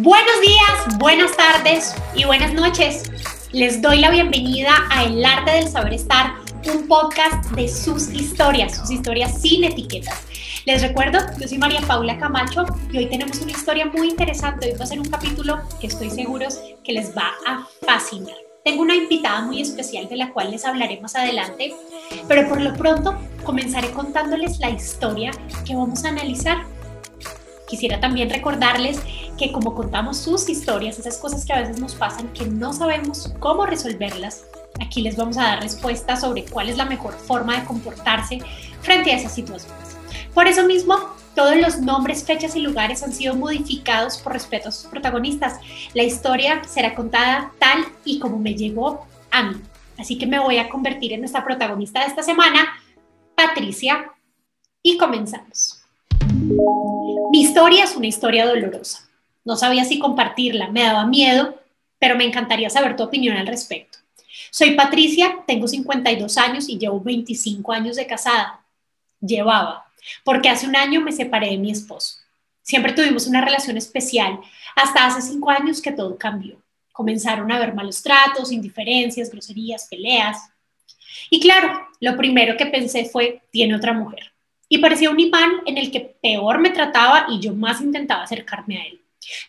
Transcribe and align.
Buenos 0.00 0.40
días, 0.40 0.98
buenas 0.98 1.36
tardes 1.36 1.92
y 2.14 2.24
buenas 2.24 2.54
noches. 2.54 3.10
Les 3.50 3.82
doy 3.82 3.98
la 3.98 4.10
bienvenida 4.10 4.70
a 4.90 5.02
El 5.02 5.24
Arte 5.24 5.50
del 5.50 5.68
Saber 5.68 5.92
Estar, 5.92 6.34
un 6.72 6.86
podcast 6.86 7.44
de 7.50 7.66
sus 7.66 8.08
historias, 8.10 8.76
sus 8.76 8.92
historias 8.92 9.42
sin 9.42 9.64
etiquetas. 9.64 10.22
Les 10.66 10.82
recuerdo, 10.82 11.18
yo 11.40 11.48
soy 11.48 11.58
María 11.58 11.80
Paula 11.80 12.16
Camacho 12.16 12.64
y 12.92 12.98
hoy 12.98 13.06
tenemos 13.06 13.40
una 13.40 13.50
historia 13.50 13.86
muy 13.86 14.10
interesante. 14.10 14.70
Hoy 14.70 14.78
va 14.78 14.84
a 14.84 14.86
ser 14.86 15.00
un 15.00 15.08
capítulo 15.08 15.58
que 15.80 15.88
estoy 15.88 16.10
seguro 16.10 16.46
que 16.84 16.92
les 16.92 17.16
va 17.16 17.32
a 17.44 17.66
fascinar. 17.84 18.36
Tengo 18.64 18.82
una 18.82 18.94
invitada 18.94 19.40
muy 19.40 19.60
especial 19.60 20.08
de 20.08 20.14
la 20.14 20.32
cual 20.32 20.52
les 20.52 20.64
hablaré 20.64 21.00
más 21.00 21.16
adelante, 21.16 21.74
pero 22.28 22.48
por 22.48 22.60
lo 22.60 22.72
pronto 22.74 23.16
comenzaré 23.42 23.90
contándoles 23.90 24.60
la 24.60 24.70
historia 24.70 25.32
que 25.66 25.74
vamos 25.74 26.04
a 26.04 26.10
analizar. 26.10 26.58
Quisiera 27.68 27.98
también 28.00 28.30
recordarles 28.30 29.00
que 29.38 29.52
como 29.52 29.74
contamos 29.74 30.18
sus 30.18 30.48
historias, 30.48 30.98
esas 30.98 31.16
cosas 31.16 31.46
que 31.46 31.52
a 31.52 31.60
veces 31.60 31.80
nos 31.80 31.94
pasan 31.94 32.28
que 32.32 32.44
no 32.44 32.72
sabemos 32.72 33.32
cómo 33.38 33.64
resolverlas, 33.64 34.44
aquí 34.80 35.00
les 35.00 35.16
vamos 35.16 35.38
a 35.38 35.44
dar 35.44 35.62
respuestas 35.62 36.20
sobre 36.20 36.44
cuál 36.44 36.68
es 36.68 36.76
la 36.76 36.84
mejor 36.84 37.14
forma 37.14 37.58
de 37.58 37.64
comportarse 37.64 38.40
frente 38.82 39.12
a 39.12 39.16
esas 39.16 39.34
situaciones. 39.34 39.96
Por 40.34 40.46
eso 40.46 40.64
mismo, 40.64 40.98
todos 41.34 41.56
los 41.56 41.78
nombres, 41.78 42.24
fechas 42.24 42.56
y 42.56 42.60
lugares 42.60 43.02
han 43.02 43.12
sido 43.12 43.34
modificados 43.34 44.18
por 44.18 44.32
respeto 44.32 44.68
a 44.68 44.72
sus 44.72 44.90
protagonistas. 44.90 45.60
La 45.94 46.02
historia 46.02 46.62
será 46.68 46.94
contada 46.94 47.52
tal 47.58 47.86
y 48.04 48.18
como 48.18 48.38
me 48.38 48.54
llegó 48.54 49.06
a 49.30 49.44
mí. 49.44 49.56
Así 49.98 50.18
que 50.18 50.26
me 50.26 50.38
voy 50.38 50.58
a 50.58 50.68
convertir 50.68 51.12
en 51.12 51.20
nuestra 51.20 51.44
protagonista 51.44 52.00
de 52.00 52.06
esta 52.06 52.22
semana, 52.22 52.68
Patricia, 53.34 54.12
y 54.82 54.96
comenzamos. 54.96 55.82
Mi 57.30 57.42
historia 57.42 57.84
es 57.84 57.96
una 57.96 58.06
historia 58.06 58.46
dolorosa. 58.46 59.07
No 59.48 59.56
sabía 59.56 59.86
si 59.86 59.98
compartirla, 59.98 60.68
me 60.68 60.82
daba 60.82 61.06
miedo, 61.06 61.58
pero 61.98 62.16
me 62.16 62.24
encantaría 62.24 62.68
saber 62.68 62.96
tu 62.96 63.02
opinión 63.04 63.34
al 63.34 63.46
respecto. 63.46 63.96
Soy 64.50 64.72
Patricia, 64.72 65.38
tengo 65.46 65.66
52 65.66 66.36
años 66.36 66.68
y 66.68 66.76
llevo 66.76 67.00
25 67.00 67.72
años 67.72 67.96
de 67.96 68.06
casada. 68.06 68.60
Llevaba, 69.22 69.86
porque 70.22 70.50
hace 70.50 70.66
un 70.66 70.76
año 70.76 71.00
me 71.00 71.12
separé 71.12 71.48
de 71.48 71.56
mi 71.56 71.70
esposo. 71.70 72.18
Siempre 72.60 72.92
tuvimos 72.92 73.26
una 73.26 73.40
relación 73.40 73.78
especial, 73.78 74.38
hasta 74.76 75.06
hace 75.06 75.22
cinco 75.22 75.48
años 75.48 75.80
que 75.80 75.92
todo 75.92 76.18
cambió. 76.18 76.60
Comenzaron 76.92 77.50
a 77.50 77.56
haber 77.56 77.72
malos 77.72 78.02
tratos, 78.02 78.52
indiferencias, 78.52 79.30
groserías, 79.30 79.88
peleas. 79.88 80.42
Y 81.30 81.40
claro, 81.40 81.88
lo 82.00 82.18
primero 82.18 82.58
que 82.58 82.66
pensé 82.66 83.06
fue, 83.06 83.40
tiene 83.50 83.76
otra 83.76 83.94
mujer. 83.94 84.30
Y 84.68 84.76
parecía 84.76 85.08
un 85.08 85.20
imán 85.20 85.62
en 85.64 85.78
el 85.78 85.90
que 85.90 86.00
peor 86.00 86.58
me 86.58 86.68
trataba 86.68 87.28
y 87.30 87.40
yo 87.40 87.54
más 87.54 87.80
intentaba 87.80 88.24
acercarme 88.24 88.76
a 88.76 88.84
él. 88.84 89.00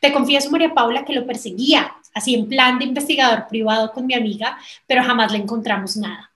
Te 0.02 0.11
confieso, 0.11 0.52
María 0.52 0.73
Paula, 0.73 1.05
que 1.05 1.13
lo 1.13 1.25
perseguía, 1.25 1.95
así 2.13 2.35
en 2.35 2.47
plan 2.47 2.80
de 2.80 2.85
investigador 2.85 3.47
privado 3.47 3.91
con 3.91 4.05
mi 4.05 4.13
amiga, 4.13 4.58
pero 4.88 5.03
jamás 5.03 5.31
le 5.31 5.39
encontramos 5.39 5.97
nada. 5.97 6.31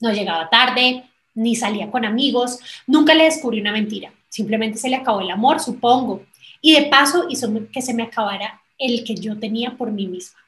No 0.00 0.12
llegaba 0.12 0.50
tarde, 0.50 1.04
ni 1.34 1.54
salía 1.54 1.90
con 1.90 2.04
amigos, 2.04 2.58
nunca 2.86 3.14
le 3.14 3.24
descubrí 3.24 3.60
una 3.60 3.72
mentira. 3.72 4.12
Simplemente 4.28 4.78
se 4.78 4.88
le 4.88 4.96
acabó 4.96 5.20
el 5.20 5.30
amor, 5.30 5.60
supongo. 5.60 6.24
Y 6.60 6.74
de 6.74 6.86
paso 6.86 7.26
hizo 7.28 7.48
que 7.72 7.82
se 7.82 7.94
me 7.94 8.02
acabara 8.02 8.60
el 8.78 9.04
que 9.04 9.14
yo 9.14 9.38
tenía 9.38 9.76
por 9.76 9.90
mí 9.90 10.06
misma. 10.06 10.38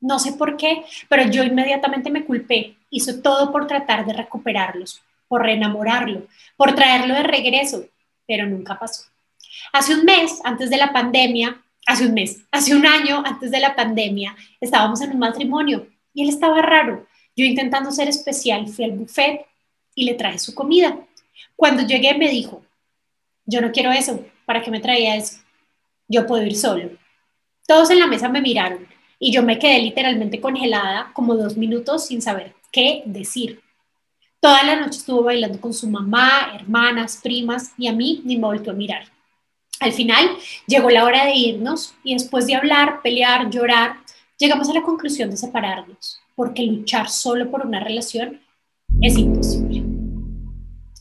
No 0.00 0.18
sé 0.18 0.32
por 0.32 0.56
qué, 0.56 0.84
pero 1.08 1.24
yo 1.24 1.42
inmediatamente 1.42 2.10
me 2.10 2.24
culpé. 2.24 2.76
Hizo 2.90 3.20
todo 3.20 3.50
por 3.50 3.66
tratar 3.66 4.06
de 4.06 4.12
recuperarlos, 4.12 5.02
por 5.26 5.42
reenamorarlo, 5.42 6.26
por 6.56 6.74
traerlo 6.74 7.14
de 7.14 7.22
regreso, 7.22 7.84
pero 8.26 8.46
nunca 8.46 8.78
pasó. 8.78 9.04
Hace 9.72 9.94
un 9.94 10.04
mes, 10.04 10.40
antes 10.44 10.70
de 10.70 10.76
la 10.76 10.92
pandemia, 10.92 11.62
hace 11.86 12.06
un 12.06 12.14
mes, 12.14 12.40
hace 12.50 12.74
un 12.74 12.86
año 12.86 13.22
antes 13.24 13.50
de 13.50 13.60
la 13.60 13.74
pandemia, 13.74 14.36
estábamos 14.60 15.00
en 15.00 15.12
un 15.12 15.18
matrimonio 15.18 15.86
y 16.12 16.22
él 16.22 16.28
estaba 16.28 16.60
raro. 16.62 17.06
Yo 17.36 17.44
intentando 17.44 17.90
ser 17.90 18.08
especial, 18.08 18.68
fui 18.68 18.84
al 18.84 18.92
buffet 18.92 19.46
y 19.94 20.04
le 20.04 20.14
traje 20.14 20.38
su 20.38 20.54
comida. 20.54 20.98
Cuando 21.56 21.86
llegué 21.86 22.14
me 22.14 22.30
dijo, 22.30 22.62
yo 23.46 23.60
no 23.60 23.72
quiero 23.72 23.90
eso, 23.92 24.24
¿para 24.44 24.62
qué 24.62 24.70
me 24.70 24.80
traía 24.80 25.16
eso? 25.16 25.38
Yo 26.08 26.26
puedo 26.26 26.44
ir 26.44 26.56
solo. 26.56 26.90
Todos 27.66 27.90
en 27.90 27.98
la 27.98 28.06
mesa 28.06 28.28
me 28.28 28.40
miraron 28.40 28.86
y 29.18 29.32
yo 29.32 29.42
me 29.42 29.58
quedé 29.58 29.78
literalmente 29.80 30.40
congelada 30.40 31.10
como 31.12 31.34
dos 31.34 31.56
minutos 31.56 32.06
sin 32.06 32.22
saber 32.22 32.54
qué 32.72 33.02
decir. 33.06 33.62
Toda 34.40 34.62
la 34.62 34.76
noche 34.76 34.98
estuvo 34.98 35.22
bailando 35.22 35.60
con 35.60 35.74
su 35.74 35.88
mamá, 35.88 36.52
hermanas, 36.54 37.18
primas 37.22 37.72
y 37.76 37.88
a 37.88 37.92
mí 37.92 38.22
ni 38.24 38.36
me 38.36 38.46
volvió 38.46 38.72
a 38.72 38.74
mirar. 38.74 39.17
Al 39.80 39.92
final 39.92 40.36
llegó 40.66 40.90
la 40.90 41.04
hora 41.04 41.24
de 41.24 41.34
irnos 41.34 41.94
y 42.02 42.14
después 42.14 42.46
de 42.46 42.56
hablar, 42.56 43.00
pelear, 43.02 43.48
llorar, 43.48 43.98
llegamos 44.36 44.68
a 44.68 44.74
la 44.74 44.82
conclusión 44.82 45.30
de 45.30 45.36
separarnos, 45.36 46.20
porque 46.34 46.64
luchar 46.64 47.08
solo 47.08 47.50
por 47.50 47.64
una 47.64 47.80
relación 47.80 48.40
es 49.00 49.16
imposible. 49.16 49.84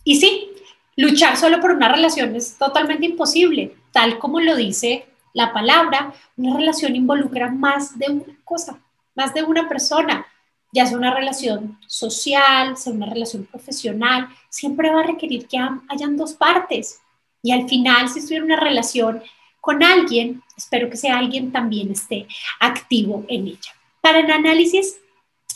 Y 0.03 0.19
sí, 0.19 0.49
luchar 0.95 1.37
solo 1.37 1.59
por 1.59 1.71
una 1.71 1.89
relación 1.89 2.35
es 2.35 2.57
totalmente 2.57 3.07
imposible, 3.07 3.75
tal 3.91 4.19
como 4.19 4.39
lo 4.39 4.55
dice 4.55 5.05
la 5.33 5.53
palabra, 5.53 6.13
una 6.35 6.55
relación 6.55 6.95
involucra 6.95 7.49
más 7.49 7.97
de 7.97 8.11
una 8.11 8.37
cosa, 8.43 8.79
más 9.15 9.33
de 9.33 9.43
una 9.43 9.67
persona, 9.67 10.25
ya 10.71 10.85
sea 10.85 10.97
una 10.97 11.13
relación 11.13 11.79
social, 11.87 12.77
sea 12.77 12.93
una 12.93 13.07
relación 13.07 13.45
profesional, 13.45 14.27
siempre 14.49 14.91
va 14.91 15.01
a 15.01 15.07
requerir 15.07 15.47
que 15.47 15.57
hayan 15.89 16.17
dos 16.17 16.33
partes 16.33 17.01
y 17.41 17.51
al 17.51 17.67
final, 17.67 18.09
si 18.09 18.19
estoy 18.19 18.37
en 18.37 18.43
una 18.43 18.59
relación 18.59 19.21
con 19.61 19.83
alguien, 19.83 20.41
espero 20.55 20.89
que 20.89 20.97
sea 20.97 21.17
alguien 21.17 21.51
también 21.51 21.91
esté 21.91 22.27
activo 22.59 23.25
en 23.27 23.47
ella. 23.47 23.71
Para 24.01 24.19
el 24.19 24.31
análisis 24.31 24.97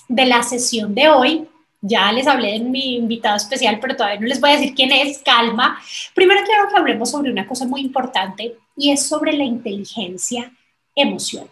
de 0.07 0.25
la 0.25 0.43
sesión 0.43 0.93
de 0.93 1.09
hoy, 1.09 1.47
ya 1.81 2.11
les 2.11 2.27
hablé 2.27 2.53
de 2.53 2.59
mi 2.59 2.95
invitado 2.95 3.35
especial, 3.37 3.79
pero 3.79 3.95
todavía 3.95 4.19
no 4.19 4.27
les 4.27 4.39
voy 4.39 4.51
a 4.51 4.57
decir 4.57 4.75
quién 4.75 4.91
es, 4.91 5.19
calma. 5.19 5.81
Primero 6.13 6.41
quiero 6.45 6.67
que 6.69 6.77
hablemos 6.77 7.09
sobre 7.09 7.31
una 7.31 7.47
cosa 7.47 7.65
muy 7.65 7.81
importante 7.81 8.55
y 8.77 8.91
es 8.91 9.07
sobre 9.07 9.33
la 9.33 9.43
inteligencia 9.43 10.51
emocional. 10.95 11.49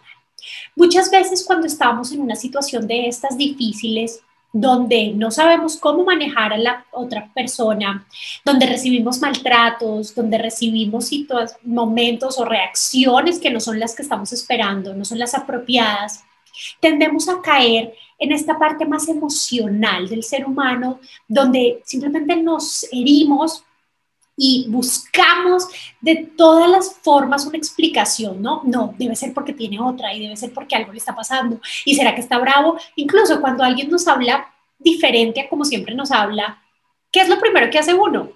Muchas 0.76 1.10
veces 1.10 1.44
cuando 1.44 1.66
estamos 1.66 2.12
en 2.12 2.20
una 2.20 2.36
situación 2.36 2.86
de 2.86 3.08
estas 3.08 3.36
difíciles, 3.36 4.22
donde 4.52 5.12
no 5.14 5.30
sabemos 5.30 5.76
cómo 5.76 6.04
manejar 6.04 6.52
a 6.52 6.58
la 6.58 6.86
otra 6.90 7.30
persona, 7.32 8.06
donde 8.44 8.66
recibimos 8.66 9.20
maltratos, 9.20 10.14
donde 10.14 10.38
recibimos 10.38 11.10
momentos 11.62 12.38
o 12.38 12.44
reacciones 12.44 13.38
que 13.38 13.50
no 13.50 13.60
son 13.60 13.78
las 13.78 13.94
que 13.94 14.02
estamos 14.02 14.32
esperando, 14.32 14.94
no 14.94 15.04
son 15.04 15.18
las 15.18 15.34
apropiadas, 15.34 16.24
tendemos 16.80 17.28
a 17.28 17.40
caer 17.40 17.94
en 18.18 18.32
esta 18.32 18.58
parte 18.58 18.84
más 18.84 19.08
emocional 19.08 20.08
del 20.08 20.22
ser 20.22 20.44
humano, 20.44 21.00
donde 21.26 21.80
simplemente 21.84 22.36
nos 22.36 22.86
herimos 22.92 23.64
y 24.42 24.64
buscamos 24.68 25.66
de 26.00 26.30
todas 26.34 26.66
las 26.70 26.94
formas 27.02 27.44
una 27.44 27.58
explicación, 27.58 28.40
¿no? 28.40 28.62
No, 28.64 28.94
debe 28.96 29.14
ser 29.14 29.34
porque 29.34 29.52
tiene 29.52 29.78
otra 29.78 30.14
y 30.14 30.20
debe 30.20 30.34
ser 30.34 30.54
porque 30.54 30.74
algo 30.74 30.92
le 30.92 30.98
está 30.98 31.14
pasando 31.14 31.60
y 31.84 31.94
será 31.94 32.14
que 32.14 32.22
está 32.22 32.38
bravo. 32.38 32.78
Incluso 32.96 33.38
cuando 33.42 33.62
alguien 33.62 33.90
nos 33.90 34.08
habla 34.08 34.50
diferente 34.78 35.42
a 35.42 35.48
como 35.50 35.66
siempre 35.66 35.94
nos 35.94 36.10
habla, 36.10 36.58
¿qué 37.12 37.20
es 37.20 37.28
lo 37.28 37.38
primero 37.38 37.68
que 37.68 37.80
hace 37.80 37.92
uno? 37.92 38.32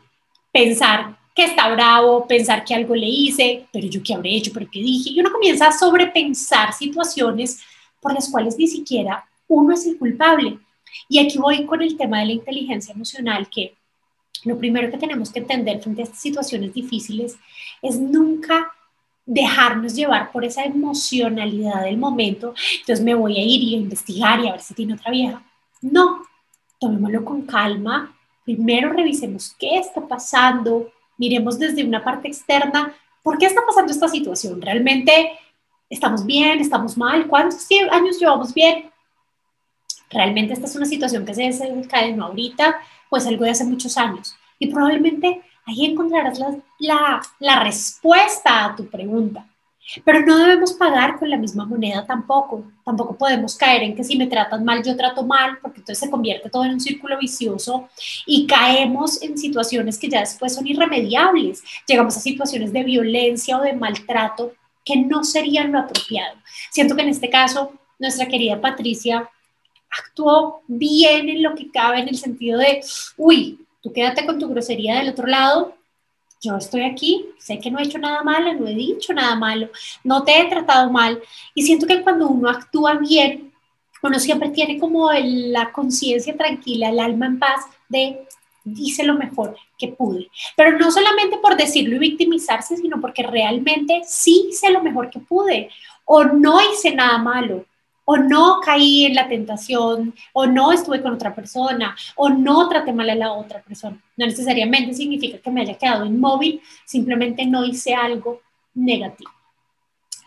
Pensar 0.53 1.17
que 1.35 1.45
está 1.45 1.73
bravo, 1.75 2.27
pensar 2.27 2.67
que 2.67 2.75
algo 2.75 2.95
le 2.95 3.09
hice, 3.09 3.67
pero 3.73 3.89
yo 3.89 4.03
qué 4.03 4.13
habré 4.13 4.37
hecho, 4.37 4.51
pero 4.53 4.69
qué 4.71 4.81
dije. 4.81 5.09
Y 5.09 5.21
uno 5.21 5.33
comienza 5.33 5.69
a 5.69 5.73
sobrepensar 5.73 6.75
situaciones 6.75 7.63
por 8.03 8.13
las 8.13 8.31
cuales 8.31 8.59
ni 8.59 8.69
siquiera 8.69 9.25
uno 9.49 9.73
es 9.73 9.87
el 9.87 9.97
culpable. 9.97 10.59
Y 11.09 11.19
aquí 11.19 11.39
voy 11.39 11.65
con 11.65 11.81
el 11.81 11.97
tema 11.97 12.21
de 12.21 12.27
la 12.27 12.33
inteligencia 12.33 12.93
emocional, 12.93 13.49
que 13.49 13.75
lo 14.45 14.59
primero 14.59 14.91
que 14.91 14.99
tenemos 14.99 15.33
que 15.33 15.41
entender 15.41 15.81
frente 15.83 16.03
a 16.03 16.05
estas 16.05 16.21
situaciones 16.21 16.73
difíciles 16.73 17.37
es 17.83 17.99
nunca 17.99 18.73
dejarnos 19.27 19.95
llevar 19.95 20.31
por 20.33 20.45
esa 20.45 20.65
emocionalidad 20.65 21.83
del 21.83 21.97
momento. 21.97 22.55
Entonces 22.81 23.05
me 23.05 23.15
voy 23.15 23.39
a 23.39 23.43
ir 23.43 23.63
y 23.63 23.75
a 23.75 23.79
investigar 23.79 24.41
y 24.41 24.49
a 24.49 24.53
ver 24.53 24.61
si 24.61 24.75
tiene 24.75 24.95
otra 24.95 25.11
vieja. 25.11 25.43
No, 25.81 26.23
tomémoslo 26.79 27.25
con 27.25 27.43
calma. 27.43 28.15
Primero 28.45 28.93
revisemos 28.93 29.55
qué 29.59 29.79
está 29.79 30.07
pasando. 30.07 30.93
Miremos 31.17 31.59
desde 31.59 31.85
una 31.85 32.05
parte 32.05 32.29
externa 32.29 32.95
por 33.23 33.39
qué 33.39 33.47
está 33.47 33.63
pasando 33.67 33.93
esta 33.93 34.09
situación. 34.09 34.61
¿Realmente 34.61 35.33
estamos 35.89 36.27
bien? 36.27 36.61
¿Estamos 36.61 36.97
mal? 36.97 37.27
¿Cuántos 37.27 37.67
años 37.91 38.19
llevamos 38.19 38.53
bien? 38.53 38.91
¿Realmente 40.15 40.55
esta 40.55 40.67
es 40.67 40.77
una 40.77 40.87
situación 40.87 41.27
que 41.27 41.35
se 41.35 41.43
desencadenó 41.43 42.27
ahorita? 42.27 42.81
pues 43.15 43.29
algo 43.29 43.45
de 43.45 43.51
hace 43.51 43.65
muchos 43.65 43.97
años. 43.97 44.35
Y 44.59 44.67
probablemente 44.67 45.41
ahí 45.67 45.85
encontrarás 45.85 46.37
la, 46.81 47.23
la, 47.39 47.63
respuesta 47.63 48.65
a 48.65 48.75
tu 48.75 48.89
pregunta. 48.89 49.47
Pero 50.05 50.27
no 50.27 50.37
debemos 50.37 50.73
pagar 50.73 51.17
con 51.17 51.31
la 51.31 51.37
misma 51.37 51.65
moneda 51.65 52.05
tampoco. 52.05 52.65
Tampoco 52.85 53.17
podemos 53.17 53.55
caer 53.55 53.85
en 53.85 53.95
que 53.95 54.03
si 54.03 54.19
me 54.19 54.27
tratan 54.27 54.65
mal, 54.65 54.83
yo 54.83 54.97
trato 54.97 55.25
mal, 55.25 55.59
porque 55.63 55.79
entonces 55.79 56.01
se 56.01 56.11
convierte 56.11 56.51
todo 56.51 56.65
en 56.65 56.73
un 56.73 56.81
círculo 56.81 57.17
vicioso 57.17 57.89
y 58.27 58.49
caemos 58.49 59.23
en 59.23 59.39
situaciones 59.39 59.97
que 59.97 60.09
ya 60.09 60.19
después 60.19 60.53
son 60.53 60.67
irremediables. 60.67 61.63
Llegamos 61.87 62.17
a 62.17 62.21
situaciones 62.21 62.73
de 62.73 62.83
violencia 62.83 63.59
o 63.59 63.63
de 63.63 63.75
maltrato 63.75 64.55
que 64.85 64.97
no 64.97 65.23
sería 65.23 65.63
lo 65.69 65.79
apropiado. 65.79 66.37
Siento 66.73 66.97
que 66.97 67.03
en 67.03 67.11
este 67.11 67.31
caso 67.31 67.75
nuestra 68.01 68.27
querida 68.27 68.61
Patricia 68.61 69.31
actuó 69.99 70.63
bien 70.67 71.29
en 71.29 71.43
lo 71.43 71.55
que 71.55 71.71
cabe 71.71 72.01
en 72.01 72.09
el 72.09 72.17
sentido 72.17 72.59
de, 72.59 72.83
uy, 73.17 73.59
tú 73.83 73.93
quédate 73.93 74.27
con 74.27 74.39
tu 74.39 74.49
grosería 74.49 74.99
del 74.99 75.11
otro 75.11 75.27
lado, 75.27 75.75
yo 76.41 76.57
estoy 76.57 76.83
aquí, 76.83 77.27
sé 77.39 77.59
que 77.59 77.71
no 77.71 77.79
he 77.79 77.85
hecho 77.85 77.99
nada 77.99 78.23
malo, 78.23 78.53
no 78.53 78.67
he 78.67 78.75
dicho 78.75 79.13
nada 79.15 79.35
malo, 79.35 79.69
no 80.03 80.25
te 80.25 80.39
he 80.39 80.45
tratado 80.45 80.91
mal. 80.91 81.21
Y 81.55 81.63
siento 81.63 81.87
que 81.87 82.03
cuando 82.03 82.29
uno 82.29 82.51
actúa 82.51 82.95
bien, 82.95 83.53
uno 84.03 84.19
siempre 84.19 84.51
tiene 84.51 84.79
como 84.79 85.11
la 85.13 85.73
conciencia 85.73 86.37
tranquila, 86.37 86.91
el 86.91 87.01
alma 87.01 87.27
en 87.27 87.39
paz 87.39 87.65
de 87.89 88.27
hice 88.65 89.05
lo 89.05 89.15
mejor 89.15 89.57
que 89.79 89.89
pude. 89.89 90.29
Pero 90.57 90.79
no 90.79 90.91
solamente 90.91 91.39
por 91.39 91.57
decirlo 91.57 91.97
y 91.97 92.01
victimizarse, 92.11 92.77
sino 92.77 93.01
porque 93.01 93.23
realmente 93.23 94.03
sí 94.07 94.49
hice 94.51 94.71
lo 94.71 94.83
mejor 94.83 95.11
que 95.11 95.21
pude 95.21 95.71
o 96.05 96.25
no 96.25 96.59
hice 96.61 96.95
nada 96.95 97.19
malo 97.19 97.65
o 98.05 98.17
no 98.17 98.61
caí 98.65 99.07
en 99.07 99.15
la 99.15 99.29
tentación, 99.29 100.15
o 100.33 100.47
no 100.47 100.73
estuve 100.73 101.03
con 101.03 101.15
otra 101.15 101.35
persona, 101.35 101.97
o 102.17 102.29
no 102.29 102.69
traté 102.69 102.93
mal 102.93 103.11
a 103.11 103.15
la 103.15 103.33
otra 103.33 103.63
persona. 103.63 103.99
No 104.17 104.27
necesariamente 104.27 104.95
significa 104.95 105.39
que 105.39 105.51
me 105.51 105.63
haya 105.63 105.75
quedado 105.75 106.05
inmóvil, 106.05 106.61
simplemente 106.85 107.47
no 107.47 107.65
hice 107.65 107.95
algo 107.95 108.43
negativo. 108.75 109.31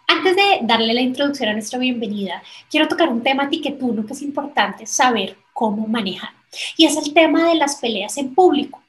Antes 0.08 0.36
de 0.36 0.60
darle 0.62 0.94
la 0.94 1.02
introducción 1.02 1.50
a 1.50 1.54
nuestra 1.54 1.78
bienvenida, 1.78 2.42
quiero 2.72 2.88
tocar 2.88 3.10
un 3.10 3.22
tema 3.22 3.50
tiquetuno 3.50 4.06
que 4.06 4.14
es 4.14 4.22
importante 4.22 4.86
saber 4.86 5.38
cómo 5.54 5.86
manejar, 5.86 6.30
y 6.78 6.86
es 6.86 6.96
el 6.98 7.14
tema 7.14 7.50
de 7.50 7.56
las 7.56 7.76
peleas 7.76 8.18
en 8.18 8.34
público. 8.34 8.82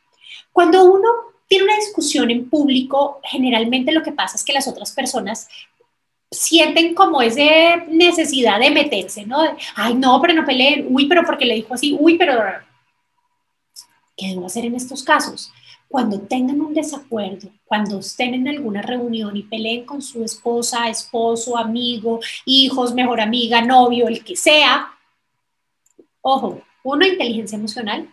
Cuando 0.53 0.85
uno 0.85 1.09
tiene 1.49 1.65
una 1.65 1.77
discusión 1.77 2.31
en 2.31 2.49
público, 2.49 3.21
generalmente 3.25 3.91
lo 3.91 4.03
que 4.03 4.13
pasa 4.13 4.37
es 4.37 4.45
que 4.45 4.53
las 4.53 4.69
otras 4.69 4.93
personas 4.93 5.49
sienten 6.31 6.95
como 6.95 7.23
esa 7.23 7.85
necesidad 7.89 8.61
de 8.61 8.71
meterse, 8.71 9.25
¿no? 9.25 9.39
Ay, 9.75 9.95
no, 9.95 10.21
pero 10.21 10.35
no 10.35 10.45
peleen, 10.45 10.87
uy, 10.91 11.07
pero 11.07 11.25
porque 11.25 11.45
le 11.45 11.55
dijo 11.55 11.75
así, 11.75 11.97
uy, 11.99 12.19
pero... 12.19 12.35
¿Qué 14.17 14.29
debo 14.29 14.47
hacer 14.47 14.65
en 14.65 14.75
estos 14.75 15.03
casos? 15.05 15.53
Cuando 15.87 16.21
tengan 16.21 16.61
un 16.61 16.75
desacuerdo, 16.75 17.49
cuando 17.65 18.01
estén 18.01 18.35
en 18.35 18.49
alguna 18.49 18.83
reunión 18.83 19.37
y 19.37 19.45
peleen 19.45 19.87
con 19.87 20.03
su 20.03 20.25
esposa, 20.25 20.89
esposo, 20.89 21.57
amigo, 21.57 22.21
hijos, 22.45 22.93
mejor 22.93 23.21
amiga, 23.21 23.63
novio, 23.63 24.09
el 24.09 24.23
que 24.25 24.37
sea, 24.37 24.93
ojo, 26.21 26.61
uno, 26.83 27.07
inteligencia 27.07 27.57
emocional. 27.57 28.09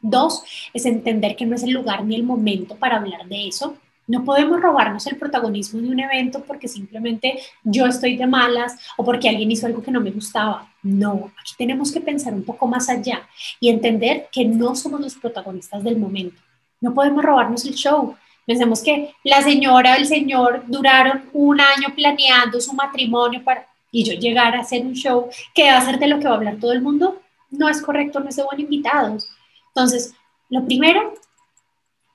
Dos, 0.00 0.42
es 0.74 0.84
entender 0.84 1.34
que 1.36 1.46
no 1.46 1.56
es 1.56 1.62
el 1.62 1.70
lugar 1.70 2.04
ni 2.04 2.14
el 2.14 2.22
momento 2.22 2.76
para 2.76 2.96
hablar 2.96 3.26
de 3.26 3.48
eso. 3.48 3.76
No 4.06 4.24
podemos 4.24 4.60
robarnos 4.60 5.06
el 5.06 5.16
protagonismo 5.16 5.80
de 5.80 5.88
un 5.88 6.00
evento 6.00 6.42
porque 6.44 6.68
simplemente 6.68 7.40
yo 7.64 7.86
estoy 7.86 8.16
de 8.16 8.26
malas 8.26 8.76
o 8.96 9.04
porque 9.04 9.28
alguien 9.28 9.50
hizo 9.50 9.66
algo 9.66 9.82
que 9.82 9.90
no 9.90 10.00
me 10.00 10.12
gustaba. 10.12 10.70
No, 10.82 11.32
aquí 11.40 11.54
tenemos 11.58 11.90
que 11.90 12.00
pensar 12.00 12.32
un 12.32 12.44
poco 12.44 12.68
más 12.68 12.88
allá 12.88 13.28
y 13.58 13.68
entender 13.68 14.28
que 14.30 14.44
no 14.44 14.76
somos 14.76 15.00
los 15.00 15.16
protagonistas 15.16 15.82
del 15.82 15.98
momento. 15.98 16.40
No 16.80 16.94
podemos 16.94 17.24
robarnos 17.24 17.64
el 17.64 17.74
show. 17.74 18.14
Pensemos 18.46 18.80
que 18.80 19.12
la 19.24 19.42
señora 19.42 19.94
o 19.94 19.96
el 19.96 20.06
señor 20.06 20.62
duraron 20.68 21.24
un 21.32 21.60
año 21.60 21.88
planeando 21.96 22.60
su 22.60 22.74
matrimonio 22.74 23.42
para 23.42 23.66
y 23.90 24.04
yo 24.04 24.12
llegar 24.12 24.54
a 24.54 24.60
hacer 24.60 24.84
un 24.84 24.92
show 24.92 25.28
que 25.54 25.70
va 25.70 25.78
a 25.78 25.84
ser 25.84 25.98
de 25.98 26.06
lo 26.06 26.18
que 26.18 26.26
va 26.26 26.32
a 26.32 26.36
hablar 26.36 26.58
todo 26.60 26.72
el 26.72 26.82
mundo. 26.82 27.20
No 27.50 27.68
es 27.68 27.80
correcto, 27.80 28.20
no 28.20 28.28
es 28.28 28.36
de 28.36 28.44
buen 28.44 28.60
invitados. 28.60 29.28
Entonces, 29.68 30.14
lo 30.50 30.64
primero 30.64 31.14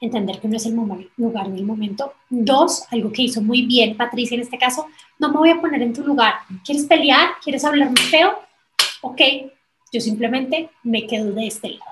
entender 0.01 0.39
que 0.39 0.47
no 0.47 0.57
es 0.57 0.65
el 0.65 0.75
lugar 1.17 1.49
ni 1.49 1.59
el 1.59 1.65
momento. 1.65 2.13
Dos, 2.29 2.83
algo 2.91 3.11
que 3.11 3.21
hizo 3.21 3.41
muy 3.41 3.61
bien 3.65 3.95
Patricia 3.95 4.35
en 4.35 4.41
este 4.41 4.57
caso, 4.57 4.87
no 5.19 5.29
me 5.31 5.37
voy 5.37 5.49
a 5.51 5.61
poner 5.61 5.81
en 5.81 5.93
tu 5.93 6.03
lugar. 6.03 6.33
¿Quieres 6.65 6.85
pelear? 6.85 7.29
¿Quieres 7.43 7.63
hablarme 7.63 8.01
feo? 8.01 8.39
Ok, 9.01 9.21
yo 9.93 10.01
simplemente 10.01 10.69
me 10.83 11.05
quedo 11.05 11.31
de 11.31 11.47
este 11.47 11.69
lado. 11.69 11.91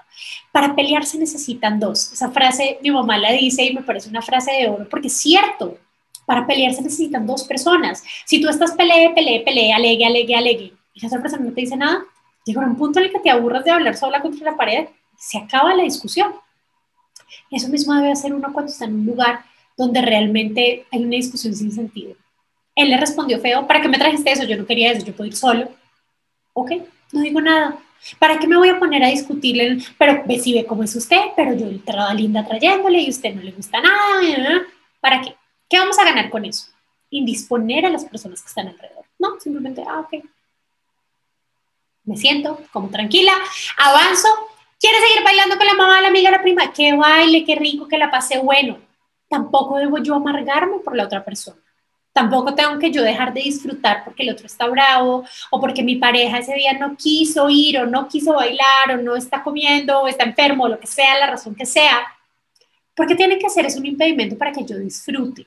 Para 0.52 0.76
pelear 0.76 1.06
se 1.06 1.20
necesitan 1.20 1.80
dos. 1.80 2.12
Esa 2.12 2.32
frase 2.32 2.80
mi 2.82 2.92
mamá 2.92 3.18
la 3.18 3.32
dice 3.32 3.64
y 3.64 3.74
me 3.74 3.84
parece 3.84 4.10
una 4.10 4.22
frase 4.22 4.52
de 4.52 4.68
oro 4.68 4.88
porque 4.90 5.08
es 5.08 5.18
cierto. 5.18 5.78
Para 6.26 6.46
pelear 6.46 6.74
se 6.74 6.82
necesitan 6.82 7.26
dos 7.26 7.44
personas. 7.44 8.04
Si 8.26 8.42
tú 8.42 8.50
estás 8.50 8.74
peleé, 8.74 9.12
peleé, 9.12 9.42
peleé, 9.42 9.74
alegue, 9.74 10.06
alegue, 10.06 10.36
alegue, 10.36 10.74
y 10.94 11.02
la 11.02 11.08
otra 11.08 11.22
persona 11.22 11.44
no 11.44 11.54
te 11.54 11.62
dice 11.62 11.76
nada, 11.76 12.04
llega 12.46 12.62
un 12.62 12.76
punto 12.76 13.00
en 13.00 13.06
el 13.06 13.12
que 13.12 13.20
te 13.20 13.30
aburras 13.30 13.64
de 13.64 13.72
hablar 13.72 13.96
sola 13.96 14.22
contra 14.22 14.52
la 14.52 14.58
pared, 14.58 14.88
se 15.18 15.38
acaba 15.38 15.74
la 15.74 15.84
discusión. 15.84 16.34
Eso 17.52 17.70
mismo 17.70 17.94
debe 17.96 18.12
hacer 18.12 18.34
uno 18.34 18.52
cuando 18.54 18.72
está 18.72 18.86
en 18.86 18.96
un 18.96 19.06
lugar 19.06 19.46
donde 19.78 20.02
realmente 20.02 20.86
hay 20.92 21.04
una 21.04 21.16
discusión 21.16 21.54
sin 21.54 21.72
sentido. 21.72 22.16
Él 22.76 22.90
le 22.90 22.98
respondió 22.98 23.40
feo, 23.40 23.68
¿para 23.68 23.82
qué 23.82 23.88
me 23.88 23.98
trajiste 23.98 24.32
eso? 24.32 24.44
Yo 24.44 24.58
no 24.58 24.66
quería 24.66 24.92
eso, 24.92 25.06
yo 25.06 25.14
puedo 25.14 25.28
ir 25.28 25.36
solo. 25.36 25.70
Ok, 26.54 26.72
no 27.12 27.22
digo 27.22 27.42
nada. 27.42 27.78
¿Para 28.18 28.40
qué 28.40 28.48
me 28.48 28.58
voy 28.58 28.70
a 28.70 28.80
poner 28.80 29.04
a 29.04 29.08
discutirle? 29.08 29.80
Pero 29.98 30.24
ve 30.26 30.40
si 30.40 30.54
ve 30.54 30.66
cómo 30.66 30.84
es 30.84 30.96
usted, 30.96 31.20
pero 31.36 31.54
yo 31.54 31.68
entrada 31.68 32.14
linda 32.14 32.46
trayéndole 32.46 33.02
y 33.02 33.10
usted 33.10 33.36
no 33.36 33.42
le 33.42 33.52
gusta 33.52 33.82
nada. 33.82 34.64
¿Para 35.00 35.22
qué? 35.22 35.36
¿Qué 35.70 35.78
vamos 35.78 36.00
a 36.00 36.06
ganar 36.06 36.30
con 36.30 36.46
eso? 36.46 36.68
Indisponer 37.10 37.86
a 37.86 37.90
las 37.90 38.06
personas 38.06 38.42
que 38.42 38.48
están 38.48 38.68
alrededor. 38.68 39.06
No, 39.18 39.40
simplemente, 39.40 39.84
ah, 39.88 40.00
ok. 40.00 40.24
Me 42.06 42.18
siento 42.18 42.60
como 42.72 42.90
tranquila, 42.90 43.34
avanzo 43.78 44.30
¿Quieres 44.80 45.02
seguir 45.02 45.24
bailando 45.24 45.58
con 45.58 45.68
la 45.68 45.74
mamá, 45.74 46.02
la 46.02 46.08
amiga, 46.08 46.32
la 46.32 46.42
prima? 46.42 46.72
Que 46.72 46.94
baile, 46.94 47.44
qué 47.44 47.56
rico, 47.56 47.88
que 47.88 47.98
la 47.98 48.10
pase 48.10 48.40
bueno. 48.40 48.78
Tampoco 49.28 49.78
debo 49.78 49.98
yo 49.98 50.16
amargarme 50.16 50.80
por 50.80 50.96
la 50.96 51.04
otra 51.04 51.24
persona. 51.24 51.60
Tampoco 52.14 52.56
tengo 52.56 52.80
que 52.80 52.90
yo 52.90 53.04
dejar 53.04 53.34
de 53.34 53.42
disfrutar 53.42 54.04
porque 54.04 54.24
el 54.24 54.32
otro 54.32 54.46
está 54.46 54.68
bravo 54.68 55.26
o 55.52 55.60
porque 55.60 55.84
mi 55.84 55.98
pareja 55.98 56.40
ese 56.40 56.56
día 56.56 56.74
no 56.74 56.96
quiso 56.96 57.50
ir 57.50 57.78
o 57.80 57.86
no 57.86 58.08
quiso 58.08 58.34
bailar 58.34 58.92
o 58.92 58.98
no 58.98 59.16
está 59.16 59.44
comiendo 59.44 60.00
o 60.00 60.08
está 60.08 60.24
enfermo 60.24 60.64
o 60.64 60.70
lo 60.70 60.80
que 60.80 60.88
sea, 60.88 61.20
la 61.20 61.28
razón 61.28 61.56
que 61.56 61.66
sea. 61.66 62.02
Porque 62.96 63.16
tiene 63.16 63.38
que 63.38 63.50
ser 63.50 63.66
es 63.66 63.76
un 63.76 63.86
impedimento 63.86 64.38
para 64.38 64.52
que 64.52 64.66
yo 64.66 64.78
disfrute. 64.78 65.46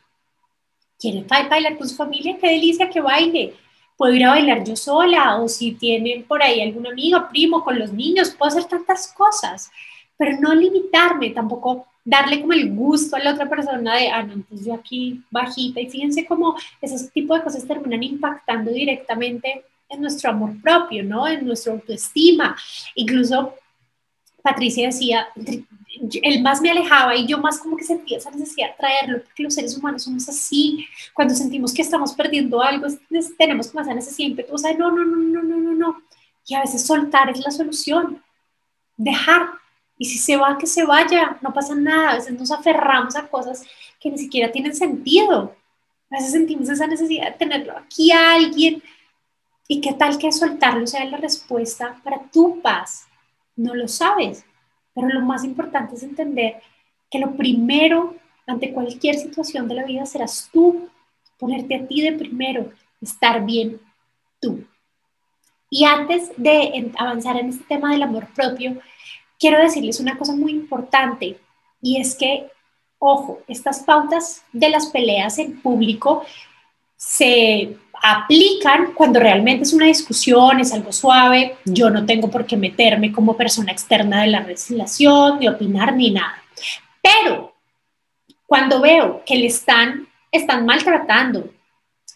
¿Quiere 0.99 1.25
bailar 1.25 1.77
con 1.79 1.89
su 1.89 1.97
familia? 1.97 2.37
Qué 2.39 2.49
delicia 2.49 2.89
que 2.89 3.01
baile 3.01 3.55
puedo 3.97 4.15
ir 4.15 4.25
a 4.25 4.31
bailar 4.31 4.65
yo 4.65 4.77
sola 4.77 5.37
o 5.37 5.49
si 5.49 5.73
tienen 5.73 6.25
por 6.25 6.43
ahí 6.43 6.61
algún 6.61 6.87
amigo, 6.87 7.29
primo 7.31 7.63
con 7.63 7.79
los 7.79 7.93
niños, 7.93 8.31
puedo 8.31 8.51
hacer 8.51 8.65
tantas 8.65 9.13
cosas, 9.13 9.71
pero 10.17 10.39
no 10.41 10.55
limitarme, 10.55 11.31
tampoco 11.31 11.87
darle 12.05 12.41
como 12.41 12.53
el 12.53 12.75
gusto 12.75 13.17
a 13.17 13.21
la 13.21 13.33
otra 13.33 13.49
persona 13.49 13.97
de, 13.97 14.09
ah, 14.09 14.23
no, 14.23 14.33
entonces 14.35 14.67
yo 14.67 14.75
aquí 14.75 15.23
bajita 15.31 15.81
y 15.81 15.89
fíjense 15.89 16.27
cómo 16.27 16.57
ese 16.81 17.09
tipo 17.11 17.35
de 17.35 17.43
cosas 17.43 17.67
terminan 17.67 18.03
impactando 18.03 18.73
directamente 18.73 19.65
en 19.89 20.01
nuestro 20.01 20.31
amor 20.31 20.61
propio, 20.61 21.05
¿no? 21.05 21.29
En 21.29 21.47
nuestra 21.47 21.73
autoestima. 21.73 22.57
Incluso 22.95 23.55
Patricia 24.43 24.87
decía, 24.87 25.29
él 26.23 26.43
más 26.43 26.61
me 26.61 26.71
alejaba 26.71 27.15
y 27.15 27.27
yo 27.27 27.39
más 27.39 27.59
como 27.59 27.77
que 27.77 27.85
sentía 27.85 28.19
esa 28.19 28.31
necesidad 28.31 28.69
de 28.69 28.77
traerlo, 28.77 29.23
porque 29.23 29.43
los 29.43 29.55
seres 29.55 29.77
humanos 29.77 30.03
somos 30.03 30.29
así, 30.29 30.87
cuando 31.13 31.35
sentimos 31.35 31.73
que 31.73 31.83
estamos 31.83 32.15
perdiendo 32.15 32.63
algo, 32.63 32.87
tenemos 33.39 33.69
como 33.69 33.83
esa 33.83 33.95
necesidad 33.95 34.29
impetuosa 34.29 34.69
de 34.69 34.77
no, 34.77 34.91
no, 34.91 35.05
no, 35.05 35.17
no, 35.17 35.43
no, 35.43 35.57
no, 35.59 35.73
no, 35.75 36.03
y 36.47 36.55
a 36.55 36.61
veces 36.61 36.87
soltar 36.87 37.31
es 37.31 37.41
la 37.41 37.51
solución, 37.51 38.23
dejar, 38.97 39.49
y 39.99 40.07
si 40.07 40.19
se 40.19 40.37
va, 40.37 40.59
que 40.59 40.67
se 40.67 40.85
vaya, 40.85 41.39
no 41.43 41.53
pasa 41.53 41.75
nada, 41.75 42.11
a 42.11 42.15
veces 42.17 42.39
nos 42.39 42.51
aferramos 42.51 43.15
a 43.17 43.29
cosas 43.29 43.63
que 44.01 44.11
ni 44.11 44.19
siquiera 44.19 44.51
tienen 44.51 44.75
sentido, 44.75 45.55
a 46.11 46.17
veces 46.17 46.33
sentimos 46.33 46.69
esa 46.69 46.87
necesidad 46.87 47.33
de 47.33 47.39
tenerlo 47.39 47.77
aquí 47.77 48.11
a 48.13 48.35
alguien, 48.35 48.83
y 49.69 49.81
qué 49.81 49.93
tal 49.93 50.19
que 50.19 50.33
soltarlo 50.33 50.87
sea 50.87 51.05
la 51.05 51.19
respuesta 51.19 52.01
para 52.03 52.19
tu 52.31 52.61
paz, 52.61 53.07
no 53.57 53.75
lo 53.75 53.89
sabes, 53.89 54.45
pero 54.95 55.09
lo 55.09 55.21
más 55.21 55.45
importante 55.45 55.95
es 55.95 56.03
entender 56.03 56.61
que 57.11 57.19
lo 57.19 57.37
primero 57.37 58.17
ante 58.47 58.73
cualquier 58.73 59.17
situación 59.17 59.69
de 59.69 59.75
la 59.75 59.85
vida 59.85 60.07
serás 60.07 60.49
tú, 60.53 60.89
ponerte 61.39 61.75
a 61.75 61.87
ti 61.87 62.01
de 62.01 62.13
primero, 62.13 62.73
estar 63.01 63.45
bien 63.45 63.81
tú. 64.41 64.65
Y 65.71 65.85
antes 65.85 66.33
de 66.37 66.93
avanzar 66.99 67.39
en 67.39 67.49
este 67.49 67.65
tema 67.65 67.93
del 67.93 68.03
amor 68.03 68.29
propio, 68.35 68.79
quiero 69.39 69.59
decirles 69.59 70.01
una 70.01 70.19
cosa 70.19 70.35
muy 70.35 70.53
importante 70.53 71.39
y 71.81 72.01
es 72.01 72.15
que, 72.15 72.47
ojo, 72.99 73.41
estas 73.49 73.81
pautas 73.81 74.45
de 74.53 74.69
las 74.69 74.87
peleas 74.87 75.39
en 75.39 75.61
público 75.61 76.25
se 76.97 77.77
aplican 78.03 78.93
cuando 78.95 79.21
realmente 79.21 79.63
es 79.63 79.73
una 79.73 79.87
discusión, 79.87 80.59
es 80.59 80.73
algo 80.73 80.93
suave, 80.93 81.57
yo 81.65 81.89
no 81.89 82.05
tengo 82.05 82.29
por 82.29 82.45
qué 82.45 82.57
meterme 82.57 83.13
como 83.13 83.37
persona 83.37 83.71
externa 83.71 84.23
de 84.23 84.27
la 84.27 84.41
relación, 84.41 85.39
ni 85.39 85.49
opinar, 85.49 85.95
ni 85.95 86.11
nada. 86.11 86.43
Pero 87.01 87.55
cuando 88.45 88.81
veo 88.81 89.23
que 89.25 89.37
le 89.37 89.47
están, 89.47 90.09
están 90.33 90.67
maltratando, 90.67 91.49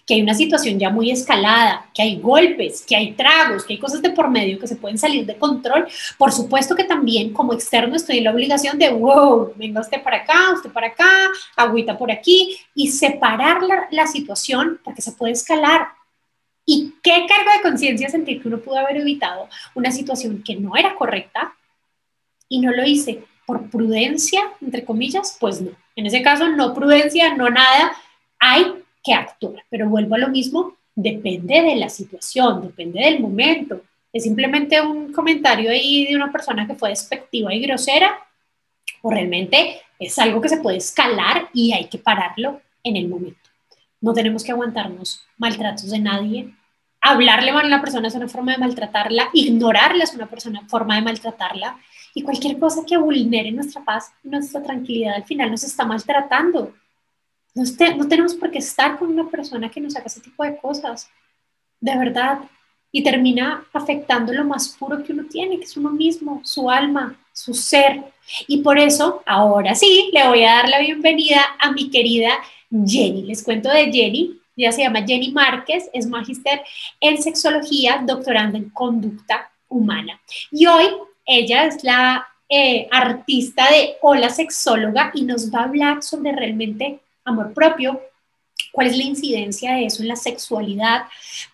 que 0.06 0.14
hay 0.14 0.22
una 0.22 0.34
situación 0.34 0.78
ya 0.78 0.88
muy 0.88 1.10
escalada, 1.10 1.90
que 1.92 2.00
hay 2.00 2.20
golpes, 2.20 2.84
que 2.86 2.94
hay 2.94 3.12
tragos, 3.12 3.64
que 3.64 3.74
hay 3.74 3.78
cosas 3.80 4.00
de 4.00 4.10
por 4.10 4.30
medio 4.30 4.58
que 4.58 4.68
se 4.68 4.76
pueden 4.76 4.98
salir 4.98 5.26
de 5.26 5.36
control, 5.36 5.88
por 6.16 6.32
supuesto 6.32 6.76
que 6.76 6.84
también 6.84 7.32
como 7.32 7.52
externo 7.52 7.96
estoy 7.96 8.18
en 8.18 8.24
la 8.24 8.30
obligación 8.30 8.78
de, 8.78 8.90
wow, 8.90 9.52
venga 9.56 9.80
usted 9.80 10.00
para 10.00 10.18
acá, 10.18 10.52
usted 10.54 10.70
para 10.70 10.88
acá, 10.88 11.10
agüita 11.56 11.98
por 11.98 12.12
aquí, 12.12 12.56
y 12.74 12.88
separar 12.88 13.62
la, 13.62 13.88
la 13.90 14.06
situación 14.06 14.78
porque 14.84 15.02
se 15.02 15.12
puede 15.12 15.32
escalar. 15.32 15.88
¿Y 16.64 16.94
qué 17.02 17.26
cargo 17.28 17.50
de 17.56 17.62
conciencia 17.62 18.08
sentir 18.08 18.40
que 18.40 18.48
uno 18.48 18.58
pudo 18.58 18.78
haber 18.78 18.98
evitado 18.98 19.48
una 19.74 19.90
situación 19.90 20.42
que 20.44 20.54
no 20.54 20.76
era 20.76 20.94
correcta 20.94 21.54
y 22.48 22.60
no 22.60 22.72
lo 22.72 22.84
hice 22.84 23.24
por 23.44 23.70
prudencia, 23.70 24.42
entre 24.60 24.84
comillas? 24.84 25.36
Pues 25.40 25.60
no. 25.60 25.72
En 25.96 26.06
ese 26.06 26.22
caso, 26.22 26.48
no 26.48 26.74
prudencia, 26.74 27.34
no 27.34 27.50
nada, 27.50 27.92
hay 28.38 28.84
que 29.06 29.14
actuar. 29.14 29.62
Pero 29.70 29.88
vuelvo 29.88 30.16
a 30.16 30.18
lo 30.18 30.28
mismo, 30.28 30.74
depende 30.96 31.62
de 31.62 31.76
la 31.76 31.88
situación, 31.88 32.62
depende 32.62 33.00
del 33.00 33.20
momento. 33.20 33.82
Es 34.12 34.24
simplemente 34.24 34.80
un 34.80 35.12
comentario 35.12 35.70
ahí 35.70 36.06
de 36.06 36.16
una 36.16 36.32
persona 36.32 36.66
que 36.66 36.74
fue 36.74 36.88
despectiva 36.88 37.54
y 37.54 37.60
grosera, 37.60 38.18
o 39.02 39.10
realmente 39.10 39.80
es 39.98 40.18
algo 40.18 40.40
que 40.40 40.48
se 40.48 40.58
puede 40.58 40.78
escalar 40.78 41.48
y 41.52 41.72
hay 41.72 41.86
que 41.86 41.98
pararlo 41.98 42.60
en 42.82 42.96
el 42.96 43.08
momento. 43.08 43.38
No 44.00 44.12
tenemos 44.12 44.42
que 44.42 44.52
aguantarnos 44.52 45.22
maltratos 45.36 45.90
de 45.90 45.98
nadie. 45.98 46.54
Hablarle 47.00 47.52
mal 47.52 47.64
a 47.64 47.68
una 47.68 47.80
persona 47.80 48.08
es 48.08 48.14
una 48.14 48.28
forma 48.28 48.52
de 48.52 48.58
maltratarla, 48.58 49.30
ignorarla 49.32 50.04
es 50.04 50.14
una 50.14 50.26
persona, 50.26 50.66
forma 50.68 50.96
de 50.96 51.02
maltratarla. 51.02 51.78
Y 52.14 52.22
cualquier 52.22 52.58
cosa 52.58 52.84
que 52.86 52.96
vulnere 52.96 53.52
nuestra 53.52 53.84
paz, 53.84 54.12
nuestra 54.22 54.62
tranquilidad, 54.62 55.14
al 55.14 55.24
final 55.24 55.50
nos 55.50 55.64
está 55.64 55.84
maltratando. 55.84 56.74
No, 57.56 57.64
no 57.96 58.06
tenemos 58.06 58.34
por 58.34 58.50
qué 58.50 58.58
estar 58.58 58.98
con 58.98 59.08
una 59.08 59.30
persona 59.30 59.70
que 59.70 59.80
nos 59.80 59.96
haga 59.96 60.06
ese 60.06 60.20
tipo 60.20 60.44
de 60.44 60.58
cosas. 60.58 61.08
De 61.80 61.96
verdad. 61.96 62.40
Y 62.92 63.02
termina 63.02 63.66
afectando 63.72 64.32
lo 64.32 64.44
más 64.44 64.76
puro 64.78 65.02
que 65.02 65.12
uno 65.12 65.24
tiene, 65.24 65.58
que 65.58 65.64
es 65.64 65.76
uno 65.76 65.90
mismo, 65.90 66.40
su 66.44 66.70
alma, 66.70 67.18
su 67.32 67.54
ser. 67.54 68.04
Y 68.46 68.58
por 68.58 68.78
eso, 68.78 69.22
ahora 69.26 69.74
sí, 69.74 70.10
le 70.12 70.28
voy 70.28 70.44
a 70.44 70.56
dar 70.56 70.68
la 70.68 70.80
bienvenida 70.80 71.40
a 71.58 71.72
mi 71.72 71.90
querida 71.90 72.38
Jenny. 72.70 73.22
Les 73.22 73.42
cuento 73.42 73.70
de 73.70 73.90
Jenny. 73.90 74.38
Ella 74.56 74.72
se 74.72 74.82
llama 74.82 75.04
Jenny 75.06 75.32
Márquez, 75.32 75.90
es 75.92 76.06
magíster 76.06 76.62
en 77.00 77.22
sexología, 77.22 78.02
doctorando 78.06 78.56
en 78.56 78.70
conducta 78.70 79.50
humana. 79.68 80.20
Y 80.50 80.66
hoy 80.66 80.86
ella 81.26 81.66
es 81.66 81.84
la 81.84 82.26
eh, 82.48 82.86
artista 82.90 83.68
de 83.70 83.96
Hola 84.00 84.30
Sexóloga 84.30 85.10
y 85.12 85.24
nos 85.24 85.52
va 85.52 85.60
a 85.60 85.64
hablar 85.64 86.02
sobre 86.02 86.32
realmente 86.32 87.00
amor 87.26 87.52
propio, 87.52 88.00
cuál 88.72 88.86
es 88.86 88.96
la 88.96 89.04
incidencia 89.04 89.74
de 89.74 89.86
eso 89.86 90.02
en 90.02 90.08
la 90.08 90.16
sexualidad. 90.16 91.04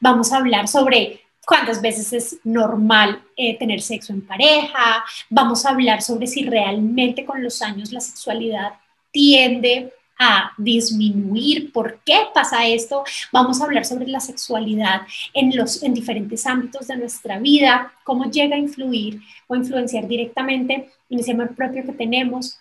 Vamos 0.01 0.33
a 0.33 0.37
hablar 0.37 0.69
sobre 0.69 1.21
cuántas 1.45 1.83
veces 1.83 2.13
es 2.13 2.39
normal 2.45 3.23
eh, 3.37 3.59
tener 3.59 3.81
sexo 3.81 4.13
en 4.13 4.27
pareja. 4.27 5.05
Vamos 5.29 5.67
a 5.67 5.71
hablar 5.71 6.03
sobre 6.03 6.27
si 6.27 6.45
realmente 6.45 7.25
con 7.25 7.43
los 7.43 7.63
años 7.63 7.93
la 7.93 8.01
sexualidad 8.01 8.75
tiende 9.11 9.93
a 10.19 10.53
disminuir. 10.57 11.73
¿Por 11.73 12.01
qué 12.05 12.27
pasa 12.33 12.67
esto? 12.67 13.03
Vamos 13.33 13.61
a 13.61 13.65
hablar 13.65 13.85
sobre 13.85 14.07
la 14.07 14.21
sexualidad 14.21 15.03
en, 15.35 15.57
los, 15.57 15.83
en 15.83 15.95
diferentes 15.95 16.47
ámbitos 16.47 16.87
de 16.87 16.97
nuestra 16.97 17.39
vida, 17.39 17.93
cómo 18.05 18.31
llega 18.31 18.55
a 18.55 18.61
influir 18.61 19.21
o 19.49 19.57
influenciar 19.57 20.07
directamente 20.07 20.91
en 21.11 21.19
ese 21.19 21.33
amor 21.33 21.55
propio 21.55 21.85
que 21.85 21.93
tenemos, 21.93 22.59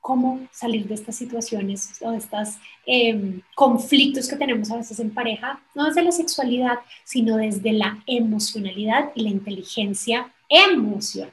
cómo 0.00 0.48
salir 0.50 0.86
de 0.86 0.94
estas 0.94 1.16
situaciones 1.16 1.90
o 2.00 2.10
de 2.10 2.18
estos 2.18 2.56
em, 2.86 3.40
conflictos 3.54 4.28
que 4.28 4.36
tenemos 4.36 4.70
a 4.70 4.76
veces 4.76 4.98
en 5.00 5.12
pareja, 5.12 5.60
no 5.74 5.84
desde 5.84 6.02
la 6.02 6.12
sexualidad, 6.12 6.78
sino 7.04 7.36
desde 7.36 7.72
la 7.72 8.02
emocionalidad 8.06 9.10
y 9.14 9.22
la 9.22 9.30
inteligencia 9.30 10.32
emocional. 10.48 11.32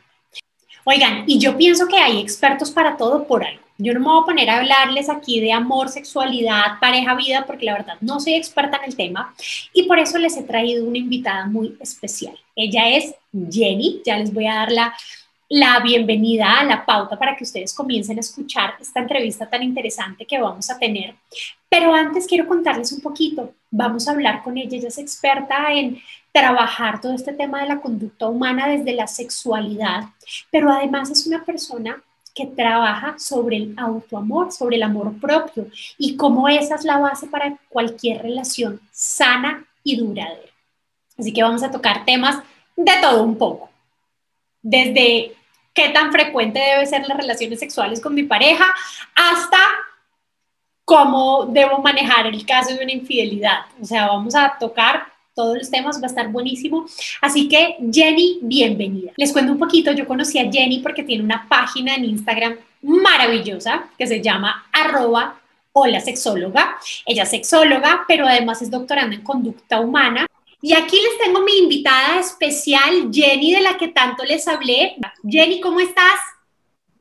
Oigan, 0.84 1.24
y 1.28 1.40
yo 1.40 1.58
pienso 1.58 1.88
que 1.88 1.98
hay 1.98 2.20
expertos 2.20 2.72
para 2.72 2.96
todo 2.96 3.28
por 3.28 3.44
algo. 3.44 3.62
Yo 3.80 3.94
no 3.94 4.00
me 4.00 4.06
voy 4.08 4.22
a 4.22 4.26
poner 4.26 4.50
a 4.50 4.58
hablarles 4.58 5.08
aquí 5.08 5.40
de 5.40 5.52
amor, 5.52 5.90
sexualidad, 5.90 6.80
pareja, 6.82 7.14
vida, 7.14 7.46
porque 7.46 7.66
la 7.66 7.74
verdad 7.74 7.98
no 8.02 8.20
soy 8.20 8.34
experta 8.34 8.78
en 8.78 8.86
el 8.86 8.96
tema 8.96 9.36
y 9.72 9.84
por 9.84 10.00
eso 10.00 10.18
les 10.18 10.36
he 10.36 10.44
traído 10.44 10.86
una 10.86 10.98
invitada 10.98 11.46
muy 11.46 11.78
especial. 11.80 12.36
Ella 12.56 12.90
es 12.90 13.14
Jenny, 13.52 14.02
ya 14.04 14.18
les 14.18 14.34
voy 14.34 14.48
a 14.48 14.56
dar 14.56 14.72
la 14.72 14.94
la 15.50 15.80
bienvenida 15.80 16.60
a 16.60 16.66
la 16.66 16.86
pauta 16.86 17.18
para 17.18 17.36
que 17.36 17.44
ustedes 17.44 17.74
comiencen 17.74 18.18
a 18.18 18.22
escuchar 18.22 18.74
esta 18.82 19.00
entrevista 19.00 19.50
tan 19.50 19.64
interesante 19.64 20.26
que 20.26 20.40
vamos 20.40 20.70
a 20.70 20.78
tener. 20.78 21.16
Pero 21.70 21.94
antes 21.94 22.28
quiero 22.28 22.48
contarles 22.48 22.92
un 22.92 23.02
poquito. 23.02 23.54
Vamos 23.72 24.08
a 24.08 24.12
hablar 24.12 24.44
con 24.44 24.58
ella. 24.58 24.78
Ella 24.78 24.90
es 24.90 24.98
experta 24.98 25.72
en 25.72 26.00
trabajar 26.34 27.00
todo 27.00 27.14
este 27.14 27.34
tema 27.34 27.62
de 27.62 27.70
la 27.70 27.80
conducta 27.80 28.28
humana 28.28 28.68
desde 28.68 28.94
la 28.94 29.08
sexualidad, 29.08 30.04
pero 30.52 30.70
además 30.70 31.10
es 31.10 31.26
una 31.26 31.44
persona 31.44 32.02
que 32.36 32.46
trabaja 32.46 33.18
sobre 33.18 33.58
el 33.58 33.74
autoamor, 33.78 34.52
sobre 34.52 34.76
el 34.76 34.84
amor 34.84 35.20
propio 35.20 35.68
y 35.98 36.16
cómo 36.16 36.48
esa 36.48 36.76
es 36.76 36.84
la 36.84 37.00
base 37.00 37.26
para 37.28 37.58
cualquier 37.70 38.22
relación 38.22 38.80
sana 38.92 39.66
y 39.84 39.96
duradera. 39.96 40.52
Así 41.18 41.34
que 41.34 41.42
vamos 41.42 41.64
a 41.64 41.72
tocar 41.72 42.06
temas 42.06 42.44
de 42.76 42.92
todo 43.02 43.24
un 43.24 43.38
poco 43.38 43.70
desde 44.62 45.37
qué 45.78 45.90
tan 45.90 46.12
frecuente 46.12 46.60
debe 46.60 46.88
ser 46.88 47.08
las 47.08 47.16
relaciones 47.16 47.60
sexuales 47.60 48.02
con 48.02 48.16
mi 48.16 48.24
pareja 48.24 48.66
hasta 49.14 49.60
cómo 50.84 51.46
debo 51.46 51.78
manejar 51.84 52.26
el 52.26 52.44
caso 52.48 52.74
de 52.74 52.84
una 52.84 52.92
infidelidad. 52.92 53.60
O 53.80 53.86
sea, 53.86 54.08
vamos 54.08 54.34
a 54.34 54.58
tocar 54.60 55.06
todos 55.36 55.56
los 55.56 55.70
temas, 55.70 56.02
va 56.02 56.06
a 56.06 56.08
estar 56.08 56.30
buenísimo. 56.30 56.88
Así 57.22 57.48
que 57.48 57.78
Jenny, 57.92 58.40
bienvenida. 58.42 59.12
Les 59.18 59.32
cuento 59.32 59.52
un 59.52 59.60
poquito, 59.60 59.92
yo 59.92 60.08
conocí 60.08 60.40
a 60.40 60.52
Jenny 60.52 60.80
porque 60.80 61.04
tiene 61.04 61.24
una 61.24 61.48
página 61.48 61.94
en 61.94 62.06
Instagram 62.06 62.56
maravillosa 62.82 63.86
que 64.00 64.08
se 64.08 64.20
llama 64.20 64.68
arroba 64.74 65.40
hola 65.74 66.00
sexóloga. 66.00 66.76
Ella 67.06 67.22
es 67.22 67.30
sexóloga, 67.30 68.04
pero 68.08 68.26
además 68.26 68.64
es 68.64 68.72
doctoranda 68.72 69.16
en 69.16 69.22
conducta 69.22 69.80
humana 69.80 70.26
y 70.62 70.74
aquí 70.74 70.98
les 70.98 71.18
tengo 71.24 71.42
mi 71.42 71.58
invitada 71.58 72.20
especial, 72.20 73.10
Jenny, 73.12 73.54
de 73.54 73.62
la 73.62 73.78
que 73.78 73.90
tanto 73.90 74.24
les 74.24 74.48
hablé. 74.48 74.96
Jenny, 75.28 75.62
¿cómo 75.62 75.80
estás? 75.80 76.20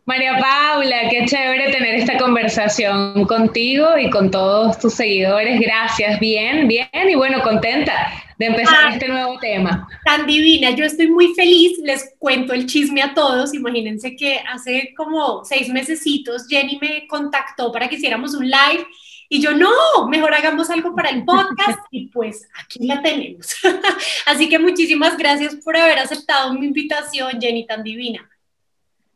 María 0.05 0.39
Paula, 0.39 1.09
qué 1.11 1.25
chévere 1.27 1.73
tener 1.73 1.97
esta 1.97 2.17
conversación 2.17 3.25
contigo 3.25 3.99
y 3.99 4.09
con 4.09 4.31
todos 4.31 4.79
tus 4.79 4.95
seguidores. 4.95 5.59
Gracias, 5.59 6.21
bien, 6.21 6.69
bien 6.69 6.89
y 7.09 7.17
bueno, 7.17 7.43
contenta 7.43 8.13
de 8.39 8.47
empezar 8.47 8.93
este 8.93 9.09
nuevo 9.09 9.37
tema. 9.41 9.89
Tan 10.05 10.27
divina, 10.27 10.71
yo 10.71 10.85
estoy 10.85 11.09
muy 11.09 11.35
feliz, 11.35 11.79
les 11.83 12.15
cuento 12.21 12.53
el 12.53 12.67
chisme 12.67 13.03
a 13.03 13.15
todos. 13.15 13.53
Imagínense 13.53 14.15
que 14.15 14.39
hace 14.49 14.95
como 14.97 15.45
seis 15.45 15.69
mesecitos 15.71 16.47
Jenny 16.49 16.79
me 16.81 17.09
contactó 17.09 17.73
para 17.73 17.89
que 17.89 17.97
hiciéramos 17.97 18.35
un 18.35 18.45
live 18.45 18.87
y 19.29 19.41
yo, 19.41 19.53
no, 19.53 19.71
mejor 20.09 20.35
hagamos 20.35 20.71
algo 20.71 20.95
para 20.95 21.11
el 21.11 21.25
podcast 21.25 21.81
y 21.91 22.07
pues 22.09 22.49
aquí 22.63 22.87
la 22.87 23.03
tenemos. 23.03 23.55
Así 24.27 24.49
que 24.49 24.59
muchísimas 24.59 25.17
gracias 25.17 25.57
por 25.57 25.77
haber 25.77 25.99
aceptado 25.99 26.53
mi 26.55 26.67
invitación, 26.67 27.41
Jenny, 27.41 27.67
tan 27.67 27.83
divina. 27.83 28.29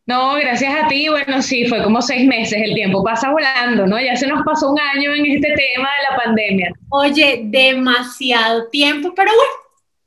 No, 0.06 0.34
gracias 0.34 0.74
a 0.74 0.88
ti. 0.88 1.08
Bueno, 1.08 1.40
sí, 1.40 1.66
fue 1.66 1.84
como 1.84 2.02
seis 2.02 2.26
meses. 2.26 2.60
El 2.60 2.74
tiempo 2.74 3.04
pasa 3.04 3.30
volando, 3.30 3.86
¿no? 3.86 4.00
Ya 4.00 4.16
se 4.16 4.26
nos 4.26 4.42
pasó 4.44 4.70
un 4.70 4.80
año 4.80 5.12
en 5.12 5.24
este 5.24 5.54
tema 5.54 5.88
de 5.88 6.10
la 6.10 6.16
pandemia. 6.24 6.72
Oye, 6.88 7.42
demasiado 7.44 8.68
tiempo, 8.70 9.12
pero 9.14 9.30
bueno, 9.30 9.52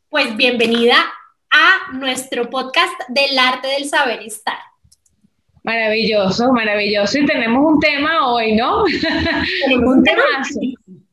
pues 0.10 0.36
bienvenida 0.36 0.98
a 1.50 1.94
nuestro 1.94 2.50
podcast 2.50 2.94
del 3.08 3.40
arte 3.40 3.70
del 3.70 3.86
saber 3.86 4.22
estar. 4.24 4.58
Maravilloso, 5.64 6.52
maravilloso. 6.52 7.18
Y 7.20 7.26
tenemos 7.26 7.74
un 7.74 7.80
tema 7.80 8.28
hoy, 8.28 8.54
¿no? 8.54 8.84
Tenemos 9.66 9.96
un, 9.96 10.04
tema, 10.04 10.24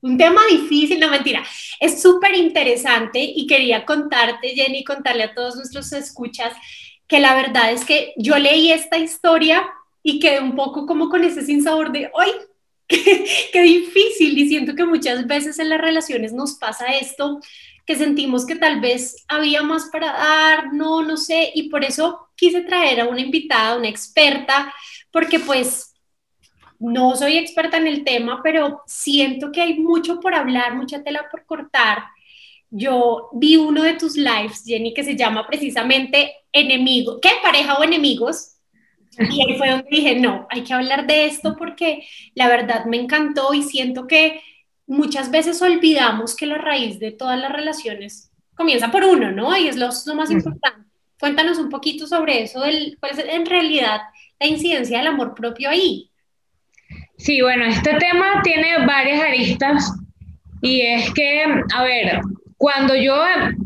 un 0.00 0.18
tema 0.18 0.40
difícil, 0.50 0.98
no 0.98 1.08
mentira. 1.08 1.44
Es 1.78 2.02
súper 2.02 2.34
interesante 2.34 3.20
y 3.20 3.46
quería 3.46 3.84
contarte, 3.84 4.48
Jenny, 4.48 4.82
contarle 4.82 5.22
a 5.22 5.34
todos 5.34 5.54
nuestros 5.54 5.92
escuchas 5.92 6.52
que 7.06 7.20
la 7.20 7.34
verdad 7.34 7.72
es 7.72 7.84
que 7.84 8.12
yo 8.16 8.38
leí 8.38 8.72
esta 8.72 8.98
historia 8.98 9.64
y 10.02 10.18
quedé 10.18 10.40
un 10.40 10.56
poco 10.56 10.86
como 10.86 11.08
con 11.08 11.22
ese 11.22 11.42
sinsabor 11.42 11.92
de, 11.92 12.10
¡ay! 12.18 12.32
Qué, 12.88 13.24
qué 13.52 13.62
difícil! 13.62 14.36
Y 14.36 14.48
siento 14.48 14.74
que 14.74 14.84
muchas 14.84 15.28
veces 15.28 15.60
en 15.60 15.68
las 15.68 15.80
relaciones 15.80 16.32
nos 16.32 16.54
pasa 16.54 16.86
esto, 16.86 17.40
que 17.90 17.96
sentimos 17.96 18.46
que 18.46 18.54
tal 18.54 18.80
vez 18.80 19.24
había 19.26 19.64
más 19.64 19.86
para 19.90 20.12
dar, 20.12 20.72
no, 20.72 21.02
no 21.02 21.16
sé, 21.16 21.50
y 21.56 21.68
por 21.70 21.82
eso 21.82 22.28
quise 22.36 22.60
traer 22.60 23.00
a 23.00 23.08
una 23.08 23.20
invitada, 23.20 23.76
una 23.76 23.88
experta, 23.88 24.72
porque 25.10 25.40
pues 25.40 25.92
no 26.78 27.16
soy 27.16 27.36
experta 27.36 27.78
en 27.78 27.88
el 27.88 28.04
tema, 28.04 28.42
pero 28.44 28.82
siento 28.86 29.50
que 29.50 29.60
hay 29.60 29.80
mucho 29.80 30.20
por 30.20 30.36
hablar, 30.36 30.76
mucha 30.76 31.02
tela 31.02 31.26
por 31.32 31.44
cortar. 31.44 32.04
Yo 32.70 33.28
vi 33.32 33.56
uno 33.56 33.82
de 33.82 33.94
tus 33.94 34.16
lives, 34.16 34.62
Jenny, 34.64 34.94
que 34.94 35.02
se 35.02 35.16
llama 35.16 35.48
precisamente 35.48 36.32
Enemigo, 36.52 37.18
¿qué? 37.20 37.30
Pareja 37.42 37.76
o 37.76 37.82
enemigos. 37.82 38.52
Y 39.18 39.42
ahí 39.42 39.58
fue 39.58 39.68
donde 39.68 39.88
dije, 39.90 40.14
no, 40.14 40.46
hay 40.48 40.62
que 40.62 40.74
hablar 40.74 41.08
de 41.08 41.26
esto 41.26 41.56
porque 41.56 42.06
la 42.36 42.46
verdad 42.46 42.84
me 42.84 42.98
encantó 42.98 43.52
y 43.52 43.64
siento 43.64 44.06
que 44.06 44.40
muchas 44.90 45.30
veces 45.30 45.62
olvidamos 45.62 46.34
que 46.34 46.46
la 46.46 46.58
raíz 46.58 46.98
de 46.98 47.12
todas 47.12 47.38
las 47.38 47.52
relaciones 47.52 48.30
comienza 48.56 48.90
por 48.90 49.04
uno, 49.04 49.30
¿no? 49.30 49.56
Y 49.56 49.68
es 49.68 49.76
lo, 49.76 49.88
más 50.14 50.30
importante. 50.32 50.88
Cuéntanos 51.18 51.58
un 51.58 51.68
poquito 51.68 52.08
sobre 52.08 52.42
eso, 52.42 52.60
del, 52.60 52.96
cuál 52.98 53.12
es 53.12 53.24
en 53.24 53.46
realidad 53.46 54.00
la 54.40 54.46
incidencia 54.46 54.98
del 54.98 55.06
amor 55.06 55.34
propio 55.34 55.70
ahí. 55.70 56.10
Sí, 57.16 57.40
bueno, 57.40 57.66
este 57.66 57.94
tema 57.94 58.42
tiene 58.42 58.84
varias 58.84 59.22
aristas 59.22 59.92
y 60.60 60.80
es 60.80 61.12
que, 61.14 61.44
a 61.72 61.84
ver, 61.84 62.20
cuando 62.56 62.94
yo, 62.96 63.14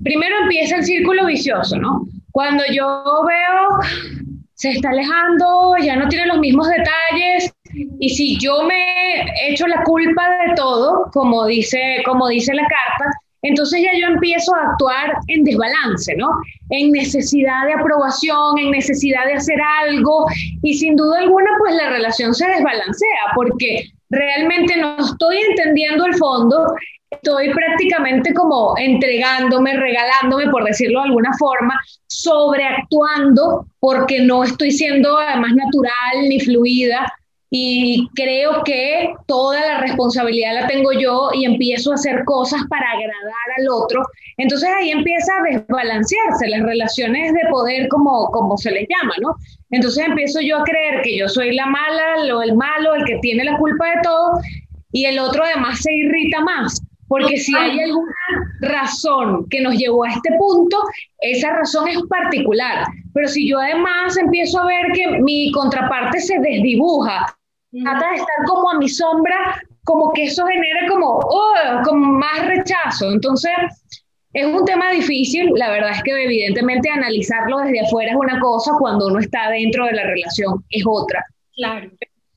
primero 0.02 0.42
empieza 0.42 0.76
el 0.76 0.84
círculo 0.84 1.24
vicioso, 1.24 1.78
¿no? 1.78 2.06
Cuando 2.32 2.64
yo 2.70 3.02
veo, 3.26 4.38
se 4.52 4.72
está 4.72 4.90
alejando, 4.90 5.76
ya 5.82 5.96
no 5.96 6.06
tiene 6.08 6.26
los 6.26 6.38
mismos 6.38 6.68
detalles, 6.68 7.54
y 7.98 8.08
si 8.10 8.38
yo 8.38 8.62
me 8.64 9.24
echo 9.48 9.66
la 9.66 9.82
culpa 9.84 10.28
de 10.46 10.54
todo, 10.54 11.10
como 11.12 11.46
dice, 11.46 12.02
como 12.04 12.28
dice 12.28 12.54
la 12.54 12.62
carta, 12.62 13.10
entonces 13.44 13.82
ya 13.82 13.90
yo 13.98 14.06
empiezo 14.06 14.54
a 14.54 14.70
actuar 14.70 15.12
en 15.28 15.44
desbalance, 15.44 16.16
¿no? 16.16 16.28
En 16.70 16.92
necesidad 16.92 17.66
de 17.66 17.74
aprobación, 17.74 18.58
en 18.58 18.70
necesidad 18.70 19.26
de 19.26 19.34
hacer 19.34 19.58
algo 19.82 20.26
y 20.62 20.74
sin 20.74 20.96
duda 20.96 21.20
alguna 21.20 21.50
pues 21.58 21.74
la 21.74 21.90
relación 21.90 22.34
se 22.34 22.46
desbalancea 22.48 23.32
porque 23.34 23.84
realmente 24.08 24.76
no 24.78 24.96
estoy 24.98 25.36
entendiendo 25.50 26.06
el 26.06 26.14
fondo, 26.14 26.74
estoy 27.10 27.52
prácticamente 27.52 28.32
como 28.32 28.74
entregándome, 28.78 29.76
regalándome, 29.76 30.48
por 30.50 30.64
decirlo 30.64 31.00
de 31.00 31.08
alguna 31.08 31.30
forma, 31.38 31.78
sobreactuando 32.06 33.66
porque 33.78 34.20
no 34.20 34.44
estoy 34.44 34.70
siendo 34.70 35.18
además 35.18 35.52
natural 35.54 36.28
ni 36.28 36.40
fluida 36.40 37.12
y 37.56 38.08
creo 38.16 38.64
que 38.64 39.14
toda 39.28 39.60
la 39.60 39.78
responsabilidad 39.78 40.54
la 40.54 40.66
tengo 40.66 40.90
yo 40.92 41.30
y 41.32 41.44
empiezo 41.44 41.92
a 41.92 41.94
hacer 41.94 42.24
cosas 42.24 42.60
para 42.68 42.90
agradar 42.90 43.48
al 43.58 43.68
otro. 43.68 44.02
Entonces 44.38 44.68
ahí 44.76 44.90
empieza 44.90 45.32
a 45.38 45.42
desbalancearse 45.44 46.48
las 46.48 46.62
relaciones 46.62 47.32
de 47.32 47.48
poder 47.52 47.86
como, 47.86 48.28
como 48.32 48.58
se 48.58 48.72
les 48.72 48.88
llama, 48.88 49.14
¿no? 49.22 49.36
Entonces 49.70 50.04
empiezo 50.04 50.40
yo 50.40 50.58
a 50.58 50.64
creer 50.64 51.02
que 51.02 51.16
yo 51.16 51.28
soy 51.28 51.54
la 51.54 51.66
mala, 51.66 52.24
lo, 52.24 52.42
el 52.42 52.56
malo, 52.56 52.92
el 52.96 53.04
que 53.04 53.20
tiene 53.22 53.44
la 53.44 53.56
culpa 53.56 53.86
de 53.86 54.02
todo 54.02 54.32
y 54.90 55.04
el 55.04 55.20
otro 55.20 55.44
además 55.44 55.78
se 55.80 55.92
irrita 55.92 56.40
más. 56.40 56.82
Porque 57.06 57.36
si 57.36 57.54
hay 57.54 57.78
alguna 57.78 58.14
razón 58.62 59.46
que 59.48 59.60
nos 59.60 59.76
llevó 59.76 60.02
a 60.02 60.10
este 60.10 60.30
punto, 60.36 60.76
esa 61.20 61.52
razón 61.52 61.86
es 61.86 62.02
particular. 62.08 62.84
Pero 63.12 63.28
si 63.28 63.48
yo 63.48 63.60
además 63.60 64.16
empiezo 64.16 64.58
a 64.58 64.66
ver 64.66 64.86
que 64.92 65.20
mi 65.20 65.52
contraparte 65.52 66.18
se 66.18 66.40
desdibuja, 66.40 67.26
trata 67.82 68.10
de 68.10 68.16
estar 68.16 68.36
como 68.46 68.70
a 68.70 68.78
mi 68.78 68.88
sombra, 68.88 69.60
como 69.84 70.12
que 70.12 70.24
eso 70.24 70.46
genera 70.46 70.88
como, 70.88 71.18
oh, 71.18 71.54
como 71.84 72.18
más 72.18 72.46
rechazo. 72.46 73.10
Entonces, 73.12 73.52
es 74.32 74.46
un 74.46 74.64
tema 74.64 74.90
difícil, 74.90 75.50
la 75.54 75.70
verdad 75.70 75.92
es 75.92 76.02
que 76.02 76.10
evidentemente 76.10 76.90
analizarlo 76.90 77.58
desde 77.58 77.80
afuera 77.80 78.10
es 78.10 78.16
una 78.16 78.40
cosa, 78.40 78.72
cuando 78.78 79.06
uno 79.06 79.20
está 79.20 79.50
dentro 79.50 79.86
de 79.86 79.92
la 79.92 80.04
relación 80.04 80.64
es 80.70 80.82
otra. 80.86 81.24
Claro. 81.54 81.90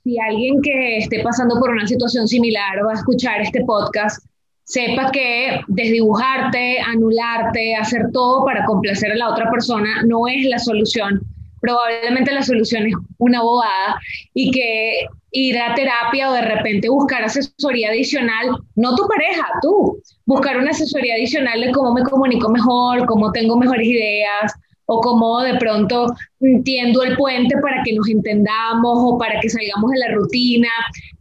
Si 0.04 0.20
alguien 0.20 0.62
que 0.62 1.00
esté 1.00 1.22
pasando 1.24 1.60
por 1.60 1.72
una 1.72 1.88
situación 1.88 2.28
similar 2.28 2.86
va 2.86 2.92
a 2.92 2.96
escuchar 2.96 3.42
este 3.42 3.66
podcast, 3.66 4.24
sepa 4.64 5.12
que 5.12 5.62
desdibujarte, 5.68 6.80
anularte, 6.82 7.76
hacer 7.76 8.12
todo 8.14 8.46
para 8.46 8.64
complacer 8.66 9.12
a 9.14 9.16
la 9.16 9.30
otra 9.30 9.50
persona 9.50 10.04
no 10.06 10.28
es 10.28 10.46
la 10.46 10.60
solución. 10.60 11.22
Probablemente 11.62 12.32
la 12.32 12.44
solución 12.44 12.86
es 12.86 12.94
una 13.18 13.42
bobada 13.42 14.00
y 14.34 14.52
que 14.52 15.08
ir 15.32 15.58
a 15.58 15.76
terapia 15.76 16.30
o 16.30 16.34
de 16.34 16.42
repente 16.42 16.90
buscar 16.90 17.24
asesoría 17.24 17.90
adicional, 17.90 18.58
no 18.76 18.96
tu 18.96 19.08
pareja, 19.08 19.46
tú, 19.62 20.02
buscar 20.26 20.58
una 20.58 20.72
asesoría 20.72 21.16
adicional 21.16 21.62
de 21.62 21.72
cómo 21.72 21.94
me 21.94 22.04
comunico 22.04 22.50
mejor, 22.50 23.06
cómo 23.06 23.32
tengo 23.32 23.58
mejores 23.58 23.88
ideas 23.88 24.54
o 24.88 25.02
cómo 25.02 25.42
de 25.42 25.56
pronto 25.58 26.08
entiendo 26.40 27.04
el 27.04 27.16
puente 27.18 27.56
para 27.62 27.84
que 27.84 27.94
nos 27.94 28.08
entendamos 28.10 28.98
o 29.02 29.18
para 29.18 29.40
que 29.42 29.50
salgamos 29.50 29.92
de 29.92 30.00
la 30.00 30.16
rutina, 30.16 30.70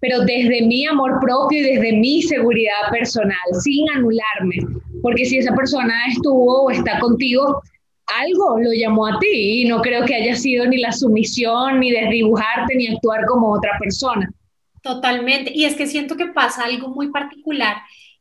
pero 0.01 0.21
desde 0.21 0.63
mi 0.67 0.87
amor 0.87 1.19
propio 1.21 1.59
y 1.61 1.75
desde 1.75 1.93
mi 1.93 2.23
seguridad 2.23 2.91
personal, 2.93 3.37
sin 3.63 3.89
anularme, 3.91 4.57
porque 5.03 5.25
si 5.25 5.39
esa 5.39 5.55
persona 5.55 5.95
estuvo 6.09 6.65
o 6.65 6.71
está 6.71 7.01
contigo, 7.01 7.61
algo 8.07 8.59
lo 8.59 8.73
llamó 8.73 9.07
a 9.07 9.19
ti 9.19 9.63
y 9.63 9.65
no 9.65 9.81
creo 9.81 10.05
que 10.05 10.15
haya 10.15 10.37
sido 10.37 10.67
ni 10.67 10.79
la 10.79 10.93
sumisión, 10.93 11.81
ni 11.81 11.91
desdibujarte, 11.91 12.75
ni 12.77 12.89
actuar 12.89 13.27
como 13.27 13.53
otra 13.53 13.73
persona. 13.79 14.31
Totalmente. 14.83 15.53
Y 15.55 15.65
es 15.65 15.75
que 15.75 15.87
siento 15.87 16.17
que 16.17 16.27
pasa 16.27 16.65
algo 16.65 16.89
muy 16.89 17.11
particular 17.11 17.77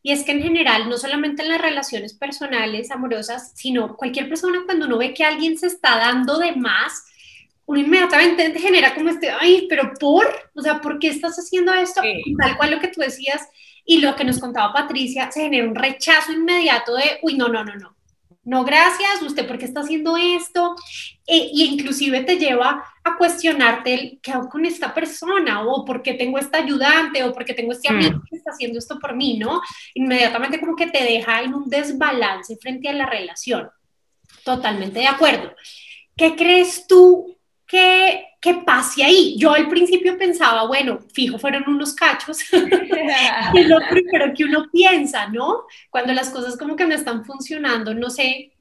y 0.05 0.11
es 0.11 0.23
que 0.23 0.33
en 0.33 0.43
general, 0.43 0.87
no 0.87 0.97
solamente 0.97 1.41
en 1.41 1.49
las 1.49 1.59
relaciones 1.59 2.13
personales, 2.13 2.91
amorosas, 2.91 3.53
sino 3.55 3.95
cualquier 3.97 4.29
persona 4.29 4.61
cuando 4.63 4.85
uno 4.85 4.99
ve 4.99 5.15
que 5.15 5.23
alguien 5.23 5.57
se 5.57 5.65
está 5.65 5.97
dando 5.97 6.37
de 6.37 6.51
más, 6.51 7.05
uno 7.65 7.79
inmediatamente 7.79 8.53
genera 8.59 8.93
como 8.93 9.09
este, 9.09 9.31
ay, 9.31 9.65
pero 9.67 9.93
por, 9.99 10.27
o 10.53 10.61
sea, 10.61 10.79
¿por 10.79 10.99
qué 10.99 11.07
estás 11.07 11.37
haciendo 11.37 11.73
esto? 11.73 12.01
Tal 12.39 12.55
cual 12.55 12.69
lo 12.69 12.79
que 12.79 12.89
tú 12.89 13.01
decías 13.01 13.49
y 13.83 13.99
lo 13.99 14.15
que 14.15 14.25
nos 14.25 14.37
contaba 14.37 14.73
Patricia, 14.73 15.31
se 15.31 15.41
genera 15.41 15.67
un 15.67 15.73
rechazo 15.73 16.31
inmediato 16.31 16.95
de, 16.95 17.17
uy, 17.23 17.35
no, 17.35 17.47
no, 17.47 17.63
no, 17.63 17.75
no, 17.75 17.94
no 18.45 18.63
gracias, 18.63 19.23
usted 19.23 19.47
por 19.47 19.57
qué 19.57 19.65
está 19.65 19.81
haciendo 19.81 20.15
esto, 20.17 20.75
e, 21.25 21.49
y 21.51 21.63
inclusive 21.63 22.23
te 22.23 22.37
lleva 22.37 22.85
a 23.03 23.17
cuestionarte 23.17 23.93
el, 23.93 24.19
qué 24.21 24.31
hago 24.31 24.49
con 24.49 24.65
esta 24.65 24.93
persona, 24.93 25.63
o 25.63 25.83
por 25.83 26.03
qué 26.03 26.13
tengo 26.13 26.37
esta 26.37 26.59
ayudante, 26.59 27.23
o 27.23 27.33
por 27.33 27.43
qué 27.43 27.55
tengo 27.55 27.71
este 27.71 27.89
amigo 27.89 28.19
mm. 28.19 28.23
que 28.29 28.35
está 28.37 28.51
haciendo 28.51 28.77
esto 28.77 28.99
por 28.99 29.15
mí, 29.15 29.39
¿no? 29.39 29.61
Inmediatamente 29.95 30.59
como 30.59 30.75
que 30.75 30.87
te 30.87 31.03
deja 31.03 31.41
en 31.41 31.55
un 31.55 31.67
desbalance 31.67 32.55
frente 32.57 32.87
a 32.87 32.93
la 32.93 33.07
relación. 33.07 33.69
Totalmente 34.43 34.99
de 34.99 35.07
acuerdo. 35.07 35.55
¿Qué 36.15 36.35
crees 36.35 36.85
tú 36.87 37.34
que, 37.67 38.25
que 38.39 38.53
pase 38.55 39.03
ahí? 39.03 39.35
Yo 39.37 39.51
al 39.51 39.67
principio 39.67 40.17
pensaba, 40.17 40.67
bueno, 40.67 40.99
fijo, 41.13 41.39
fueron 41.39 41.63
unos 41.67 41.93
cachos, 41.93 42.39
es 42.51 43.67
lo 43.67 43.79
primero 43.89 44.33
que 44.35 44.45
uno 44.45 44.67
piensa, 44.71 45.27
¿no? 45.29 45.63
Cuando 45.89 46.13
las 46.13 46.29
cosas 46.29 46.57
como 46.57 46.75
que 46.75 46.85
no 46.85 46.95
están 46.95 47.25
funcionando, 47.25 47.93
no 47.93 48.09
sé, 48.09 48.51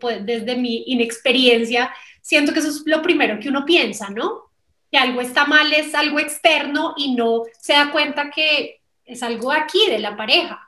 pues, 0.00 0.24
desde 0.24 0.56
mi 0.56 0.84
inexperiencia, 0.86 1.92
siento 2.20 2.52
que 2.52 2.60
eso 2.60 2.68
es 2.68 2.82
lo 2.86 3.02
primero 3.02 3.40
que 3.40 3.48
uno 3.48 3.64
piensa, 3.64 4.10
¿no? 4.10 4.50
Que 4.90 4.98
algo 4.98 5.20
está 5.20 5.44
mal, 5.44 5.72
es 5.72 5.94
algo 5.94 6.18
externo 6.18 6.94
y 6.96 7.14
no 7.14 7.42
se 7.58 7.72
da 7.72 7.90
cuenta 7.90 8.30
que 8.30 8.80
es 9.04 9.22
algo 9.22 9.50
aquí 9.50 9.80
de 9.88 9.98
la 9.98 10.16
pareja. 10.16 10.60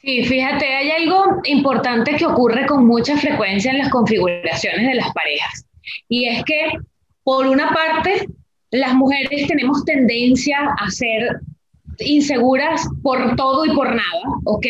Sí, 0.00 0.22
fíjate, 0.22 0.66
hay 0.66 0.90
algo 0.90 1.40
importante 1.44 2.14
que 2.16 2.26
ocurre 2.26 2.66
con 2.66 2.86
mucha 2.86 3.16
frecuencia 3.16 3.72
en 3.72 3.78
las 3.78 3.88
configuraciones 3.88 4.86
de 4.86 4.94
las 4.94 5.10
parejas. 5.14 5.66
Y 6.08 6.26
es 6.26 6.44
que, 6.44 6.72
por 7.22 7.46
una 7.46 7.72
parte, 7.72 8.26
las 8.70 8.94
mujeres 8.94 9.46
tenemos 9.46 9.84
tendencia 9.84 10.58
a 10.78 10.90
ser 10.90 11.40
inseguras 12.00 12.86
por 13.02 13.36
todo 13.36 13.64
y 13.64 13.74
por 13.74 13.88
nada, 13.88 14.22
¿ok? 14.44 14.66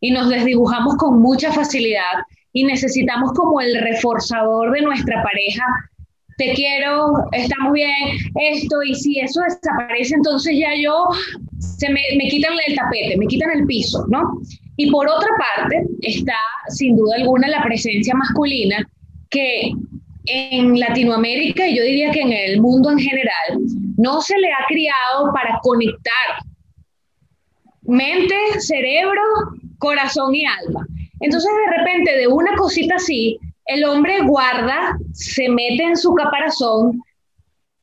Y 0.00 0.10
nos 0.10 0.28
desdibujamos 0.28 0.96
con 0.96 1.20
mucha 1.20 1.52
facilidad 1.52 2.24
y 2.52 2.64
necesitamos 2.64 3.32
como 3.32 3.60
el 3.60 3.80
reforzador 3.80 4.72
de 4.72 4.82
nuestra 4.82 5.22
pareja. 5.22 5.64
Te 6.36 6.52
quiero, 6.54 7.12
estamos 7.32 7.72
bien, 7.72 8.18
esto, 8.34 8.82
y 8.82 8.94
si 8.94 9.20
eso 9.20 9.40
desaparece, 9.42 10.14
entonces 10.14 10.56
ya 10.58 10.70
yo, 10.74 11.08
se 11.58 11.88
me, 11.90 12.00
me 12.16 12.28
quitan 12.28 12.54
el 12.66 12.74
tapete, 12.74 13.16
me 13.18 13.26
quitan 13.26 13.50
el 13.50 13.66
piso, 13.66 14.06
¿no? 14.08 14.40
Y 14.76 14.90
por 14.90 15.06
otra 15.06 15.28
parte 15.38 15.86
está, 16.00 16.36
sin 16.68 16.96
duda 16.96 17.16
alguna, 17.16 17.48
la 17.48 17.62
presencia 17.62 18.14
masculina 18.14 18.88
que 19.28 19.72
en 20.30 20.78
Latinoamérica 20.78 21.66
y 21.66 21.76
yo 21.76 21.82
diría 21.82 22.10
que 22.10 22.20
en 22.20 22.32
el 22.32 22.60
mundo 22.60 22.90
en 22.90 22.98
general 22.98 23.58
no 23.96 24.20
se 24.20 24.38
le 24.38 24.52
ha 24.52 24.64
criado 24.68 25.32
para 25.32 25.58
conectar 25.62 26.44
mente, 27.82 28.34
cerebro, 28.60 29.20
corazón 29.78 30.34
y 30.34 30.44
alma. 30.44 30.86
Entonces 31.20 31.50
de 31.66 31.78
repente 31.78 32.16
de 32.16 32.26
una 32.26 32.56
cosita 32.56 32.96
así, 32.96 33.38
el 33.66 33.84
hombre 33.84 34.20
guarda, 34.22 34.96
se 35.12 35.48
mete 35.48 35.82
en 35.82 35.96
su 35.96 36.14
caparazón, 36.14 37.00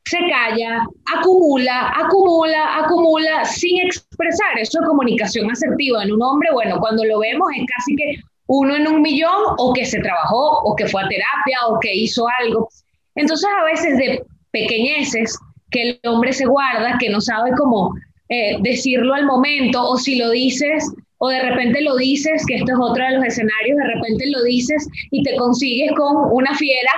se 0.05 0.19
calla, 0.29 0.85
acumula, 1.17 1.91
acumula, 1.95 2.77
acumula 2.77 3.45
sin 3.45 3.85
expresar. 3.85 4.57
Eso 4.57 4.79
es 4.81 4.87
comunicación 4.87 5.51
asertiva 5.51 6.03
en 6.03 6.13
un 6.13 6.21
hombre. 6.21 6.49
Bueno, 6.53 6.79
cuando 6.79 7.03
lo 7.03 7.19
vemos 7.19 7.49
es 7.55 7.65
casi 7.75 7.95
que 7.95 8.15
uno 8.47 8.75
en 8.75 8.87
un 8.87 9.01
millón 9.01 9.55
o 9.57 9.73
que 9.73 9.85
se 9.85 9.99
trabajó 9.99 10.61
o 10.63 10.75
que 10.75 10.87
fue 10.87 11.01
a 11.03 11.07
terapia 11.07 11.57
o 11.67 11.79
que 11.79 11.93
hizo 11.93 12.25
algo. 12.39 12.69
Entonces 13.15 13.49
a 13.59 13.63
veces 13.65 13.97
de 13.97 14.23
pequeñeces 14.51 15.37
que 15.69 15.89
el 15.89 15.99
hombre 16.05 16.33
se 16.33 16.45
guarda, 16.45 16.97
que 16.99 17.09
no 17.09 17.21
sabe 17.21 17.51
cómo 17.57 17.93
eh, 18.29 18.57
decirlo 18.61 19.13
al 19.13 19.25
momento 19.25 19.83
o 19.87 19.97
si 19.97 20.15
lo 20.15 20.31
dices 20.31 20.91
o 21.19 21.29
de 21.29 21.41
repente 21.41 21.81
lo 21.81 21.95
dices, 21.95 22.45
que 22.45 22.55
esto 22.55 22.73
es 22.73 22.77
otro 22.79 23.03
de 23.03 23.13
los 23.13 23.25
escenarios, 23.25 23.77
de 23.77 23.87
repente 23.87 24.29
lo 24.29 24.43
dices 24.43 24.87
y 25.11 25.23
te 25.23 25.35
consigues 25.35 25.91
con 25.97 26.15
una 26.31 26.53
fiera, 26.55 26.91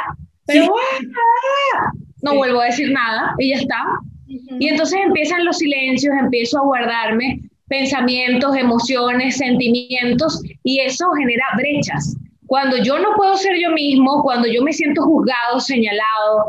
pero 0.46 0.66
¡ah! 0.66 1.92
no 2.22 2.36
vuelvo 2.36 2.60
a 2.60 2.66
decir 2.66 2.92
nada 2.92 3.34
y 3.38 3.50
ya 3.50 3.56
está. 3.56 3.82
Y 4.28 4.68
entonces 4.68 5.00
empiezan 5.04 5.46
los 5.46 5.58
silencios, 5.58 6.14
empiezo 6.20 6.60
a 6.60 6.64
guardarme 6.64 7.40
pensamientos, 7.70 8.56
emociones, 8.56 9.38
sentimientos, 9.38 10.42
y 10.69 10.82
eso 10.82 11.10
genera 11.17 11.45
brechas. 11.58 12.15
Cuando 12.45 12.77
yo 12.77 12.99
no 12.99 13.15
puedo 13.15 13.36
ser 13.36 13.58
yo 13.60 13.71
mismo, 13.71 14.21
cuando 14.21 14.47
yo 14.47 14.62
me 14.62 14.71
siento 14.71 15.01
juzgado, 15.01 15.60
señalado, 15.60 16.45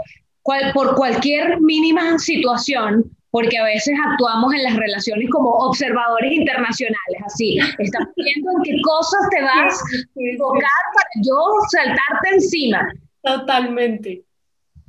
por 0.74 0.94
cualquier 0.94 1.58
mínima 1.62 2.18
situación, 2.18 3.10
porque 3.30 3.56
a 3.56 3.64
veces 3.64 3.94
actuamos 4.10 4.52
en 4.52 4.64
las 4.64 4.76
relaciones 4.76 5.30
como 5.30 5.48
observadores 5.50 6.32
internacionales, 6.32 7.18
así, 7.24 7.58
estamos 7.78 8.08
viendo 8.14 8.50
en 8.50 8.62
qué 8.62 8.82
cosas 8.82 9.20
te 9.30 9.40
vas 9.40 9.74
a 9.74 9.96
enfocar 10.16 10.82
para 10.94 11.10
yo 11.24 11.38
saltarte 11.70 12.34
encima. 12.34 12.92
Totalmente. 13.22 14.22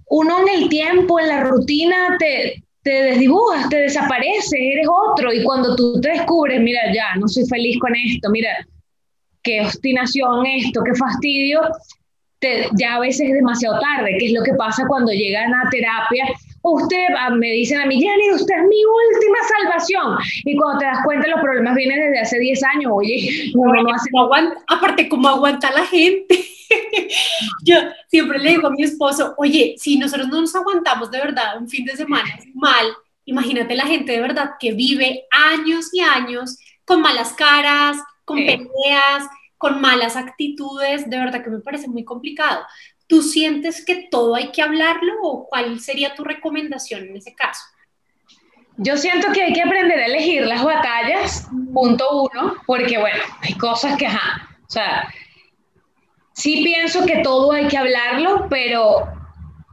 Uno 0.09 0.41
en 0.41 0.61
el 0.61 0.69
tiempo, 0.69 1.21
en 1.21 1.29
la 1.29 1.43
rutina, 1.45 2.17
te, 2.19 2.61
te 2.83 3.03
desdibujas, 3.03 3.69
te 3.69 3.77
desapareces, 3.77 4.59
eres 4.59 4.87
otro, 4.89 5.31
y 5.31 5.41
cuando 5.41 5.73
tú 5.77 6.01
te 6.01 6.09
descubres, 6.09 6.59
mira, 6.59 6.81
ya, 6.93 7.15
no 7.17 7.29
soy 7.29 7.45
feliz 7.45 7.79
con 7.79 7.93
esto, 7.95 8.29
mira, 8.29 8.49
qué 9.43 9.61
obstinación 9.61 10.45
esto, 10.45 10.83
qué 10.83 10.95
fastidio, 10.95 11.61
ya 12.77 12.95
a 12.95 12.99
veces 12.99 13.27
es 13.27 13.33
demasiado 13.33 13.79
tarde, 13.79 14.17
que 14.19 14.27
es 14.27 14.33
lo 14.33 14.43
que 14.43 14.53
pasa 14.53 14.85
cuando 14.87 15.11
llegan 15.11 15.53
a 15.53 15.69
terapia. 15.69 16.25
Usted, 16.63 17.05
ah, 17.17 17.31
me 17.31 17.51
dicen 17.51 17.81
a 17.81 17.85
mí, 17.85 17.99
Jenny, 17.99 18.31
usted 18.33 18.55
es 18.55 18.67
mi 18.67 18.83
última 18.85 19.37
salvación. 19.57 20.17
Y 20.45 20.55
cuando 20.55 20.79
te 20.79 20.85
das 20.85 20.99
cuenta, 21.03 21.27
los 21.27 21.41
problemas 21.41 21.75
vienen 21.75 21.99
desde 21.99 22.19
hace 22.19 22.39
10 22.39 22.63
años. 22.63 22.91
Oye, 22.93 23.51
uno 23.55 23.83
no 23.83 23.93
hace... 23.93 24.09
aguanta, 24.17 24.57
aparte, 24.67 25.09
¿cómo 25.09 25.27
aguanta 25.27 25.71
la 25.71 25.85
gente? 25.85 26.45
Yo 27.65 27.75
siempre 28.07 28.39
le 28.39 28.51
digo 28.51 28.67
a 28.67 28.71
mi 28.71 28.83
esposo, 28.83 29.33
oye, 29.37 29.75
si 29.77 29.97
nosotros 29.97 30.27
no 30.27 30.41
nos 30.41 30.55
aguantamos 30.55 31.09
de 31.11 31.19
verdad 31.19 31.57
un 31.59 31.67
fin 31.67 31.85
de 31.85 31.95
semana 31.95 32.29
mal, 32.53 32.85
imagínate 33.25 33.75
la 33.75 33.85
gente 33.85 34.13
de 34.13 34.21
verdad 34.21 34.51
que 34.59 34.73
vive 34.73 35.25
años 35.31 35.93
y 35.93 35.99
años 35.99 36.57
con 36.85 37.01
malas 37.01 37.33
caras, 37.33 37.97
con 38.31 38.45
peleas, 38.45 39.29
con 39.57 39.81
malas 39.81 40.15
actitudes, 40.15 41.09
de 41.09 41.17
verdad 41.19 41.43
que 41.43 41.49
me 41.49 41.59
parece 41.59 41.87
muy 41.87 42.03
complicado. 42.03 42.65
¿Tú 43.07 43.21
sientes 43.21 43.85
que 43.85 44.07
todo 44.09 44.35
hay 44.35 44.51
que 44.51 44.61
hablarlo 44.61 45.13
o 45.21 45.47
cuál 45.47 45.79
sería 45.79 46.15
tu 46.15 46.23
recomendación 46.23 47.09
en 47.09 47.17
ese 47.17 47.35
caso? 47.35 47.61
Yo 48.77 48.97
siento 48.97 49.31
que 49.33 49.43
hay 49.43 49.53
que 49.53 49.61
aprender 49.61 49.99
a 49.99 50.05
elegir 50.05 50.43
las 50.47 50.63
batallas, 50.63 51.47
punto 51.73 52.23
uno, 52.23 52.55
porque 52.65 52.97
bueno, 52.97 53.21
hay 53.41 53.53
cosas 53.55 53.97
que, 53.97 54.07
ajá, 54.07 54.49
o 54.67 54.71
sea, 54.71 55.13
sí 56.33 56.63
pienso 56.63 57.05
que 57.05 57.17
todo 57.17 57.51
hay 57.51 57.67
que 57.67 57.77
hablarlo, 57.77 58.47
pero 58.49 59.07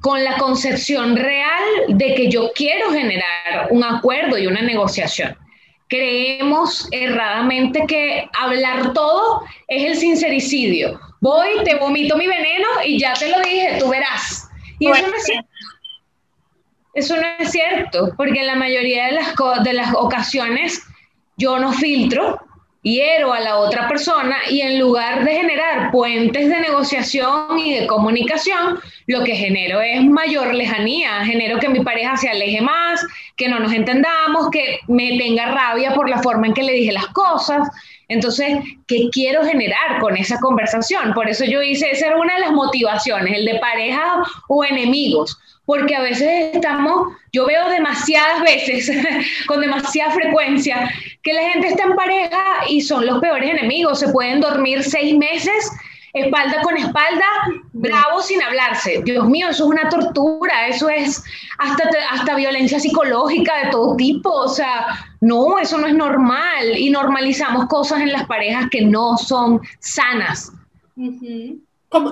con 0.03 0.23
la 0.23 0.37
concepción 0.37 1.17
real 1.17 1.65
de 1.89 2.15
que 2.15 2.29
yo 2.29 2.51
quiero 2.55 2.91
generar 2.91 3.69
un 3.71 3.85
acuerdo 3.85 4.37
y 4.37 4.47
una 4.47 4.63
negociación 4.63 5.37
creemos 5.89 6.89
erradamente 6.93 7.85
que 7.87 8.29
hablar 8.39 8.93
todo 8.93 9.43
es 9.67 9.85
el 9.85 9.97
sincericidio. 9.97 11.01
Voy, 11.21 11.49
te 11.65 11.77
vomito 11.77 12.17
mi 12.17 12.27
veneno 12.27 12.69
y 12.85 12.99
ya 12.99 13.15
te 13.15 13.29
lo 13.29 13.41
dije, 13.41 13.77
tú 13.79 13.89
verás. 13.89 14.49
Y 14.79 14.89
eso 14.91 15.07
no 15.09 15.15
es 15.17 15.25
cierto. 15.25 15.49
Eso 16.95 17.17
no 17.17 17.27
es 17.39 17.51
cierto, 17.51 18.13
porque 18.17 18.41
en 18.41 18.47
la 18.47 18.57
mayoría 18.57 19.07
de 19.07 19.13
las, 19.13 19.35
de 19.63 19.73
las 19.73 19.95
ocasiones 19.95 20.83
yo 21.37 21.59
no 21.59 21.73
filtro, 21.73 22.41
hiero 22.83 23.33
a 23.33 23.41
la 23.41 23.59
otra 23.59 23.89
persona 23.89 24.37
y 24.51 24.61
en 24.61 24.79
lugar 24.79 25.25
de 25.25 25.35
generar 25.35 25.91
puentes 25.91 26.49
de 26.49 26.61
negociación 26.61 27.59
y 27.59 27.75
de 27.75 27.87
comunicación, 27.87 28.81
lo 29.09 29.25
que 29.25 29.35
genero 29.35 29.81
es 29.81 30.05
mayor 30.05 30.55
lejanía, 30.55 31.25
genero 31.25 31.59
que 31.59 31.71
mi 31.71 31.81
pareja 31.81 32.17
se 32.19 32.29
aleje 32.29 32.61
más, 32.61 33.05
que 33.37 33.49
no 33.49 33.59
nos 33.59 33.73
entendamos, 33.73 34.51
que 34.51 34.81
me 34.87 35.17
tenga 35.17 35.47
rabia 35.47 35.95
por 35.95 36.11
la 36.11 36.23
forma 36.23 36.47
en 36.47 36.53
que 36.53 36.63
le 36.63 36.75
dije 36.75 36.93
las 36.93 37.07
cosas. 37.09 37.67
Entonces, 38.09 38.59
¿qué 38.87 39.09
quiero 39.11 39.45
generar 39.45 39.99
con 40.01 40.15
esa 40.17 40.39
conversación? 40.41 41.15
Por 41.15 41.27
eso 41.27 41.47
yo 41.47 41.63
hice, 41.63 41.91
esa 41.91 42.09
era 42.09 42.19
una 42.19 42.35
de 42.35 42.41
las 42.41 42.53
motivaciones, 42.53 43.35
el 43.35 43.47
de 43.47 43.59
pareja 43.59 44.23
o 44.47 44.63
enemigos 44.63 45.39
porque 45.65 45.95
a 45.95 46.01
veces 46.01 46.55
estamos, 46.55 47.13
yo 47.31 47.45
veo 47.45 47.69
demasiadas 47.69 48.41
veces, 48.41 48.91
con 49.47 49.61
demasiada 49.61 50.13
frecuencia, 50.13 50.91
que 51.23 51.35
la 51.35 51.43
gente 51.51 51.69
está 51.69 51.83
en 51.83 51.95
pareja 51.95 52.43
y 52.71 52.81
son 52.81 53.05
los 53.05 53.21
peores 53.21 53.51
enemigos, 53.51 54.01
se 54.01 54.09
pueden 54.09 54.41
dormir 54.41 54.83
seis 54.83 55.15
meses 55.15 55.71
espalda 56.13 56.63
con 56.63 56.77
espalda, 56.77 57.27
bravos 57.73 58.27
sin 58.27 58.43
hablarse. 58.43 59.03
Dios 59.05 59.27
mío, 59.27 59.49
eso 59.49 59.65
es 59.65 59.71
una 59.71 59.89
tortura, 59.89 60.69
eso 60.69 60.89
es 60.89 61.23
hasta, 61.59 61.91
hasta 62.11 62.35
violencia 62.35 62.81
psicológica 62.81 63.65
de 63.65 63.71
todo 63.71 63.97
tipo, 63.97 64.31
o 64.31 64.49
sea, 64.49 64.87
no, 65.21 65.59
eso 65.59 65.79
no 65.79 65.87
es 65.87 65.95
normal 65.95 66.77
y 66.77 66.91
normalizamos 66.91 67.67
cosas 67.67 68.01
en 68.01 68.13
las 68.13 68.27
parejas 68.27 68.69
que 68.71 68.83
no 68.83 69.17
son 69.17 69.61
sanas. 69.81 70.53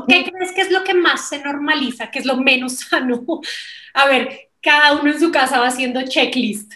¿Qué 0.09 0.25
crees 0.31 0.53
que 0.53 0.63
es 0.63 0.71
lo 0.71 0.85
que 0.85 0.95
más 0.95 1.29
se 1.29 1.39
normaliza, 1.43 2.11
que 2.11 2.21
es 2.21 2.25
lo 2.27 2.37
menos 2.37 2.79
sano? 2.79 3.25
A 3.95 4.07
ver, 4.07 4.51
cada 4.63 4.95
uno 5.01 5.11
en 5.11 5.21
su 5.21 5.31
casa 5.31 5.61
va 5.61 5.69
haciendo 5.69 6.03
checklist. 6.03 6.73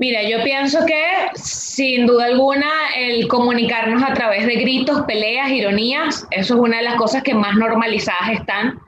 Mira, 0.00 0.22
yo 0.22 0.42
pienso 0.42 0.86
que 0.86 1.04
sin 1.34 2.06
duda 2.06 2.24
alguna 2.24 2.70
el 2.96 3.28
comunicarnos 3.28 4.02
a 4.02 4.14
través 4.14 4.46
de 4.46 4.54
gritos, 4.54 5.02
peleas, 5.02 5.50
ironías, 5.50 6.26
eso 6.30 6.54
es 6.54 6.60
una 6.60 6.78
de 6.78 6.84
las 6.84 6.94
cosas 6.94 7.22
que 7.22 7.34
más 7.34 7.54
normalizadas 7.56 8.30
están. 8.30 8.78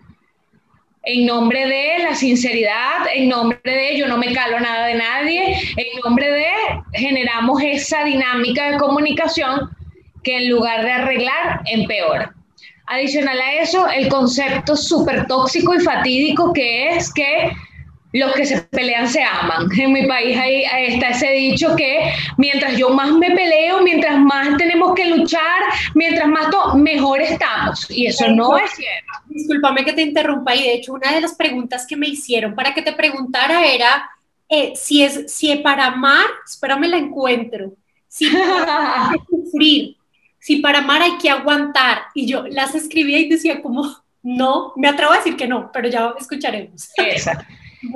En 1.02 1.26
nombre 1.26 1.66
de 1.66 1.98
la 2.02 2.14
sinceridad, 2.14 3.04
en 3.12 3.28
nombre 3.28 3.60
de 3.62 3.98
yo 3.98 4.08
no 4.08 4.16
me 4.16 4.32
calo 4.32 4.58
nada 4.58 4.86
de 4.86 4.94
nadie, 4.94 5.58
en 5.76 6.00
nombre 6.02 6.30
de 6.30 6.46
generamos 6.94 7.60
esa 7.62 8.04
dinámica 8.04 8.70
de 8.70 8.78
comunicación 8.78 9.68
que 10.24 10.38
en 10.38 10.48
lugar 10.48 10.82
de 10.82 10.92
arreglar, 10.92 11.60
empeora. 11.66 12.32
Adicional 12.86 13.38
a 13.38 13.52
eso, 13.56 13.86
el 13.90 14.08
concepto 14.08 14.76
súper 14.76 15.26
tóxico 15.26 15.74
y 15.74 15.80
fatídico 15.80 16.54
que 16.54 16.96
es 16.96 17.12
que 17.12 17.52
los 18.12 18.32
que 18.32 18.44
se 18.44 18.60
pelean 18.62 19.08
se 19.08 19.22
aman. 19.22 19.68
En 19.78 19.92
mi 19.92 20.06
país 20.06 20.36
ahí 20.38 20.64
está 20.86 21.10
ese 21.10 21.30
dicho 21.30 21.74
que 21.76 22.12
mientras 22.36 22.76
yo 22.76 22.90
más 22.90 23.12
me 23.12 23.30
peleo, 23.30 23.80
mientras 23.82 24.18
más 24.18 24.56
tenemos 24.56 24.94
que 24.94 25.06
luchar, 25.06 25.62
mientras 25.94 26.28
más 26.28 26.48
mejor 26.74 27.20
estamos. 27.20 27.90
Y 27.90 28.06
eso 28.06 28.28
no 28.28 28.56
es 28.56 28.70
cierto. 28.72 29.12
Discúlpame 29.26 29.84
que 29.84 29.92
te 29.92 30.02
interrumpa 30.02 30.54
y 30.54 30.62
de 30.62 30.74
hecho 30.74 30.92
una 30.92 31.12
de 31.12 31.20
las 31.20 31.34
preguntas 31.34 31.86
que 31.86 31.96
me 31.96 32.08
hicieron 32.08 32.54
para 32.54 32.74
que 32.74 32.82
te 32.82 32.92
preguntara 32.92 33.66
era 33.66 34.10
eh, 34.48 34.72
si 34.76 35.02
es 35.02 35.32
si 35.32 35.54
para 35.56 35.86
amar, 35.86 36.26
espérame 36.46 36.88
la 36.88 36.98
encuentro, 36.98 37.72
si 38.08 38.28
para 38.28 39.12
sufrir 39.30 39.96
si 40.42 40.56
para 40.56 40.80
amar 40.80 41.00
hay 41.00 41.18
que 41.18 41.30
aguantar. 41.30 42.02
Y 42.14 42.26
yo 42.26 42.42
las 42.48 42.74
escribía 42.74 43.18
y 43.20 43.28
decía 43.28 43.62
como, 43.62 43.96
no, 44.24 44.72
me 44.76 44.88
atrevo 44.88 45.12
a 45.12 45.18
decir 45.18 45.36
que 45.36 45.46
no, 45.46 45.70
pero 45.72 45.88
ya 45.88 46.12
escucharemos. 46.18 46.90
Exacto. 46.96 47.44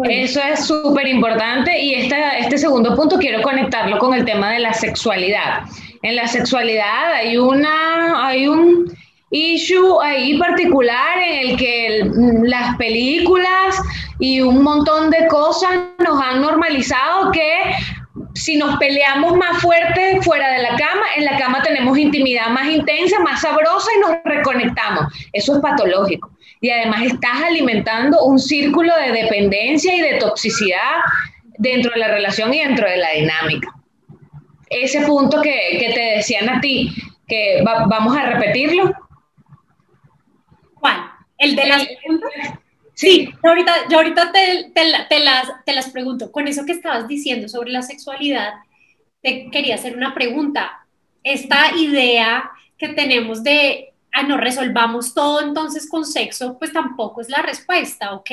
Eso 0.09 0.41
es 0.41 0.67
súper 0.67 1.07
importante 1.07 1.79
y 1.79 1.95
este 1.95 2.59
segundo 2.59 2.95
punto 2.97 3.19
quiero 3.19 3.41
conectarlo 3.43 3.99
con 3.99 4.15
el 4.15 4.25
tema 4.25 4.53
de 4.53 4.59
la 4.59 4.73
sexualidad. 4.73 5.63
En 6.03 6.17
la 6.17 6.27
sexualidad 6.27 7.13
hay, 7.15 7.37
una, 7.37 8.27
hay 8.27 8.49
un 8.49 8.93
issue 9.31 10.01
ahí 10.03 10.39
particular 10.39 11.19
en 11.19 11.51
el 11.51 11.57
que 11.57 12.11
las 12.45 12.77
películas 12.77 13.81
y 14.19 14.41
un 14.41 14.63
montón 14.63 15.11
de 15.11 15.27
cosas 15.29 15.71
nos 15.99 16.21
han 16.21 16.41
normalizado 16.41 17.31
que 17.31 17.73
si 18.35 18.57
nos 18.57 18.77
peleamos 18.79 19.37
más 19.37 19.63
fuerte 19.63 20.21
fuera 20.23 20.49
de 20.53 20.63
la 20.63 20.71
cama, 20.71 21.03
en 21.17 21.25
la 21.25 21.39
cama 21.39 21.63
tenemos 21.63 21.97
intimidad 21.97 22.49
más 22.49 22.69
intensa, 22.69 23.19
más 23.21 23.41
sabrosa 23.41 23.89
y 23.97 24.01
nos 24.01 24.17
reconectamos. 24.25 25.13
Eso 25.33 25.57
es 25.57 25.61
patológico. 25.61 26.31
Y 26.67 26.71
además 26.71 27.03
estás 27.03 27.45
alimentando 27.45 28.25
un 28.25 28.41
círculo 28.41 28.93
de 28.97 29.13
dependencia 29.13 29.95
y 29.95 30.01
de 30.01 30.19
toxicidad 30.19 30.97
dentro 31.59 31.93
de 31.93 32.01
la 32.01 32.09
relación 32.09 32.53
y 32.53 32.59
dentro 32.59 32.91
de 32.91 32.97
la 32.97 33.13
dinámica. 33.13 33.73
Ese 34.69 35.03
punto 35.03 35.41
que, 35.41 35.93
te 35.95 36.17
decían 36.17 36.49
a 36.49 36.61
ti, 36.61 36.93
que 37.29 37.63
vamos 37.63 38.17
a 38.17 38.27
repetirlo. 38.31 38.93
¿Cuál? 40.75 41.05
¿El 41.39 41.55
de 41.55 41.67
las 41.69 41.87
Sí, 42.95 43.29
yo 43.31 43.49
ahorita, 43.49 43.73
yo 43.89 43.99
ahorita 43.99 44.33
te, 44.33 44.73
te, 44.75 45.21
las, 45.21 45.65
te 45.65 45.73
las 45.73 45.91
pregunto. 45.91 46.33
Con 46.33 46.49
eso 46.49 46.67
que 46.67 46.73
estabas 46.73 47.07
diciendo 47.07 47.49
sobre 47.49 47.71
la 47.71 47.83
sexualidad, 47.83 48.55
te 49.23 49.51
quería 49.53 49.77
hacer 49.77 49.97
una 49.97 50.15
pregunta. 50.15 50.85
Esta 51.23 51.77
idea 51.77 52.51
que 52.77 52.89
tenemos 52.89 53.45
de, 53.45 53.93
ah, 54.17 54.23
no 54.23 54.37
resolvamos 54.37 55.15
todo 55.15 55.43
entonces 55.43 55.89
con 55.89 56.05
sexo, 56.05 56.59
pues 56.59 56.73
tampoco 56.73 57.21
es 57.21 57.29
la 57.29 57.43
respuesta, 57.43 58.13
¿ok? 58.15 58.31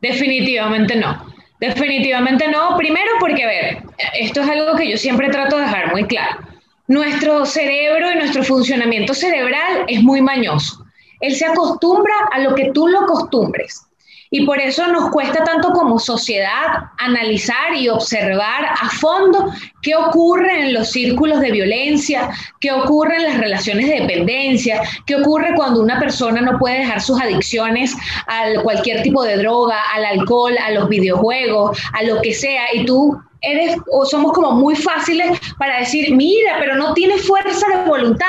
definitivamente 0.00 0.96
no. 0.96 1.26
Definitivamente 1.60 2.48
no. 2.48 2.76
Primero 2.76 3.10
porque, 3.20 3.44
a 3.44 3.46
ver, 3.46 3.82
esto 4.18 4.40
es 4.40 4.48
algo 4.48 4.76
que 4.76 4.90
yo 4.90 4.96
siempre 4.96 5.28
trato 5.28 5.56
de 5.56 5.62
dejar 5.62 5.92
muy 5.92 6.04
claro. 6.04 6.40
Nuestro 6.88 7.44
cerebro 7.44 8.10
y 8.12 8.16
nuestro 8.16 8.42
funcionamiento 8.42 9.12
cerebral 9.14 9.84
es 9.86 10.02
muy 10.02 10.22
mañoso. 10.22 10.84
Él 11.20 11.36
se 11.36 11.44
acostumbra 11.44 12.14
a 12.32 12.38
lo 12.38 12.54
que 12.54 12.72
tú 12.72 12.88
lo 12.88 13.00
acostumbres. 13.00 13.86
Y 14.32 14.46
por 14.46 14.60
eso 14.60 14.86
nos 14.86 15.10
cuesta 15.10 15.42
tanto 15.42 15.72
como 15.72 15.98
sociedad 15.98 16.84
analizar 16.98 17.74
y 17.74 17.88
observar 17.88 18.64
a 18.64 18.88
fondo 19.00 19.52
qué 19.82 19.94
ocurre 19.96 20.66
en 20.66 20.74
los 20.74 20.90
círculos 20.90 21.40
de 21.40 21.50
violencia, 21.50 22.30
qué 22.60 22.70
ocurre 22.70 23.16
en 23.16 23.24
las 23.24 23.38
relaciones 23.38 23.88
de 23.88 24.00
dependencia, 24.00 24.82
qué 25.06 25.16
ocurre 25.16 25.54
cuando 25.56 25.80
una 25.80 25.98
persona 25.98 26.40
no 26.40 26.58
puede 26.58 26.78
dejar 26.78 27.00
sus 27.00 27.20
adicciones 27.20 27.96
a 28.28 28.62
cualquier 28.62 29.02
tipo 29.02 29.24
de 29.24 29.36
droga, 29.38 29.82
al 29.94 30.04
alcohol, 30.04 30.56
a 30.58 30.70
los 30.70 30.88
videojuegos, 30.88 31.76
a 31.92 32.02
lo 32.04 32.20
que 32.22 32.32
sea, 32.32 32.72
y 32.72 32.84
tú 32.84 33.20
eres 33.42 33.76
o 33.90 34.04
somos 34.04 34.32
como 34.32 34.52
muy 34.52 34.76
fáciles 34.76 35.40
para 35.58 35.80
decir, 35.80 36.14
mira, 36.14 36.56
pero 36.58 36.76
no 36.76 36.92
tiene 36.94 37.16
fuerza 37.18 37.66
de 37.68 37.88
voluntad. 37.88 38.26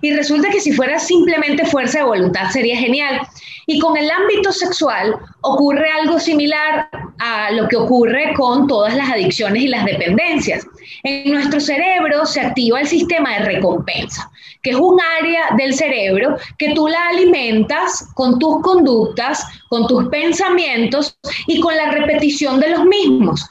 Y 0.00 0.12
resulta 0.14 0.48
que 0.50 0.60
si 0.60 0.72
fuera 0.72 0.98
simplemente 0.98 1.66
fuerza 1.66 1.98
de 1.98 2.04
voluntad 2.04 2.50
sería 2.50 2.78
genial. 2.78 3.20
Y 3.66 3.78
con 3.78 3.96
el 3.96 4.10
ámbito 4.10 4.52
sexual 4.52 5.16
ocurre 5.42 5.90
algo 5.90 6.18
similar 6.18 6.88
a 7.18 7.50
lo 7.52 7.68
que 7.68 7.76
ocurre 7.76 8.34
con 8.34 8.66
todas 8.66 8.94
las 8.94 9.10
adicciones 9.10 9.62
y 9.62 9.68
las 9.68 9.84
dependencias. 9.84 10.66
En 11.02 11.32
nuestro 11.32 11.60
cerebro 11.60 12.26
se 12.26 12.40
activa 12.40 12.80
el 12.80 12.86
sistema 12.86 13.38
de 13.38 13.44
recompensa, 13.46 14.30
que 14.62 14.70
es 14.70 14.76
un 14.76 14.98
área 15.20 15.54
del 15.56 15.74
cerebro 15.74 16.36
que 16.58 16.74
tú 16.74 16.88
la 16.88 17.08
alimentas 17.08 18.06
con 18.14 18.38
tus 18.38 18.62
conductas, 18.62 19.44
con 19.68 19.86
tus 19.86 20.08
pensamientos 20.08 21.18
y 21.46 21.60
con 21.60 21.76
la 21.76 21.90
repetición 21.90 22.60
de 22.60 22.70
los 22.70 22.84
mismos 22.84 23.48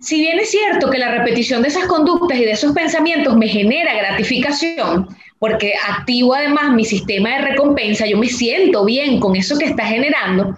si 0.00 0.20
bien 0.20 0.38
es 0.38 0.50
cierto 0.50 0.90
que 0.90 0.98
la 0.98 1.10
repetición 1.10 1.62
de 1.62 1.68
esas 1.68 1.86
conductas 1.86 2.38
y 2.38 2.44
de 2.44 2.52
esos 2.52 2.72
pensamientos 2.72 3.36
me 3.36 3.48
genera 3.48 3.94
gratificación, 3.94 5.08
porque 5.38 5.74
activo 5.88 6.34
además 6.34 6.72
mi 6.72 6.84
sistema 6.84 7.30
de 7.30 7.38
recompensa, 7.38 8.06
yo 8.06 8.18
me 8.18 8.28
siento 8.28 8.84
bien 8.84 9.20
con 9.20 9.36
eso 9.36 9.58
que 9.58 9.66
está 9.66 9.84
generando, 9.84 10.56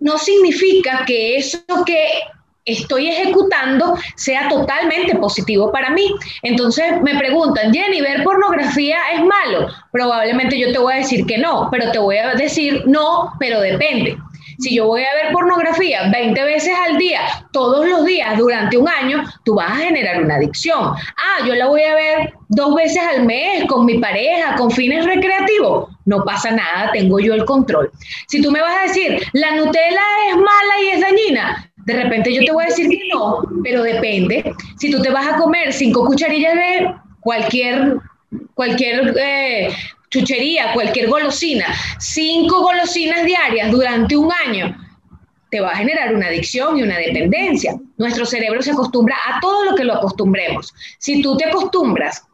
no 0.00 0.18
significa 0.18 1.04
que 1.06 1.36
eso 1.36 1.58
que 1.86 2.04
estoy 2.64 3.08
ejecutando 3.08 3.96
sea 4.16 4.48
totalmente 4.48 5.16
positivo 5.16 5.70
para 5.70 5.90
mí. 5.90 6.14
Entonces 6.42 7.00
me 7.02 7.16
preguntan, 7.18 7.72
Jenny, 7.72 8.00
¿ver 8.00 8.24
pornografía 8.24 8.98
es 9.12 9.20
malo? 9.20 9.68
Probablemente 9.92 10.58
yo 10.58 10.72
te 10.72 10.78
voy 10.78 10.94
a 10.94 10.96
decir 10.96 11.26
que 11.26 11.38
no, 11.38 11.68
pero 11.70 11.90
te 11.92 11.98
voy 11.98 12.16
a 12.16 12.34
decir 12.34 12.82
no, 12.86 13.32
pero 13.38 13.60
depende. 13.60 14.16
Si 14.58 14.74
yo 14.74 14.86
voy 14.86 15.02
a 15.02 15.14
ver 15.14 15.32
pornografía 15.32 16.10
20 16.10 16.42
veces 16.44 16.74
al 16.88 16.96
día, 16.98 17.20
todos 17.52 17.88
los 17.88 18.04
días, 18.04 18.38
durante 18.38 18.76
un 18.76 18.88
año, 18.88 19.24
tú 19.44 19.54
vas 19.54 19.70
a 19.70 19.76
generar 19.76 20.22
una 20.22 20.36
adicción. 20.36 20.80
Ah, 20.82 21.46
yo 21.46 21.54
la 21.54 21.66
voy 21.66 21.82
a 21.82 21.94
ver 21.94 22.32
dos 22.48 22.74
veces 22.74 23.02
al 23.02 23.24
mes 23.24 23.64
con 23.66 23.84
mi 23.84 23.98
pareja, 23.98 24.54
con 24.56 24.70
fines 24.70 25.04
recreativos. 25.04 25.88
No 26.04 26.24
pasa 26.24 26.50
nada, 26.50 26.90
tengo 26.92 27.18
yo 27.18 27.34
el 27.34 27.44
control. 27.44 27.90
Si 28.28 28.42
tú 28.42 28.50
me 28.50 28.60
vas 28.60 28.76
a 28.76 28.82
decir, 28.82 29.22
la 29.32 29.56
Nutella 29.56 30.02
es 30.30 30.36
mala 30.36 30.80
y 30.82 30.88
es 30.90 31.00
dañina, 31.00 31.70
de 31.86 32.02
repente 32.02 32.32
yo 32.32 32.44
te 32.44 32.52
voy 32.52 32.64
a 32.64 32.68
decir 32.68 32.88
que 32.88 33.08
no, 33.12 33.42
pero 33.62 33.82
depende. 33.82 34.54
Si 34.78 34.90
tú 34.90 35.00
te 35.02 35.10
vas 35.10 35.26
a 35.26 35.36
comer 35.36 35.72
cinco 35.72 36.04
cucharillas 36.06 36.54
de 36.54 36.94
cualquier 37.20 37.98
cualquier 38.54 39.14
eh, 39.18 39.68
chuchería, 40.14 40.72
cualquier 40.72 41.08
golosina, 41.08 41.66
cinco 41.98 42.62
golosinas 42.62 43.24
diarias 43.24 43.70
durante 43.72 44.16
un 44.16 44.30
año, 44.46 44.76
te 45.50 45.60
va 45.60 45.70
a 45.70 45.76
generar 45.76 46.14
una 46.14 46.28
adicción 46.28 46.78
y 46.78 46.82
una 46.82 46.98
dependencia. 46.98 47.74
Nuestro 47.96 48.24
cerebro 48.24 48.62
se 48.62 48.70
acostumbra 48.70 49.16
a 49.26 49.40
todo 49.40 49.64
lo 49.64 49.74
que 49.74 49.84
lo 49.84 49.94
acostumbremos. 49.94 50.72
Si 50.98 51.20
tú 51.20 51.36
te 51.36 51.46
acostumbras 51.46 52.24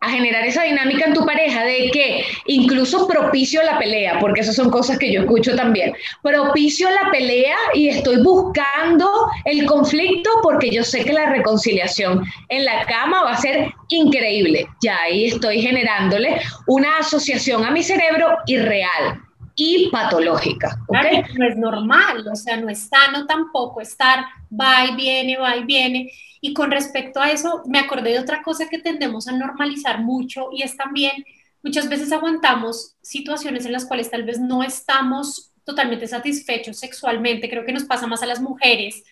a 0.00 0.10
generar 0.10 0.44
esa 0.46 0.62
dinámica 0.62 1.06
en 1.06 1.14
tu 1.14 1.24
pareja 1.26 1.64
de 1.64 1.90
que 1.92 2.24
incluso 2.46 3.06
propicio 3.06 3.62
la 3.62 3.78
pelea, 3.78 4.18
porque 4.20 4.40
esas 4.40 4.56
son 4.56 4.70
cosas 4.70 4.98
que 4.98 5.12
yo 5.12 5.20
escucho 5.20 5.56
también, 5.56 5.92
propicio 6.22 6.88
la 6.90 7.10
pelea 7.10 7.56
y 7.74 7.88
estoy 7.88 8.22
buscando 8.22 9.08
el 9.44 9.66
conflicto 9.66 10.30
porque 10.42 10.70
yo 10.70 10.84
sé 10.84 11.04
que 11.04 11.12
la 11.12 11.30
reconciliación 11.30 12.24
en 12.48 12.64
la 12.64 12.84
cama 12.86 13.24
va 13.24 13.32
a 13.32 13.36
ser 13.36 13.72
increíble. 13.88 14.66
Ya 14.82 15.00
ahí 15.02 15.26
estoy 15.26 15.60
generándole 15.60 16.40
una 16.66 16.98
asociación 16.98 17.64
a 17.64 17.70
mi 17.70 17.82
cerebro 17.82 18.28
irreal 18.46 19.27
y 19.60 19.90
patológica. 19.90 20.78
no 20.88 21.46
es 21.46 21.56
normal, 21.56 22.24
o 22.28 22.36
sea, 22.36 22.56
no 22.56 22.68
es 22.68 22.88
sano 22.88 23.26
tampoco 23.26 23.80
estar 23.80 24.24
va 24.48 24.86
y 24.86 24.94
viene, 24.94 25.36
va 25.36 25.56
y 25.56 25.64
viene. 25.64 26.12
Y 26.40 26.54
con 26.54 26.70
respecto 26.70 27.20
a 27.20 27.32
eso, 27.32 27.62
me 27.66 27.80
acordé 27.80 28.12
de 28.12 28.20
otra 28.20 28.40
cosa 28.42 28.68
que 28.68 28.78
tendemos 28.78 29.26
a 29.26 29.32
normalizar 29.32 30.00
mucho 30.00 30.50
y 30.52 30.62
es 30.62 30.76
también, 30.76 31.24
muchas 31.60 31.88
veces 31.88 32.12
aguantamos 32.12 32.94
situaciones 33.02 33.66
en 33.66 33.72
las 33.72 33.84
cuales 33.84 34.08
tal 34.08 34.22
vez 34.22 34.38
no 34.38 34.62
estamos 34.62 35.50
totalmente 35.64 36.06
satisfechos 36.06 36.78
sexualmente, 36.78 37.50
creo 37.50 37.66
que 37.66 37.72
nos 37.72 37.84
pasa 37.84 38.06
más 38.06 38.22
a 38.22 38.26
las 38.26 38.40
mujeres, 38.40 39.02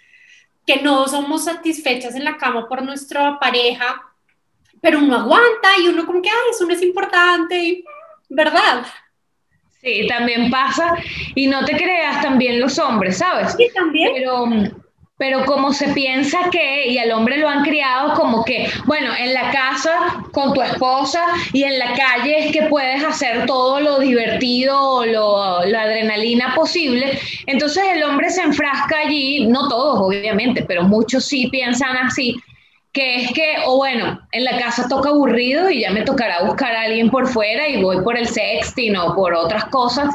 que 0.65 0.81
no 0.81 1.09
somos 1.09 1.45
satisfechas 1.45 2.15
en 2.15 2.25
la 2.25 2.37
cama 2.37 2.69
por 2.69 2.85
nuestra 2.85 3.41
pareja, 3.41 4.01
pero 4.81 5.01
uno 5.01 5.17
aguanta 5.17 5.71
y 5.83 5.89
uno 5.89 6.07
como 6.07 6.23
que, 6.23 6.31
ay, 6.31 6.51
eso 6.53 6.65
no 6.65 6.73
es 6.73 6.83
importante, 6.83 7.83
¿verdad? 8.29 8.87
Sí, 9.83 10.07
también 10.09 10.51
pasa, 10.51 10.97
y 11.35 11.47
no 11.47 11.65
te 11.65 11.77
creas 11.77 12.21
también 12.23 12.61
los 12.61 12.79
hombres, 12.79 13.19
¿sabes? 13.19 13.55
Sí, 13.57 13.69
también. 13.75 14.11
Pero 14.15 14.47
pero 15.19 15.47
como 15.47 15.73
se 15.73 15.89
piensa 15.95 16.51
que, 16.51 16.89
y 16.89 16.99
al 16.99 17.11
hombre 17.13 17.39
lo 17.39 17.49
han 17.49 17.65
criado 17.65 18.15
como 18.15 18.45
que, 18.45 18.69
bueno, 18.85 19.13
en 19.19 19.33
la 19.33 19.51
casa 19.51 20.25
con 20.33 20.53
tu 20.53 20.61
esposa 20.61 21.23
y 21.55 21.65
en 21.65 21.79
la 21.79 21.95
calle 21.95 22.47
es 22.47 22.53
que 22.53 22.65
puedes 22.65 23.03
hacer 23.03 23.47
todo 23.47 23.81
lo 23.81 23.99
divertido, 23.99 25.07
lo, 25.07 25.65
la 25.65 25.83
adrenalina 25.83 26.55
posible, 26.55 27.19
entonces 27.47 27.83
el 27.95 28.03
hombre 28.03 28.29
se 28.29 28.43
enfrasca 28.43 28.99
allí, 29.07 29.47
no 29.47 29.69
todos 29.69 30.01
obviamente, 30.01 30.63
pero 30.69 30.83
muchos 30.83 31.25
sí 31.25 31.49
piensan 31.49 31.97
así, 31.97 32.37
que 32.97 33.17
es 33.17 33.33
que, 33.33 33.57
o 33.67 33.77
bueno, 33.77 34.19
en 34.33 34.45
la 34.45 34.59
casa 34.59 34.89
toca 34.89 35.11
aburrido 35.11 35.69
y 35.69 35.83
ya 35.83 35.91
me 35.91 36.01
tocará 36.01 36.45
buscar 36.45 36.75
a 36.75 36.85
alguien 36.85 37.11
por 37.11 37.29
fuera 37.29 37.69
y 37.69 37.83
voy 37.83 38.01
por 38.01 38.17
el 38.17 38.27
sexting 38.27 38.97
o 38.97 39.15
por 39.15 39.35
otras 39.35 39.67
cosas. 39.67 40.15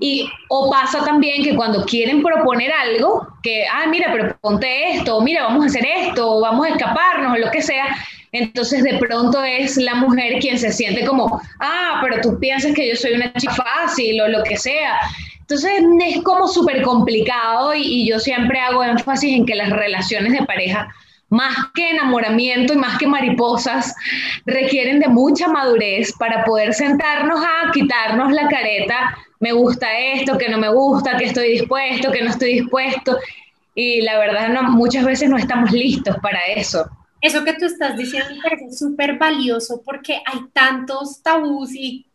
Y 0.00 0.28
o 0.48 0.68
pasa 0.68 1.04
también 1.04 1.44
que 1.44 1.54
cuando 1.54 1.84
quieren 1.84 2.20
proponer 2.20 2.72
algo, 2.72 3.28
que, 3.44 3.64
ah, 3.64 3.86
mira, 3.88 4.10
pero 4.12 4.36
ponte 4.40 4.96
esto, 4.96 5.20
mira, 5.20 5.44
vamos 5.44 5.62
a 5.62 5.66
hacer 5.68 5.86
esto, 5.86 6.40
vamos 6.40 6.66
a 6.66 6.70
escaparnos, 6.70 7.34
o 7.34 7.38
lo 7.38 7.48
que 7.52 7.62
sea, 7.62 7.86
entonces 8.32 8.82
de 8.82 8.98
pronto 8.98 9.44
es 9.44 9.76
la 9.76 9.94
mujer 9.94 10.40
quien 10.40 10.58
se 10.58 10.72
siente 10.72 11.04
como, 11.04 11.40
ah, 11.60 12.00
pero 12.02 12.20
tú 12.20 12.40
piensas 12.40 12.74
que 12.74 12.88
yo 12.88 12.96
soy 12.96 13.12
una 13.12 13.32
chica 13.34 13.54
fácil 13.54 14.20
o 14.20 14.26
lo 14.26 14.42
que 14.42 14.56
sea. 14.56 14.98
Entonces 15.38 15.70
es 16.08 16.22
como 16.22 16.48
súper 16.48 16.82
complicado 16.82 17.72
y, 17.72 17.82
y 17.82 18.08
yo 18.08 18.18
siempre 18.18 18.58
hago 18.58 18.82
énfasis 18.82 19.32
en 19.32 19.46
que 19.46 19.54
las 19.54 19.70
relaciones 19.70 20.32
de 20.32 20.44
pareja 20.44 20.92
más 21.30 21.56
que 21.74 21.90
enamoramiento 21.90 22.74
y 22.74 22.76
más 22.76 22.98
que 22.98 23.06
mariposas, 23.06 23.94
requieren 24.44 25.00
de 25.00 25.08
mucha 25.08 25.48
madurez 25.48 26.12
para 26.18 26.44
poder 26.44 26.74
sentarnos 26.74 27.40
a 27.42 27.70
quitarnos 27.72 28.32
la 28.32 28.48
careta 28.48 29.16
me 29.40 29.52
gusta 29.52 29.98
esto, 29.98 30.36
que 30.36 30.48
no 30.48 30.58
me 30.58 30.68
gusta, 30.68 31.16
que 31.16 31.24
estoy 31.24 31.52
dispuesto, 31.52 32.12
que 32.12 32.22
no 32.22 32.30
estoy 32.30 32.60
dispuesto. 32.60 33.18
Y 33.74 34.02
la 34.02 34.18
verdad, 34.18 34.50
no, 34.50 34.62
muchas 34.70 35.04
veces 35.04 35.30
no 35.30 35.38
estamos 35.38 35.72
listos 35.72 36.16
para 36.22 36.40
eso. 36.54 36.88
Eso 37.22 37.42
que 37.42 37.54
tú 37.54 37.64
estás 37.64 37.96
diciendo 37.96 38.34
me 38.34 38.42
parece 38.42 38.72
súper 38.72 39.16
valioso 39.18 39.82
porque 39.84 40.20
hay 40.26 40.40
tantos 40.52 41.22
tabús 41.22 41.74
y 41.74 42.06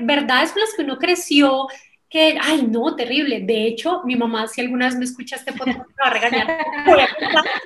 verdades 0.00 0.52
con 0.52 0.60
las 0.60 0.74
que 0.74 0.82
uno 0.82 0.98
creció 0.98 1.66
que, 2.08 2.38
ay, 2.40 2.62
no, 2.62 2.94
terrible. 2.94 3.40
De 3.40 3.66
hecho, 3.66 4.02
mi 4.04 4.16
mamá, 4.16 4.46
si 4.46 4.60
alguna 4.60 4.86
vez 4.86 4.96
me 4.96 5.04
escuchaste, 5.06 5.52
pues 5.52 5.76
me 5.76 5.82
va 5.82 5.84
a 5.98 6.10
regañar. 6.10 6.46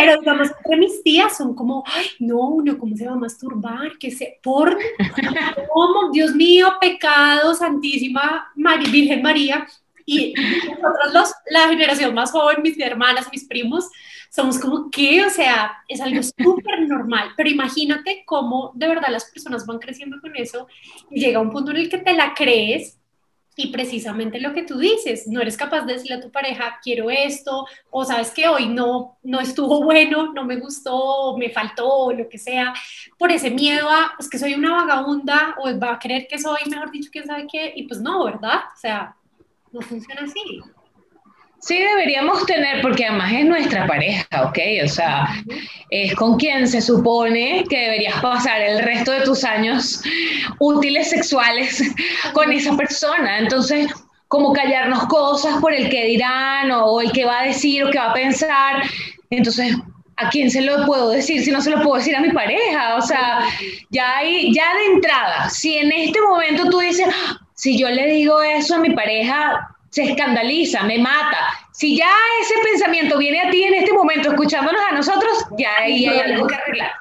Pero 0.00 0.18
digamos, 0.20 0.48
entre 0.56 0.76
mis 0.76 1.02
tías 1.02 1.36
son 1.36 1.54
como, 1.54 1.84
ay, 1.86 2.06
no, 2.18 2.38
uno, 2.48 2.78
¿cómo 2.78 2.96
se 2.96 3.06
va 3.06 3.12
a 3.12 3.16
masturbar? 3.16 3.98
¿Qué 3.98 4.10
se, 4.10 4.38
por, 4.42 4.78
¿cómo? 5.72 6.10
Dios 6.10 6.34
mío, 6.34 6.72
pecado, 6.80 7.54
Santísima 7.54 8.50
María, 8.56 8.90
Virgen 8.90 9.22
María. 9.22 9.66
Y 10.06 10.34
nosotros, 10.34 11.12
los, 11.12 11.32
la 11.50 11.68
generación 11.68 12.14
más 12.14 12.32
joven, 12.32 12.62
mis 12.62 12.78
hermanas, 12.80 13.28
mis 13.30 13.44
primos, 13.44 13.90
somos 14.30 14.58
como 14.58 14.90
que, 14.90 15.24
o 15.24 15.30
sea, 15.30 15.72
es 15.88 16.00
algo 16.00 16.22
súper 16.22 16.88
normal, 16.88 17.32
pero 17.36 17.50
imagínate 17.50 18.22
cómo 18.24 18.72
de 18.74 18.88
verdad 18.88 19.08
las 19.10 19.30
personas 19.30 19.66
van 19.66 19.78
creciendo 19.78 20.20
con 20.20 20.34
eso 20.36 20.68
y 21.10 21.20
llega 21.20 21.40
un 21.40 21.50
punto 21.50 21.72
en 21.72 21.78
el 21.78 21.88
que 21.88 21.98
te 21.98 22.14
la 22.14 22.32
crees 22.34 22.99
y 23.62 23.66
precisamente 23.68 24.40
lo 24.40 24.54
que 24.54 24.62
tú 24.62 24.78
dices, 24.78 25.26
no 25.26 25.40
eres 25.40 25.56
capaz 25.56 25.82
de 25.82 25.92
decirle 25.92 26.16
a 26.16 26.20
tu 26.20 26.30
pareja, 26.30 26.78
quiero 26.82 27.10
esto, 27.10 27.66
o 27.90 28.04
sabes 28.04 28.30
que 28.30 28.48
hoy 28.48 28.68
no, 28.68 29.18
no 29.22 29.40
estuvo 29.40 29.84
bueno, 29.84 30.32
no 30.32 30.44
me 30.44 30.56
gustó, 30.56 31.36
me 31.36 31.50
faltó, 31.50 32.12
lo 32.12 32.28
que 32.28 32.38
sea, 32.38 32.72
por 33.18 33.30
ese 33.30 33.50
miedo 33.50 33.88
a, 33.88 34.12
es 34.18 34.30
que 34.30 34.38
soy 34.38 34.54
una 34.54 34.72
vagabunda, 34.72 35.56
o 35.58 35.78
va 35.78 35.92
a 35.92 35.98
creer 35.98 36.26
que 36.26 36.38
soy, 36.38 36.60
mejor 36.70 36.90
dicho, 36.90 37.10
quién 37.12 37.26
sabe 37.26 37.46
qué, 37.50 37.72
y 37.76 37.82
pues 37.86 38.00
no, 38.00 38.24
¿verdad? 38.24 38.60
O 38.74 38.78
sea, 38.78 39.14
no 39.72 39.80
funciona 39.82 40.22
así. 40.22 40.60
Sí, 41.60 41.78
deberíamos 41.78 42.46
tener, 42.46 42.80
porque 42.80 43.04
además 43.04 43.32
es 43.32 43.44
nuestra 43.44 43.86
pareja, 43.86 44.26
¿ok? 44.44 44.58
O 44.84 44.88
sea, 44.88 45.28
es 45.90 46.14
con 46.14 46.38
quien 46.38 46.66
se 46.66 46.80
supone 46.80 47.64
que 47.68 47.78
deberías 47.78 48.20
pasar 48.22 48.62
el 48.62 48.82
resto 48.82 49.12
de 49.12 49.20
tus 49.22 49.44
años 49.44 50.02
útiles 50.58 51.10
sexuales 51.10 51.82
con 52.32 52.50
esa 52.50 52.74
persona. 52.76 53.38
Entonces, 53.38 53.92
como 54.28 54.52
callarnos 54.52 55.06
cosas 55.08 55.60
por 55.60 55.74
el 55.74 55.90
que 55.90 56.06
dirán 56.06 56.70
o 56.70 57.00
el 57.00 57.10
que 57.12 57.24
va 57.24 57.40
a 57.40 57.46
decir 57.46 57.84
o 57.84 57.90
que 57.90 57.98
va 57.98 58.10
a 58.10 58.14
pensar. 58.14 58.82
Entonces, 59.28 59.76
¿a 60.16 60.30
quién 60.30 60.50
se 60.50 60.62
lo 60.62 60.86
puedo 60.86 61.10
decir 61.10 61.44
si 61.44 61.50
no 61.50 61.60
se 61.60 61.70
lo 61.70 61.82
puedo 61.82 61.96
decir 61.96 62.14
a 62.14 62.20
mi 62.20 62.30
pareja? 62.30 62.96
O 62.96 63.02
sea, 63.02 63.40
ya 63.90 64.18
hay, 64.18 64.54
ya 64.54 64.72
de 64.76 64.94
entrada, 64.94 65.50
si 65.50 65.78
en 65.78 65.90
este 65.92 66.20
momento 66.20 66.70
tú 66.70 66.78
dices, 66.78 67.06
ah, 67.12 67.38
si 67.54 67.76
yo 67.76 67.88
le 67.88 68.06
digo 68.06 68.40
eso 68.40 68.76
a 68.76 68.78
mi 68.78 68.90
pareja, 68.90 69.76
se 69.90 70.04
escandaliza, 70.04 70.84
me 70.84 70.98
mata. 70.98 71.38
Si 71.72 71.96
ya 71.96 72.10
ese 72.40 72.54
pensamiento 72.62 73.18
viene 73.18 73.40
a 73.40 73.50
ti 73.50 73.64
en 73.64 73.74
este 73.74 73.92
momento, 73.92 74.30
escuchándonos 74.30 74.80
a 74.88 74.94
nosotros, 74.94 75.32
ya 75.58 75.70
ahí 75.78 76.06
hay 76.06 76.20
algo 76.20 76.46
que 76.46 76.54
arreglar. 76.54 76.92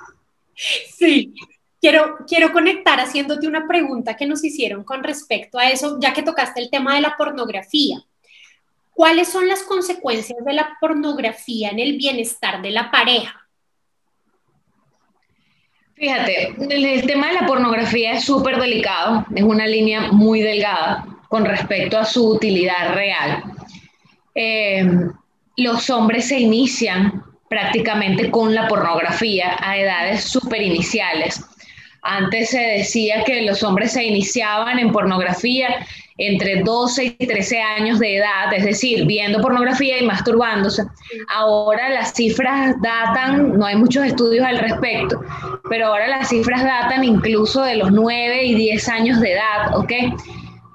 Sí, 0.55 1.33
quiero, 1.79 2.17
quiero 2.27 2.51
conectar 2.51 2.99
haciéndote 2.99 3.47
una 3.47 3.67
pregunta 3.67 4.17
que 4.17 4.25
nos 4.25 4.43
hicieron 4.43 4.83
con 4.83 5.03
respecto 5.03 5.59
a 5.59 5.69
eso, 5.69 5.99
ya 6.01 6.13
que 6.13 6.23
tocaste 6.23 6.59
el 6.59 6.71
tema 6.71 6.95
de 6.95 7.01
la 7.01 7.15
pornografía. 7.15 8.03
¿Cuáles 8.91 9.29
son 9.29 9.47
las 9.47 9.63
consecuencias 9.63 10.43
de 10.43 10.53
la 10.53 10.77
pornografía 10.81 11.69
en 11.69 11.79
el 11.79 11.95
bienestar 11.95 12.61
de 12.61 12.71
la 12.71 12.91
pareja? 12.91 13.47
Fíjate, 15.93 16.55
el, 16.69 17.05
tema 17.05 17.27
de 17.27 17.33
la 17.33 17.45
pornografía 17.45 18.13
es 18.13 18.23
súper 18.23 18.59
delicado, 18.59 19.25
es 19.35 19.43
una 19.43 19.67
línea 19.67 20.11
muy 20.11 20.41
delgada 20.41 21.18
con 21.29 21.45
respecto 21.45 21.97
a 21.97 22.05
su 22.05 22.27
utilidad 22.27 22.93
real. 22.93 23.43
Eh, 24.35 24.85
los 25.57 25.89
hombres 25.89 26.27
se 26.27 26.39
inician 26.39 27.23
prácticamente 27.49 28.29
con 28.29 28.53
la 28.53 28.67
pornografía 28.67 29.57
a 29.59 29.77
edades 29.77 30.23
súper 30.23 30.61
iniciales. 30.61 31.43
Antes 32.01 32.51
se 32.51 32.59
decía 32.59 33.23
que 33.25 33.41
los 33.41 33.61
hombres 33.63 33.91
se 33.93 34.03
iniciaban 34.03 34.79
en 34.79 34.91
pornografía 34.91 35.85
entre 36.17 36.63
12 36.63 37.15
y 37.17 37.27
13 37.27 37.61
años 37.61 37.99
de 37.99 38.17
edad, 38.17 38.53
es 38.53 38.65
decir, 38.65 39.05
viendo 39.05 39.41
pornografía 39.41 39.99
y 39.99 40.05
masturbándose. 40.05 40.83
Ahora 41.33 41.89
las 41.89 42.13
cifras 42.13 42.75
datan, 42.81 43.57
no 43.57 43.65
hay 43.65 43.75
muchos 43.75 44.05
estudios 44.05 44.45
al 44.45 44.59
respecto, 44.59 45.21
pero 45.69 45.87
ahora 45.87 46.07
las 46.07 46.29
cifras 46.29 46.63
datan 46.63 47.03
incluso 47.03 47.63
de 47.63 47.75
los 47.75 47.91
9 47.91 48.45
y 48.45 48.55
10 48.55 48.89
años 48.89 49.19
de 49.21 49.33
edad, 49.33 49.77
¿ok? 49.77 49.91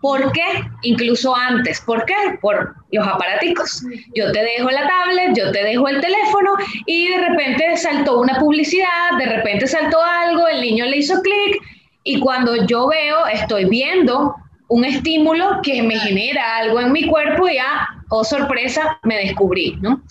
¿Por 0.04 0.32
qué? 0.32 0.42
Incluso 0.82 1.34
antes. 1.34 1.80
¿Por 1.80 2.04
qué? 2.04 2.14
Por 2.42 2.74
los 2.92 3.08
aparaticos. 3.08 3.82
Yo 4.14 4.30
te 4.32 4.42
dejo 4.42 4.68
la 4.70 4.86
tablet, 4.86 5.34
yo 5.34 5.50
te 5.50 5.64
dejo 5.64 5.88
el 5.88 5.98
teléfono 6.02 6.50
y 6.84 7.08
de 7.08 7.26
repente 7.26 7.74
saltó 7.78 8.20
una 8.20 8.38
publicidad, 8.38 9.16
de 9.18 9.24
repente 9.24 9.66
saltó 9.66 10.02
algo, 10.02 10.46
el 10.46 10.60
niño 10.60 10.84
le 10.84 10.98
hizo 10.98 11.22
clic 11.22 11.58
y 12.02 12.20
cuando 12.20 12.66
yo 12.66 12.86
veo, 12.86 13.24
estoy 13.28 13.64
viendo 13.64 14.34
un 14.68 14.84
estímulo 14.84 15.60
que 15.62 15.82
me 15.82 15.98
genera 15.98 16.58
algo 16.58 16.80
en 16.80 16.92
mi 16.92 17.06
cuerpo 17.06 17.48
y 17.48 17.54
ya, 17.54 17.88
oh 18.10 18.24
sorpresa, 18.24 18.98
me 19.04 19.16
descubrí, 19.16 19.78
¿no? 19.80 20.02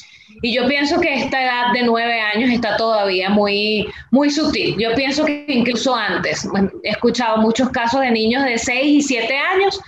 Y 0.44 0.54
yo 0.54 0.68
pienso 0.68 1.00
que 1.00 1.16
esta 1.16 1.42
edad 1.42 1.72
de 1.72 1.84
nueve 1.84 2.20
años 2.20 2.52
está 2.52 2.76
todavía 2.76 3.30
muy, 3.30 3.88
muy 4.12 4.30
sutil. 4.30 4.76
Yo 4.78 4.94
pienso 4.94 5.24
que 5.24 5.46
incluso 5.48 5.96
antes, 5.96 6.46
he 6.84 6.90
escuchado 6.90 7.38
muchos 7.38 7.70
casos 7.70 8.02
de 8.02 8.12
niños 8.12 8.44
de 8.44 8.58
seis 8.58 8.86
y 8.88 9.02
siete 9.02 9.38
años 9.38 9.80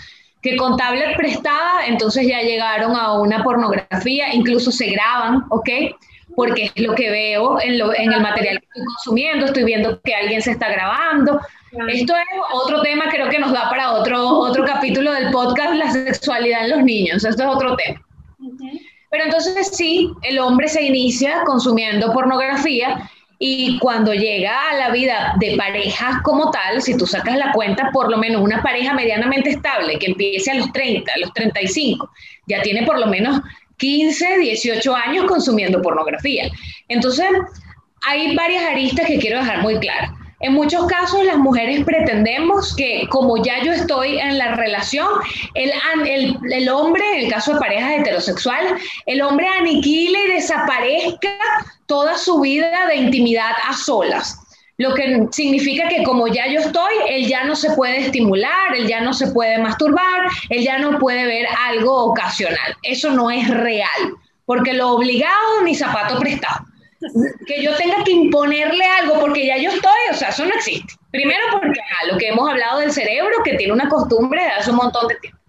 que 0.42 0.56
con 0.56 0.78
tablet 0.78 1.18
prestada, 1.18 1.86
entonces 1.88 2.26
ya 2.26 2.40
llegaron 2.40 2.96
a 2.96 3.20
una 3.20 3.44
pornografía, 3.44 4.34
incluso 4.34 4.72
se 4.72 4.92
graban, 4.92 5.44
¿ok? 5.50 5.70
Porque 6.38 6.72
es 6.74 6.82
lo 6.82 6.96
que 6.96 7.10
veo 7.10 7.60
en, 7.60 7.78
lo, 7.78 7.94
en 7.94 8.14
el 8.14 8.22
material 8.22 8.60
que 8.62 8.66
estoy 8.66 8.86
consumiendo, 8.86 9.46
estoy 9.48 9.66
viendo 9.66 10.00
que 10.04 10.16
alguien 10.16 10.42
se 10.42 10.52
está 10.52 10.70
grabando, 10.70 11.42
esto 11.90 12.14
es 12.16 12.26
otro 12.54 12.82
tema, 12.82 13.10
creo 13.10 13.30
que 13.30 13.40
nos 13.40 13.52
da 13.52 13.70
para 13.70 13.92
otro, 13.92 14.26
otro 14.26 14.64
capítulo 14.64 15.12
del 15.12 15.32
podcast, 15.32 15.74
la 15.74 15.92
sexualidad 15.92 16.64
en 16.64 16.70
los 16.70 16.84
niños. 16.84 17.26
Esto 17.26 17.44
es 17.44 17.50
otro 17.50 17.76
tema. 17.76 18.02
Pero 19.10 19.26
entonces 19.26 19.70
sí, 19.74 20.12
el 20.24 20.40
hombre 20.40 20.68
se 20.68 20.84
inicia 20.84 21.42
consumiendo 21.46 22.12
pornografía 22.14 23.10
y 23.38 23.78
cuando 23.80 24.14
llega 24.14 24.70
a 24.70 24.76
la 24.76 24.90
vida 24.92 25.36
de 25.40 25.58
pareja 25.58 26.22
como 26.24 26.52
tal, 26.52 26.82
si 26.82 26.98
tú 26.98 27.06
sacas 27.06 27.38
la 27.38 27.52
cuenta, 27.52 27.90
por 27.92 28.10
lo 28.10 28.18
menos 28.18 28.42
una 28.42 28.64
pareja 28.64 28.94
medianamente 28.94 29.50
estable 29.50 30.00
que 30.00 30.08
empiece 30.08 30.52
a 30.52 30.56
los 30.56 30.72
30, 30.72 31.12
a 31.14 31.20
los 31.20 31.34
35, 31.34 32.10
ya 32.48 32.62
tiene 32.62 32.84
por 32.84 32.98
lo 32.98 33.08
menos 33.08 33.42
15, 33.78 34.40
18 34.40 34.96
años 34.96 35.26
consumiendo 35.26 35.82
pornografía. 35.82 36.50
Entonces, 36.88 37.28
hay 38.08 38.36
varias 38.36 38.64
aristas 38.64 39.08
que 39.08 39.20
quiero 39.20 39.40
dejar 39.40 39.62
muy 39.62 39.80
claras. 39.80 40.12
En 40.46 40.54
muchos 40.54 40.86
casos 40.86 41.24
las 41.24 41.38
mujeres 41.38 41.84
pretendemos 41.84 42.76
que 42.76 43.08
como 43.10 43.44
ya 43.44 43.64
yo 43.64 43.72
estoy 43.72 44.20
en 44.20 44.38
la 44.38 44.54
relación, 44.54 45.08
el, 45.56 45.72
el, 46.52 46.70
hombre, 46.70 47.04
en 47.14 47.26
el 47.26 47.32
caso 47.32 47.56
de 47.56 47.60
parejas 47.60 47.94
heterosexuales, 47.98 48.74
el 49.08 49.24
hombre 49.24 49.48
aniquile 49.48 50.20
y 50.26 50.32
desaparezca 50.34 51.36
toda 51.88 52.16
su 52.20 52.42
vida 52.42 52.86
de 52.90 52.96
intimidad 52.98 53.54
a 53.68 53.74
solas. 53.74 54.38
Lo 54.78 54.94
que 54.94 55.26
significa 55.32 55.88
que 55.88 56.04
como 56.04 56.28
ya 56.28 56.46
yo 56.46 56.60
estoy, 56.60 56.94
él 57.10 57.26
ya 57.26 57.44
no 57.46 57.56
se 57.56 57.72
puede 57.72 58.02
estimular, 58.02 58.76
él 58.76 58.86
ya 58.86 59.02
no 59.02 59.16
se 59.16 59.32
puede 59.32 59.58
masturbar, 59.58 60.28
él 60.50 60.64
ya 60.64 60.78
no 60.78 61.00
puede 61.00 61.26
ver 61.26 61.48
algo 61.66 62.04
ocasional. 62.06 62.78
Eso 62.84 63.10
no 63.10 63.32
es 63.32 63.50
real, 63.50 64.14
porque 64.46 64.74
lo 64.74 64.92
obligado 64.92 65.64
ni 65.64 65.74
zapato 65.74 66.20
prestado 66.20 66.68
que 67.48 67.62
yo 67.62 67.76
tenga 67.76 68.04
que 68.04 68.12
imponerle 68.12 68.86
algo 68.86 69.20
porque 69.20 69.46
ya 69.46 69.58
yo 69.58 69.70
estoy, 69.70 70.00
o 70.12 70.14
sea, 70.14 70.30
eso 70.30 70.46
no 70.46 70.54
existe. 70.54 70.94
Primero 71.12 71.44
porque 71.52 71.80
lo 72.10 72.18
que 72.18 72.30
hemos 72.30 72.50
hablado 72.50 72.80
del 72.80 72.92
cerebro, 72.92 73.44
que 73.44 73.56
tiene 73.56 73.74
una 73.74 73.90
costumbre 73.90 74.44
de 74.44 74.52
hace 74.52 74.72
un 74.72 74.78
montón 74.78 75.08
de 75.08 75.16
tiempo. 75.16 75.40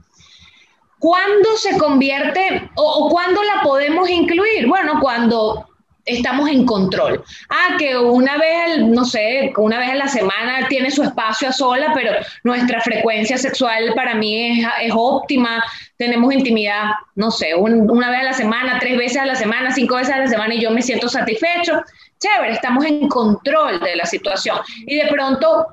¿Cuándo 0.99 1.57
se 1.57 1.77
convierte 1.79 2.71
o, 2.75 2.83
o 2.83 3.11
cuándo 3.11 3.43
la 3.43 3.63
podemos 3.63 4.09
incluir? 4.09 4.67
Bueno, 4.67 4.99
cuando 5.01 5.67
estamos 6.07 6.49
en 6.49 6.65
control. 6.65 7.23
Ah, 7.51 7.77
que 7.79 7.99
una 7.99 8.39
vez, 8.39 8.79
no 8.79 9.05
sé, 9.05 9.53
una 9.57 9.79
vez 9.79 9.91
a 9.91 9.97
la 9.97 10.09
semana 10.09 10.67
tiene 10.69 10.91
su 10.91 11.03
espacio 11.03 11.49
a 11.49 11.53
sola, 11.53 11.93
pero 11.95 12.13
nuestra 12.45 12.81
frecuencia 12.81 13.37
sexual 13.37 13.93
para 13.95 14.15
mí 14.15 14.61
es, 14.61 14.67
es 14.83 14.93
óptima, 14.95 15.63
tenemos 15.99 16.33
intimidad, 16.33 16.93
no 17.17 17.31
sé, 17.31 17.55
una 17.55 18.11
vez 18.11 18.21
a 18.21 18.25
la 18.25 18.33
semana, 18.33 18.79
tres 18.79 18.97
veces 18.97 19.19
a 19.19 19.27
la 19.27 19.35
semana, 19.35 19.73
cinco 19.73 19.97
veces 19.97 20.15
a 20.15 20.19
la 20.19 20.29
semana 20.29 20.55
y 20.55 20.61
yo 20.61 20.71
me 20.71 20.83
siento 20.83 21.09
satisfecho. 21.09 21.83
Chévere, 22.19 22.53
estamos 22.53 22.85
en 22.85 23.09
control 23.09 23.81
de 23.81 23.97
la 23.97 24.07
situación. 24.07 24.59
Y 24.87 24.97
de 24.97 25.07
pronto, 25.09 25.67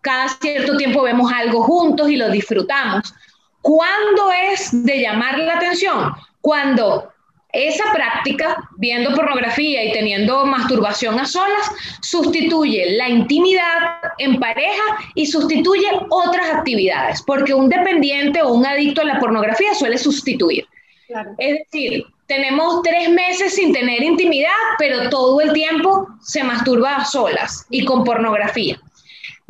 cada 0.00 0.28
cierto 0.28 0.76
tiempo 0.76 1.02
vemos 1.02 1.30
algo 1.32 1.62
juntos 1.62 2.08
y 2.08 2.16
lo 2.16 2.30
disfrutamos. 2.30 3.12
¿Cuándo 3.60 4.32
es 4.32 4.84
de 4.84 5.00
llamar 5.00 5.38
la 5.38 5.56
atención? 5.56 6.12
Cuando 6.40 7.09
esa 7.52 7.84
práctica, 7.92 8.56
viendo 8.76 9.14
pornografía 9.14 9.84
y 9.84 9.92
teniendo 9.92 10.44
masturbación 10.46 11.18
a 11.18 11.26
solas, 11.26 11.70
sustituye 12.00 12.92
la 12.96 13.08
intimidad 13.08 14.00
en 14.18 14.38
pareja 14.38 14.82
y 15.14 15.26
sustituye 15.26 15.88
otras 16.10 16.50
actividades, 16.50 17.22
porque 17.22 17.54
un 17.54 17.68
dependiente 17.68 18.42
o 18.42 18.52
un 18.52 18.66
adicto 18.66 19.00
a 19.02 19.04
la 19.04 19.18
pornografía 19.18 19.74
suele 19.74 19.98
sustituir. 19.98 20.66
Es 21.38 21.58
decir, 21.64 22.04
tenemos 22.26 22.82
tres 22.82 23.08
meses 23.10 23.54
sin 23.54 23.72
tener 23.72 24.02
intimidad, 24.02 24.50
pero 24.78 25.10
todo 25.10 25.40
el 25.40 25.52
tiempo 25.52 26.06
se 26.22 26.44
masturba 26.44 26.96
a 26.96 27.04
solas 27.04 27.66
y 27.70 27.84
con 27.84 28.04
pornografía 28.04 28.80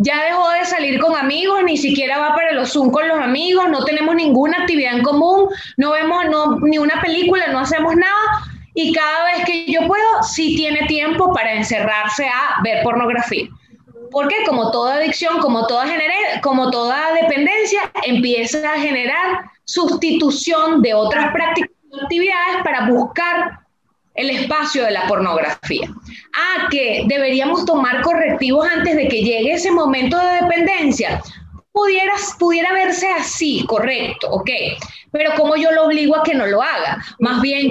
ya 0.03 0.25
dejó 0.25 0.49
de 0.51 0.65
salir 0.65 0.99
con 0.99 1.15
amigos, 1.15 1.63
ni 1.63 1.77
siquiera 1.77 2.19
va 2.19 2.35
para 2.35 2.53
los 2.53 2.73
Zoom 2.73 2.91
con 2.91 3.07
los 3.07 3.19
amigos, 3.19 3.69
no 3.69 3.85
tenemos 3.85 4.15
ninguna 4.15 4.57
actividad 4.59 4.97
en 4.97 5.03
común, 5.03 5.49
no 5.77 5.93
vemos 5.93 6.25
ni 6.63 6.79
una 6.79 7.01
película, 7.03 7.49
no 7.49 7.61
hacemos 7.61 7.95
nada. 7.95 8.45
Y 8.75 8.93
cada 8.93 9.25
vez 9.25 9.45
que 9.45 9.71
yo 9.71 9.87
puedo, 9.87 10.23
sí 10.23 10.57
tiene 10.57 10.87
tiempo 10.87 11.35
para 11.35 11.53
encerrarse 11.53 12.27
a 12.27 12.63
ver 12.63 12.83
pornografía. 12.83 13.47
Porque 14.11 14.37
como 14.47 14.71
toda 14.71 14.95
adicción, 14.95 15.39
como 15.39 15.67
toda, 15.67 15.85
como 16.43 16.71
toda 16.71 17.13
dependencia, 17.13 17.81
empieza 18.05 18.73
a 18.73 18.79
generar 18.79 19.51
sustitución 19.65 20.81
de 20.81 20.95
otras 20.95 21.31
prácticas 21.33 21.71
y 21.93 22.01
actividades 22.01 22.63
para 22.65 22.87
buscar 22.89 23.61
el 24.15 24.31
espacio 24.31 24.85
de 24.85 24.93
la 24.93 25.07
pornografía. 25.07 25.91
Ah, 26.35 26.69
que 26.71 27.05
deberíamos 27.07 27.64
tomar 27.64 28.03
correctivos 28.03 28.66
antes 28.69 28.97
de 28.97 29.09
que 29.09 29.23
llegue 29.23 29.53
ese 29.53 29.71
momento 29.71 30.16
de 30.18 30.43
dependencia. 30.43 31.22
Pudieras, 31.72 32.37
pudiera 32.39 32.72
verse 32.72 33.09
así, 33.09 33.64
correcto, 33.66 34.28
ok, 34.31 34.51
pero 35.12 35.33
como 35.37 35.57
yo 35.57 35.70
lo 35.70 35.87
obligo 35.87 36.16
a 36.16 36.22
que 36.22 36.35
no 36.35 36.47
lo 36.47 36.61
haga, 36.62 37.03
más 37.20 37.41
bien 37.41 37.70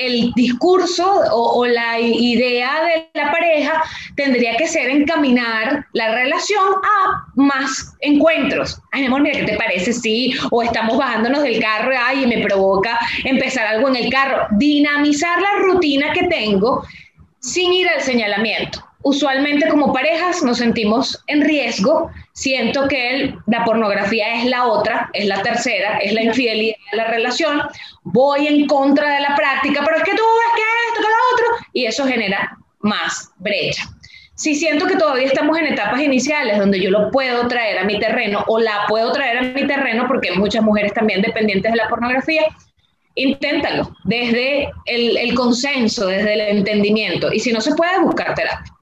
el 0.00 0.32
discurso 0.34 1.22
o, 1.32 1.66
la 1.66 1.98
idea 1.98 2.84
de 2.84 3.08
la 3.14 3.32
pareja 3.32 3.82
tendría 4.16 4.56
que 4.56 4.66
ser 4.66 4.90
encaminar 4.90 5.86
la 5.92 6.14
relación 6.14 6.64
a 6.82 7.24
más 7.34 7.96
encuentros. 8.00 8.80
Ay, 8.92 9.02
mi 9.02 9.06
amor, 9.06 9.22
mira, 9.22 9.40
¿qué 9.40 9.44
te 9.44 9.56
parece? 9.56 9.92
Sí, 9.92 10.34
o 10.50 10.62
estamos 10.62 10.98
bajándonos 10.98 11.42
del 11.42 11.60
carro, 11.60 11.92
ay, 11.98 12.26
me 12.26 12.42
provoca 12.42 12.98
empezar 13.24 13.66
algo 13.66 13.88
en 13.88 13.96
el 13.96 14.10
carro. 14.10 14.46
Dinamizar 14.52 15.40
la 15.40 15.62
rutina 15.62 16.12
que 16.12 16.24
tengo 16.24 16.84
sin 17.46 17.72
ir 17.72 17.88
al 17.88 18.00
señalamiento. 18.00 18.84
Usualmente 19.02 19.68
como 19.68 19.92
parejas 19.92 20.42
nos 20.42 20.58
sentimos 20.58 21.22
en 21.28 21.42
riesgo 21.42 22.10
siento 22.32 22.88
que 22.88 23.36
la 23.46 23.64
pornografía 23.64 24.34
es 24.34 24.46
la 24.46 24.66
otra, 24.66 25.08
es 25.12 25.26
la 25.26 25.40
tercera, 25.42 25.98
es 25.98 26.12
la 26.12 26.22
infidelidad 26.22 26.76
de 26.90 26.96
la 26.96 27.06
relación, 27.06 27.62
voy 28.02 28.48
en 28.48 28.66
contra 28.66 29.14
de 29.14 29.20
la 29.20 29.36
práctica, 29.36 29.82
pero 29.84 29.98
es 29.98 30.02
que 30.02 30.10
tú 30.10 30.22
ves 30.22 30.52
que 30.56 30.62
esto, 30.88 31.00
que 31.00 31.08
lo 31.08 31.34
otro, 31.34 31.66
y 31.72 31.86
eso 31.86 32.04
genera 32.04 32.58
más 32.80 33.30
brecha. 33.38 33.84
Si 34.34 34.56
siento 34.56 34.86
que 34.86 34.96
todavía 34.96 35.28
estamos 35.28 35.56
en 35.56 35.66
etapas 35.66 36.00
iniciales 36.00 36.58
donde 36.58 36.80
yo 36.80 36.90
lo 36.90 37.12
puedo 37.12 37.46
traer 37.46 37.78
a 37.78 37.84
mi 37.84 38.00
terreno 38.00 38.44
o 38.48 38.58
la 38.58 38.86
puedo 38.88 39.12
traer 39.12 39.38
a 39.38 39.42
mi 39.42 39.66
terreno, 39.68 40.06
porque 40.08 40.30
hay 40.30 40.36
muchas 40.36 40.64
mujeres 40.64 40.92
también 40.92 41.22
dependientes 41.22 41.70
de 41.70 41.76
la 41.76 41.88
pornografía, 41.88 42.42
inténtalo 43.16 43.90
desde 44.04 44.70
el, 44.84 45.34
consenso, 45.34 46.06
desde 46.06 46.34
el 46.34 46.58
entendimiento. 46.58 47.32
Y 47.32 47.40
si 47.40 47.52
no 47.52 47.60
se 47.60 47.74
puede, 47.74 48.00
buscar 48.00 48.34
terapia 48.34 48.72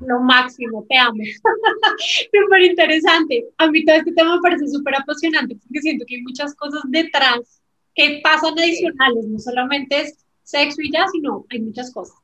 lo 0.00 0.20
máximo, 0.20 0.84
te 0.88 0.96
amo. 0.96 1.22
súper 2.32 2.62
interesante. 2.62 3.44
A 3.58 3.70
mí 3.70 3.84
todo 3.84 3.96
este 3.96 4.12
tema 4.12 4.36
me 4.36 4.42
parece 4.42 4.66
súper 4.66 4.96
apasionante 4.96 5.54
porque 5.54 5.80
siento 5.80 6.04
que 6.06 6.16
hay 6.16 6.22
muchas 6.22 6.54
cosas 6.56 6.80
detrás 6.88 7.60
que 7.94 8.20
pasan 8.22 8.58
adicionales, 8.58 9.26
no 9.28 9.38
solamente 9.38 10.00
es 10.00 10.26
sexo 10.42 10.82
y 10.82 10.90
ya, 10.90 11.06
sino 11.12 11.46
hay 11.50 11.60
muchas 11.60 11.92
cosas. 11.92 12.16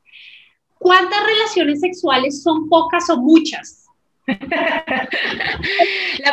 ¿Cuántas 0.78 1.24
relaciones 1.24 1.80
sexuales 1.80 2.42
son 2.42 2.68
pocas 2.68 3.08
o 3.10 3.18
muchas? 3.18 3.85
La 4.26 5.06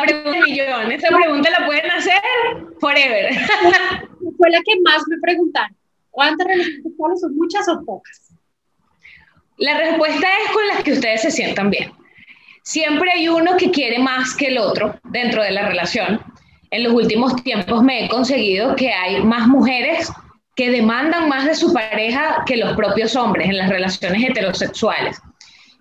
pregunta 0.02 0.40
millón, 0.44 0.92
esa 0.92 1.08
pregunta 1.08 1.50
la 1.50 1.66
pueden 1.66 1.90
hacer 1.90 2.20
forever. 2.80 3.34
Fue 4.36 4.50
la 4.50 4.58
que 4.58 4.80
más 4.82 5.02
me 5.08 5.16
preguntaron. 5.22 5.76
¿Cuántas 6.10 6.46
relaciones 6.46 6.82
sexuales 6.82 7.20
son 7.20 7.36
muchas 7.36 7.68
o 7.68 7.84
pocas? 7.84 8.34
La 9.58 9.78
respuesta 9.78 10.26
es 10.44 10.52
con 10.52 10.66
las 10.68 10.82
que 10.82 10.92
ustedes 10.92 11.22
se 11.22 11.30
sientan 11.30 11.70
bien. 11.70 11.92
Siempre 12.62 13.10
hay 13.12 13.28
uno 13.28 13.56
que 13.56 13.70
quiere 13.70 13.98
más 13.98 14.34
que 14.34 14.46
el 14.46 14.58
otro 14.58 14.98
dentro 15.04 15.42
de 15.42 15.52
la 15.52 15.68
relación. 15.68 16.20
En 16.70 16.82
los 16.82 16.92
últimos 16.92 17.36
tiempos 17.42 17.84
me 17.84 18.04
he 18.04 18.08
conseguido 18.08 18.74
que 18.74 18.92
hay 18.92 19.22
más 19.22 19.46
mujeres 19.46 20.10
que 20.56 20.70
demandan 20.70 21.28
más 21.28 21.44
de 21.44 21.54
su 21.54 21.72
pareja 21.72 22.42
que 22.46 22.56
los 22.56 22.76
propios 22.76 23.14
hombres 23.16 23.48
en 23.48 23.58
las 23.58 23.68
relaciones 23.68 24.22
heterosexuales. 24.22 25.20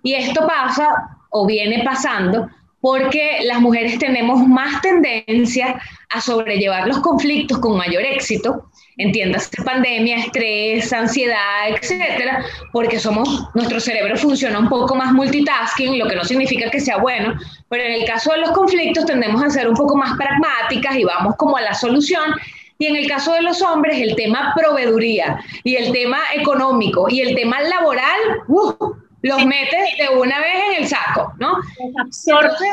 Y 0.03 0.15
esto 0.15 0.45
pasa 0.45 0.87
o 1.33 1.45
viene 1.45 1.83
pasando 1.83 2.49
porque 2.79 3.39
las 3.43 3.59
mujeres 3.61 3.97
tenemos 3.99 4.45
más 4.47 4.81
tendencia 4.81 5.79
a 6.09 6.21
sobrellevar 6.21 6.87
los 6.87 6.99
conflictos 6.99 7.59
con 7.59 7.77
mayor 7.77 8.03
éxito 8.03 8.69
entiendas 8.97 9.49
pandemia, 9.65 10.17
estrés, 10.17 10.91
ansiedad, 10.93 11.69
etcétera, 11.69 12.45
porque 12.71 12.99
somos, 12.99 13.47
nuestro 13.53 13.79
cerebro 13.79 14.15
funciona 14.17 14.59
un 14.59 14.69
poco 14.69 14.95
más 14.95 15.13
multitasking, 15.13 15.97
lo 15.97 16.07
que 16.07 16.15
no 16.15 16.23
significa 16.23 16.69
que 16.69 16.79
sea 16.79 16.97
bueno, 16.97 17.33
pero 17.69 17.83
en 17.83 17.93
el 17.93 18.05
caso 18.05 18.31
de 18.31 18.39
los 18.39 18.51
conflictos 18.51 19.05
tendemos 19.05 19.43
a 19.43 19.49
ser 19.49 19.67
un 19.67 19.75
poco 19.75 19.95
más 19.95 20.15
pragmáticas 20.17 20.95
y 20.95 21.03
vamos 21.03 21.35
como 21.37 21.57
a 21.57 21.61
la 21.61 21.73
solución. 21.73 22.23
Y 22.79 22.87
en 22.87 22.95
el 22.95 23.07
caso 23.07 23.33
de 23.33 23.43
los 23.43 23.61
hombres, 23.61 24.01
el 24.01 24.15
tema 24.15 24.53
proveeduría 24.55 25.39
y 25.63 25.75
el 25.75 25.91
tema 25.93 26.19
económico 26.35 27.07
y 27.07 27.21
el 27.21 27.35
tema 27.35 27.61
laboral, 27.61 28.19
uh, 28.47 28.95
los 29.23 29.45
metes 29.45 29.97
de 29.97 30.09
una 30.15 30.39
vez 30.39 30.55
en 30.69 30.83
el 30.83 30.87
saco, 30.87 31.33
¿no? 31.39 31.57
Absorbe 31.99 32.67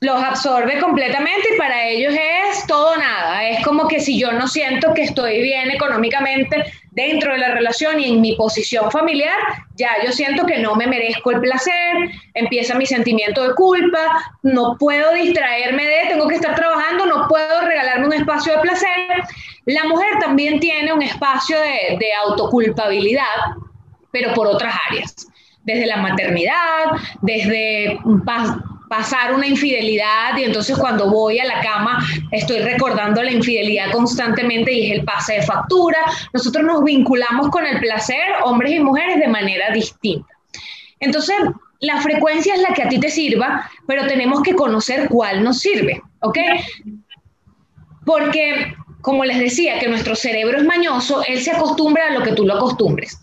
los 0.00 0.22
absorbe 0.22 0.78
completamente 0.80 1.48
y 1.54 1.58
para 1.58 1.86
ellos 1.86 2.14
es 2.14 2.66
todo 2.66 2.96
nada. 2.96 3.46
Es 3.46 3.62
como 3.64 3.86
que 3.86 4.00
si 4.00 4.18
yo 4.18 4.32
no 4.32 4.48
siento 4.48 4.94
que 4.94 5.02
estoy 5.02 5.42
bien 5.42 5.70
económicamente 5.70 6.64
dentro 6.92 7.32
de 7.32 7.38
la 7.38 7.54
relación 7.54 8.00
y 8.00 8.08
en 8.08 8.20
mi 8.22 8.34
posición 8.34 8.90
familiar, 8.90 9.36
ya 9.76 9.90
yo 10.02 10.10
siento 10.12 10.46
que 10.46 10.58
no 10.58 10.74
me 10.74 10.86
merezco 10.86 11.32
el 11.32 11.40
placer, 11.40 12.10
empieza 12.32 12.74
mi 12.76 12.86
sentimiento 12.86 13.46
de 13.46 13.54
culpa, 13.54 14.32
no 14.42 14.76
puedo 14.78 15.12
distraerme 15.12 15.84
de, 15.84 16.08
tengo 16.08 16.28
que 16.28 16.36
estar 16.36 16.54
trabajando, 16.54 17.04
no 17.04 17.28
puedo 17.28 17.60
regalarme 17.60 18.06
un 18.06 18.14
espacio 18.14 18.54
de 18.54 18.60
placer. 18.60 19.22
La 19.66 19.84
mujer 19.84 20.18
también 20.18 20.60
tiene 20.60 20.94
un 20.94 21.02
espacio 21.02 21.60
de, 21.60 21.98
de 21.98 22.14
autoculpabilidad, 22.26 23.24
pero 24.10 24.32
por 24.32 24.46
otras 24.46 24.74
áreas 24.88 25.26
desde 25.74 25.86
la 25.86 25.98
maternidad, 25.98 26.84
desde 27.22 27.98
pasar 28.90 29.32
una 29.34 29.46
infidelidad 29.46 30.36
y 30.36 30.42
entonces 30.42 30.76
cuando 30.76 31.08
voy 31.08 31.38
a 31.38 31.44
la 31.44 31.60
cama 31.60 32.04
estoy 32.32 32.58
recordando 32.58 33.22
la 33.22 33.30
infidelidad 33.30 33.92
constantemente 33.92 34.72
y 34.72 34.90
es 34.90 34.98
el 34.98 35.04
pase 35.04 35.34
de 35.34 35.42
factura. 35.42 35.98
Nosotros 36.32 36.64
nos 36.64 36.82
vinculamos 36.82 37.50
con 37.50 37.64
el 37.64 37.78
placer, 37.78 38.24
hombres 38.42 38.72
y 38.72 38.80
mujeres, 38.80 39.20
de 39.20 39.28
manera 39.28 39.70
distinta. 39.72 40.26
Entonces, 40.98 41.36
la 41.78 42.00
frecuencia 42.00 42.54
es 42.54 42.60
la 42.60 42.74
que 42.74 42.82
a 42.82 42.88
ti 42.88 42.98
te 42.98 43.10
sirva, 43.10 43.70
pero 43.86 44.06
tenemos 44.08 44.42
que 44.42 44.54
conocer 44.54 45.08
cuál 45.08 45.44
nos 45.44 45.60
sirve, 45.60 46.02
¿ok? 46.20 46.38
Porque, 48.04 48.74
como 49.02 49.24
les 49.24 49.38
decía, 49.38 49.78
que 49.78 49.88
nuestro 49.88 50.16
cerebro 50.16 50.58
es 50.58 50.64
mañoso, 50.64 51.22
él 51.28 51.40
se 51.40 51.52
acostumbra 51.52 52.08
a 52.08 52.10
lo 52.10 52.22
que 52.22 52.32
tú 52.32 52.44
lo 52.44 52.54
acostumbres. 52.54 53.18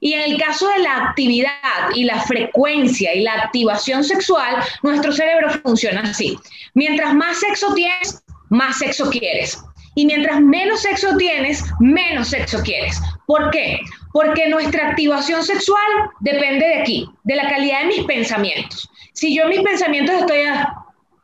Y 0.00 0.12
en 0.12 0.32
el 0.32 0.38
caso 0.40 0.68
de 0.68 0.78
la 0.80 0.96
actividad 1.08 1.50
y 1.94 2.04
la 2.04 2.20
frecuencia 2.22 3.14
y 3.14 3.22
la 3.22 3.34
activación 3.34 4.04
sexual, 4.04 4.56
nuestro 4.82 5.12
cerebro 5.12 5.50
funciona 5.62 6.02
así. 6.02 6.38
Mientras 6.74 7.14
más 7.14 7.40
sexo 7.40 7.74
tienes, 7.74 8.22
más 8.48 8.78
sexo 8.78 9.10
quieres. 9.10 9.62
Y 9.94 10.06
mientras 10.06 10.40
menos 10.40 10.82
sexo 10.82 11.16
tienes, 11.16 11.64
menos 11.80 12.28
sexo 12.28 12.62
quieres. 12.62 13.00
¿Por 13.26 13.50
qué? 13.50 13.80
Porque 14.12 14.48
nuestra 14.48 14.90
activación 14.90 15.42
sexual 15.42 15.82
depende 16.20 16.66
de 16.66 16.80
aquí, 16.80 17.10
de 17.24 17.34
la 17.34 17.48
calidad 17.48 17.80
de 17.80 17.86
mis 17.86 18.04
pensamientos. 18.04 18.88
Si 19.12 19.36
yo 19.36 19.48
mis 19.48 19.60
pensamientos 19.62 20.14
estoy 20.14 20.44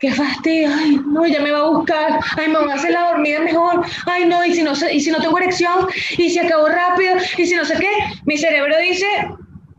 qué 0.04 0.12
fastidio, 0.12 0.68
ay, 0.70 1.00
no, 1.06 1.26
ya 1.26 1.40
me 1.40 1.50
va 1.50 1.60
a 1.60 1.70
buscar, 1.70 2.20
ay, 2.36 2.48
me 2.48 2.58
voy 2.58 2.70
a 2.70 2.74
hacer 2.74 2.90
la 2.90 3.08
dormida 3.08 3.40
mejor, 3.40 3.86
ay, 4.04 4.26
no, 4.26 4.44
y 4.44 4.54
si 4.54 4.62
no, 4.62 4.72
y 4.72 5.00
si 5.00 5.10
no 5.10 5.18
tengo 5.18 5.38
erección, 5.38 5.88
y 6.18 6.28
si 6.28 6.38
acabo 6.38 6.68
rápido, 6.68 7.16
y 7.38 7.46
si 7.46 7.54
no 7.54 7.64
sé 7.64 7.78
qué, 7.78 7.90
mi 8.26 8.36
cerebro 8.36 8.76
dice, 8.78 9.06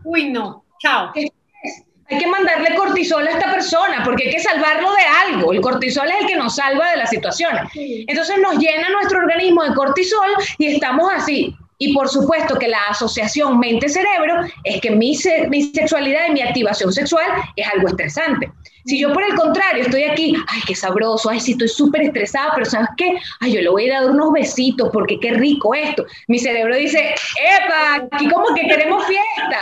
uy, 0.04 0.32
no, 0.32 0.66
chao. 0.80 1.12
Hay 1.16 2.20
que 2.20 2.28
mandarle 2.28 2.76
cortisol 2.76 3.28
a 3.28 3.32
esta 3.32 3.52
persona 3.52 4.04
porque 4.04 4.26
hay 4.26 4.36
que 4.36 4.40
salvarlo 4.40 4.92
de 4.94 5.34
algo. 5.34 5.54
El 5.54 5.62
cortisol 5.62 6.08
es 6.08 6.22
el 6.22 6.28
que 6.28 6.36
nos 6.36 6.56
salva 6.56 6.92
de 6.92 6.98
la 6.98 7.08
situación. 7.08 7.52
Entonces 7.74 8.38
nos 8.44 8.60
llena 8.60 8.90
nuestro 8.90 9.22
organismo 9.22 9.64
de 9.64 9.74
cortisol 9.74 10.30
y 10.60 10.68
estamos 10.68 11.12
así. 11.12 11.56
Y 11.80 11.96
por 11.96 12.08
supuesto 12.08 12.60
que 12.60 12.68
la 12.68 12.78
asociación 12.90 13.58
mente-cerebro 13.58 14.42
es 14.64 14.82
que 14.82 14.92
mi, 14.92 15.18
mi 15.50 15.64
sexualidad 15.64 16.28
y 16.30 16.34
mi 16.34 16.42
activación 16.44 16.94
sexual 16.94 17.26
es 17.56 17.68
algo 17.74 17.88
estresante. 17.88 18.52
Si 18.86 19.00
yo 19.00 19.12
por 19.12 19.24
el 19.24 19.34
contrario 19.34 19.84
estoy 19.84 20.04
aquí, 20.04 20.36
ay, 20.48 20.62
qué 20.68 20.76
sabroso, 20.76 21.30
ay, 21.30 21.40
sí, 21.40 21.54
estoy 21.54 21.68
súper 21.68 22.04
estresada, 22.04 22.52
pero 22.54 22.66
¿sabes 22.66 22.90
qué? 22.98 23.18
Ay, 23.40 23.54
yo 23.54 23.62
le 23.62 23.70
voy 23.70 23.90
a 23.90 24.02
dar 24.02 24.12
unos 24.12 24.32
besitos 24.32 24.90
porque 24.94 25.20
qué 25.20 25.32
rico 25.32 25.74
esto. 25.74 26.06
Mi 26.28 26.38
cerebro 26.38 26.76
dice, 26.76 27.16
¡epa! 27.42 28.08
Aquí 28.12 28.30
como 28.30 28.54
que 28.54 28.68
queremos 28.68 29.04
fiesta. 29.08 29.60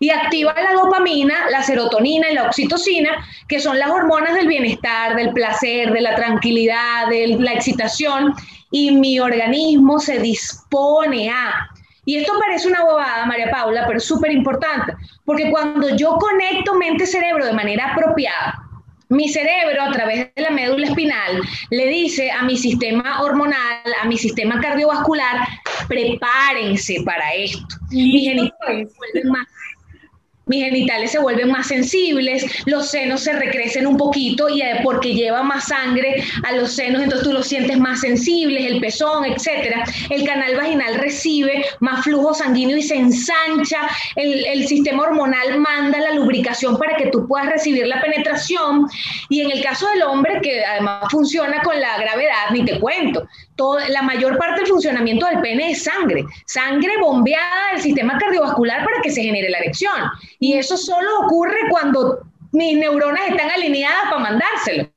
Y 0.00 0.10
activa 0.10 0.54
la 0.60 0.72
dopamina, 0.72 1.48
la 1.50 1.62
serotonina 1.62 2.28
y 2.30 2.34
la 2.34 2.48
oxitocina, 2.48 3.10
que 3.48 3.60
son 3.60 3.78
las 3.78 3.90
hormonas 3.90 4.34
del 4.34 4.48
bienestar, 4.48 5.14
del 5.14 5.32
placer, 5.32 5.92
de 5.92 6.00
la 6.00 6.16
tranquilidad, 6.16 7.06
de 7.08 7.36
la 7.38 7.52
excitación. 7.52 8.34
Y 8.72 8.90
mi 8.90 9.20
organismo 9.20 10.00
se 10.00 10.18
dispone 10.18 11.30
a 11.30 11.70
y 12.06 12.16
esto 12.16 12.32
parece 12.38 12.68
una 12.68 12.84
bobada, 12.84 13.24
María 13.24 13.50
Paula, 13.50 13.84
pero 13.86 13.98
es 13.98 14.04
súper 14.04 14.30
importante, 14.30 14.94
porque 15.24 15.50
cuando 15.50 15.96
yo 15.96 16.18
conecto 16.18 16.74
mente-cerebro 16.74 17.46
de 17.46 17.54
manera 17.54 17.92
apropiada, 17.92 18.63
mi 19.08 19.28
cerebro, 19.28 19.82
a 19.82 19.90
través 19.90 20.34
de 20.34 20.42
la 20.42 20.50
médula 20.50 20.86
espinal, 20.86 21.40
le 21.70 21.86
dice 21.88 22.30
a 22.30 22.42
mi 22.42 22.56
sistema 22.56 23.22
hormonal, 23.22 23.82
a 24.02 24.06
mi 24.06 24.16
sistema 24.16 24.60
cardiovascular, 24.60 25.46
prepárense 25.88 27.02
para 27.04 27.34
esto. 27.34 27.76
Mi 27.90 28.24
genitales 28.24 28.88
más 29.24 29.46
mis 30.46 30.64
genitales 30.64 31.12
se 31.12 31.18
vuelven 31.18 31.50
más 31.50 31.68
sensibles, 31.68 32.44
los 32.66 32.90
senos 32.90 33.22
se 33.22 33.32
recrecen 33.32 33.86
un 33.86 33.96
poquito 33.96 34.48
y 34.48 34.60
eh, 34.60 34.80
porque 34.82 35.14
lleva 35.14 35.42
más 35.42 35.68
sangre 35.68 36.22
a 36.42 36.52
los 36.52 36.72
senos, 36.72 37.02
entonces 37.02 37.26
tú 37.26 37.32
los 37.32 37.46
sientes 37.46 37.78
más 37.78 38.00
sensibles, 38.00 38.66
el 38.66 38.80
pezón, 38.80 39.24
etcétera. 39.24 39.84
El 40.10 40.26
canal 40.26 40.56
vaginal 40.56 40.96
recibe 40.96 41.64
más 41.80 42.04
flujo 42.04 42.34
sanguíneo 42.34 42.76
y 42.76 42.82
se 42.82 42.96
ensancha, 42.96 43.88
el, 44.16 44.44
el 44.46 44.66
sistema 44.66 45.04
hormonal 45.04 45.58
manda 45.58 45.98
la 45.98 46.12
lubricación 46.12 46.76
para 46.78 46.96
que 46.96 47.06
tú 47.06 47.26
puedas 47.26 47.48
recibir 47.48 47.86
la 47.86 48.00
penetración 48.00 48.86
y 49.28 49.40
en 49.40 49.50
el 49.50 49.62
caso 49.62 49.88
del 49.88 50.02
hombre 50.02 50.40
que 50.42 50.64
además 50.64 51.04
funciona 51.10 51.62
con 51.62 51.80
la 51.80 51.98
gravedad, 51.98 52.50
ni 52.52 52.64
te 52.64 52.78
cuento, 52.78 53.26
la 53.88 54.02
mayor 54.02 54.36
parte 54.38 54.60
del 54.60 54.70
funcionamiento 54.70 55.26
del 55.26 55.40
pene 55.40 55.70
es 55.70 55.84
sangre, 55.84 56.24
sangre 56.46 56.98
bombeada 57.00 57.72
del 57.72 57.82
sistema 57.82 58.18
cardiovascular 58.18 58.84
para 58.84 59.00
que 59.00 59.10
se 59.10 59.22
genere 59.22 59.48
la 59.50 59.58
erección. 59.58 59.94
Y 60.40 60.54
eso 60.54 60.76
solo 60.76 61.20
ocurre 61.20 61.68
cuando 61.70 62.20
mis 62.52 62.76
neuronas 62.76 63.28
están 63.28 63.50
alineadas 63.50 64.04
para 64.10 64.18
mandárselo. 64.18 64.88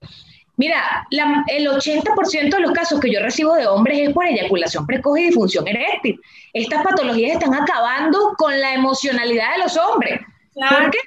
Mira, 0.57 1.07
el 1.47 1.67
80% 1.67 2.49
de 2.49 2.59
los 2.59 2.71
casos 2.71 2.99
que 2.99 3.11
yo 3.11 3.19
recibo 3.19 3.53
de 3.53 3.67
hombres 3.67 4.07
es 4.07 4.13
por 4.13 4.25
eyaculación 4.25 4.87
precoz 4.87 5.19
y 5.19 5.25
disfunción 5.25 5.67
eréctil. 5.67 6.19
Estas 6.53 6.83
patologías 6.83 7.33
están 7.33 7.53
acabando 7.53 8.33
con 8.37 8.59
la 8.59 8.73
emocionalidad 8.73 9.53
de 9.53 9.63
los 9.63 9.77
hombres. 9.77 10.19
¿Por 10.55 10.89
qué? 10.89 10.97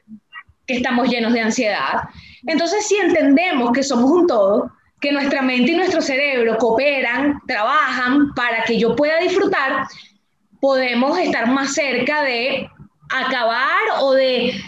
que 0.71 0.77
estamos 0.77 1.09
llenos 1.09 1.33
de 1.33 1.41
ansiedad. 1.41 2.05
Entonces, 2.47 2.87
si 2.87 2.95
entendemos 2.97 3.73
que 3.73 3.83
somos 3.83 4.09
un 4.09 4.27
todo, 4.29 4.71
que 5.01 5.13
nuestra 5.13 5.43
mente 5.43 5.73
y 5.73 5.77
nuestro 5.77 6.01
cerebro 6.01 6.57
cooperan, 6.59 7.41
trabajan 7.47 8.35
para 8.35 8.65
que 8.65 8.79
yo 8.79 8.95
pueda 8.97 9.19
disfrutar, 9.19 9.87
podemos 10.61 11.19
estar 11.19 11.49
más 11.49 11.75
cerca 11.75 12.23
de 12.23 12.69
acabar 13.11 13.81
o 14.01 14.13
de 14.13 14.61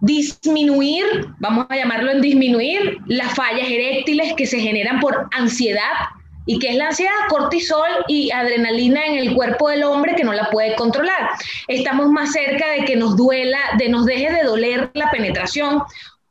disminuir, 0.00 1.04
vamos 1.38 1.66
a 1.68 1.76
llamarlo 1.76 2.10
en 2.10 2.20
disminuir, 2.20 2.98
las 3.06 3.34
fallas 3.34 3.68
eréctiles 3.68 4.34
que 4.34 4.46
se 4.46 4.60
generan 4.60 5.00
por 5.00 5.28
ansiedad 5.32 5.92
¿Y 6.48 6.58
qué 6.58 6.70
es 6.70 6.76
la 6.76 6.86
ansiedad? 6.86 7.12
Cortisol 7.28 8.06
y 8.08 8.30
adrenalina 8.30 9.04
en 9.04 9.18
el 9.18 9.34
cuerpo 9.34 9.68
del 9.68 9.84
hombre 9.84 10.14
que 10.16 10.24
no 10.24 10.32
la 10.32 10.48
puede 10.48 10.74
controlar. 10.76 11.32
Estamos 11.68 12.08
más 12.08 12.32
cerca 12.32 12.70
de 12.70 12.86
que 12.86 12.96
nos 12.96 13.18
duela, 13.18 13.58
de 13.76 13.90
nos 13.90 14.06
deje 14.06 14.32
de 14.32 14.44
doler 14.44 14.90
la 14.94 15.10
penetración. 15.10 15.82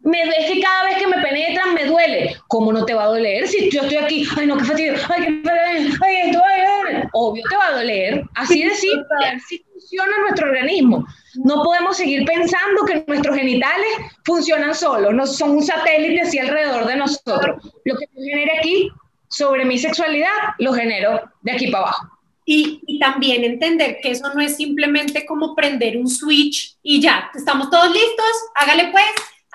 Me, 0.07 0.21
es 0.21 0.45
que 0.49 0.61
cada 0.61 0.85
vez 0.85 0.99
que 0.99 1.07
me 1.07 1.21
penetran 1.21 1.73
me 1.73 1.83
duele. 1.83 2.37
¿Cómo 2.47 2.71
no 2.71 2.85
te 2.85 2.93
va 2.93 3.03
a 3.03 3.07
doler 3.07 3.45
si 3.45 3.69
yo 3.69 3.81
estoy 3.81 3.97
aquí? 3.97 4.25
Ay, 4.37 4.47
no, 4.47 4.55
qué 4.55 4.63
fastidio. 4.63 4.93
Ay, 5.09 5.21
qué 5.21 5.49
ay, 5.51 5.87
esto, 6.29 6.41
ay, 6.45 6.61
ay. 6.87 7.03
Obvio 7.11 7.43
te 7.49 7.57
va 7.57 7.67
a 7.67 7.73
doler. 7.73 8.23
Así 8.35 8.63
de 8.63 8.73
simple, 8.73 9.27
así 9.35 9.65
funciona 9.69 10.13
nuestro 10.21 10.47
organismo. 10.47 11.05
No 11.43 11.61
podemos 11.61 11.97
seguir 11.97 12.23
pensando 12.23 12.85
que 12.85 13.03
nuestros 13.05 13.35
genitales 13.35 13.89
funcionan 14.23 14.73
solos, 14.73 15.13
no 15.13 15.27
son 15.27 15.51
un 15.51 15.63
satélite 15.63 16.21
así 16.21 16.39
alrededor 16.39 16.87
de 16.87 16.95
nosotros. 16.95 17.61
Lo 17.83 17.97
que 17.97 18.07
se 18.07 18.23
genera 18.23 18.59
aquí 18.59 18.89
sobre 19.27 19.65
mi 19.65 19.77
sexualidad 19.77 20.31
lo 20.59 20.71
genero 20.71 21.21
de 21.41 21.51
aquí 21.51 21.67
para 21.67 21.83
abajo. 21.83 22.07
Y, 22.45 22.81
y, 22.87 22.97
también 22.97 23.43
entender 23.43 23.97
que 24.01 24.11
eso 24.11 24.33
no 24.33 24.39
es 24.39 24.55
simplemente 24.55 25.25
como 25.25 25.53
prender 25.53 25.97
un 25.97 26.07
switch 26.07 26.77
y 26.81 27.01
ya, 27.01 27.29
estamos 27.35 27.69
todos 27.69 27.91
listos, 27.91 28.31
hágale 28.55 28.87
pues 28.89 29.03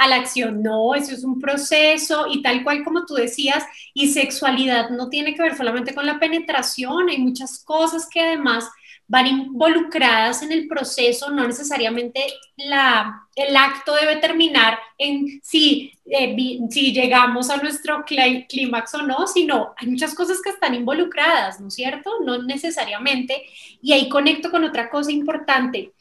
a 0.02 0.08
la 0.08 0.16
acción. 0.16 0.62
No, 0.62 0.94
eso 0.94 1.12
es 1.12 1.24
un 1.24 1.40
proceso 1.40 2.26
y 2.30 2.42
tal 2.42 2.64
cual 2.64 2.84
como 2.84 3.06
tú 3.06 3.14
decías, 3.14 3.64
y 3.94 4.08
sexualidad 4.08 4.90
no 4.90 5.08
tiene 5.08 5.34
que 5.34 5.42
ver 5.42 5.56
solamente 5.56 5.94
con 5.94 6.06
la 6.06 6.18
penetración, 6.18 7.08
hay 7.08 7.18
muchas 7.18 7.62
cosas 7.64 8.08
que 8.08 8.20
además 8.20 8.68
van 9.08 9.26
involucradas 9.26 10.42
en 10.42 10.52
el 10.52 10.66
proceso, 10.68 11.30
no 11.30 11.46
necesariamente 11.46 12.24
la, 12.56 13.26
el 13.36 13.54
acto 13.56 13.94
debe 13.94 14.16
terminar 14.16 14.78
en 14.96 15.40
si, 15.42 15.92
eh, 16.06 16.34
si 16.70 16.92
llegamos 16.94 17.50
a 17.50 17.58
nuestro 17.58 18.04
clímax 18.04 18.94
o 18.94 19.02
no, 19.02 19.26
sino 19.26 19.74
hay 19.76 19.88
muchas 19.88 20.14
cosas 20.14 20.40
que 20.42 20.50
están 20.50 20.74
involucradas, 20.74 21.60
¿no 21.60 21.68
es 21.68 21.74
cierto? 21.74 22.10
No 22.24 22.42
necesariamente. 22.42 23.42
Y 23.82 23.92
ahí 23.92 24.08
conecto 24.08 24.50
con 24.50 24.64
otra 24.64 24.88
cosa 24.88 25.12
importante. 25.12 25.92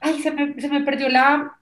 Ay, 0.00 0.20
se 0.20 0.32
me, 0.32 0.60
se 0.60 0.68
me 0.68 0.80
perdió 0.80 1.08
la, 1.08 1.58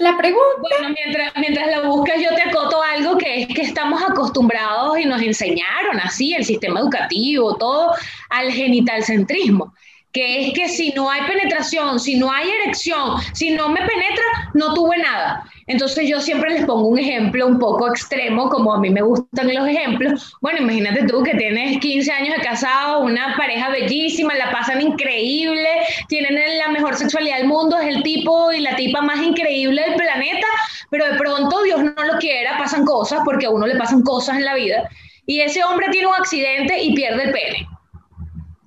la 0.00 0.16
pregunta. 0.16 0.60
Bueno, 0.60 0.94
mientras, 0.94 1.32
mientras 1.36 1.66
la 1.68 1.82
buscas, 1.82 2.16
yo 2.20 2.34
te 2.34 2.42
acoto 2.42 2.82
algo 2.82 3.18
que 3.18 3.42
es 3.42 3.48
que 3.48 3.62
estamos 3.62 4.02
acostumbrados 4.02 4.98
y 4.98 5.04
nos 5.04 5.22
enseñaron 5.22 6.00
así, 6.00 6.34
el 6.34 6.44
sistema 6.44 6.80
educativo, 6.80 7.56
todo, 7.56 7.94
al 8.30 8.50
genitalcentrismo 8.50 9.74
que 10.12 10.46
es 10.46 10.54
que 10.54 10.68
si 10.68 10.90
no 10.90 11.10
hay 11.10 11.22
penetración, 11.22 12.00
si 12.00 12.16
no 12.16 12.30
hay 12.32 12.48
erección, 12.62 13.20
si 13.32 13.50
no 13.50 13.68
me 13.68 13.80
penetra, 13.80 14.24
no 14.54 14.74
tuve 14.74 14.98
nada. 14.98 15.44
Entonces 15.66 16.08
yo 16.08 16.20
siempre 16.20 16.50
les 16.50 16.64
pongo 16.64 16.88
un 16.88 16.98
ejemplo 16.98 17.46
un 17.46 17.58
poco 17.58 17.88
extremo, 17.88 18.48
como 18.48 18.74
a 18.74 18.80
mí 18.80 18.90
me 18.90 19.02
gustan 19.02 19.54
los 19.54 19.68
ejemplos. 19.68 20.34
Bueno, 20.40 20.62
imagínate 20.62 21.04
tú 21.06 21.22
que 21.22 21.34
tienes 21.34 21.78
15 21.78 22.10
años 22.10 22.36
de 22.36 22.42
casado, 22.42 23.02
una 23.02 23.36
pareja 23.36 23.70
bellísima, 23.70 24.34
la 24.34 24.50
pasan 24.50 24.82
increíble, 24.82 25.68
tienen 26.08 26.58
la 26.58 26.68
mejor 26.68 26.96
sexualidad 26.96 27.38
del 27.38 27.46
mundo, 27.46 27.78
es 27.78 27.94
el 27.94 28.02
tipo 28.02 28.50
y 28.50 28.60
la 28.60 28.74
tipa 28.74 29.00
más 29.00 29.22
increíble 29.22 29.80
del 29.82 29.94
planeta, 29.94 30.46
pero 30.90 31.06
de 31.06 31.16
pronto 31.18 31.62
Dios 31.62 31.84
no 31.84 32.04
lo 32.04 32.18
quiera, 32.18 32.58
pasan 32.58 32.84
cosas, 32.84 33.20
porque 33.24 33.46
a 33.46 33.50
uno 33.50 33.66
le 33.66 33.76
pasan 33.76 34.02
cosas 34.02 34.38
en 34.38 34.44
la 34.44 34.54
vida, 34.54 34.88
y 35.26 35.40
ese 35.40 35.62
hombre 35.62 35.86
tiene 35.90 36.08
un 36.08 36.14
accidente 36.14 36.82
y 36.82 36.94
pierde 36.94 37.24
el 37.24 37.32
pene 37.32 37.68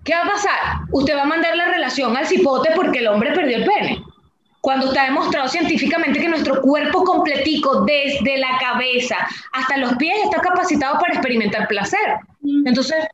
¿Qué 0.03 0.13
va 0.13 0.21
a 0.21 0.31
pasar? 0.31 0.59
Usted 0.91 1.15
va 1.15 1.23
a 1.23 1.25
mandar 1.25 1.55
la 1.55 1.65
relación 1.65 2.15
al 2.17 2.27
cipote 2.27 2.71
porque 2.75 2.99
el 2.99 3.07
hombre 3.07 3.31
perdió 3.31 3.57
el 3.57 3.65
pene. 3.65 4.03
Cuando 4.59 4.87
está 4.87 5.05
demostrado 5.05 5.47
científicamente 5.47 6.19
que 6.19 6.29
nuestro 6.29 6.61
cuerpo 6.61 7.03
completico, 7.03 7.81
desde 7.81 8.37
la 8.37 8.57
cabeza 8.59 9.17
hasta 9.51 9.77
los 9.77 9.93
pies, 9.95 10.15
está 10.23 10.41
capacitado 10.41 10.99
para 10.99 11.13
experimentar 11.13 11.67
placer. 11.67 12.17
Entonces, 12.65 13.05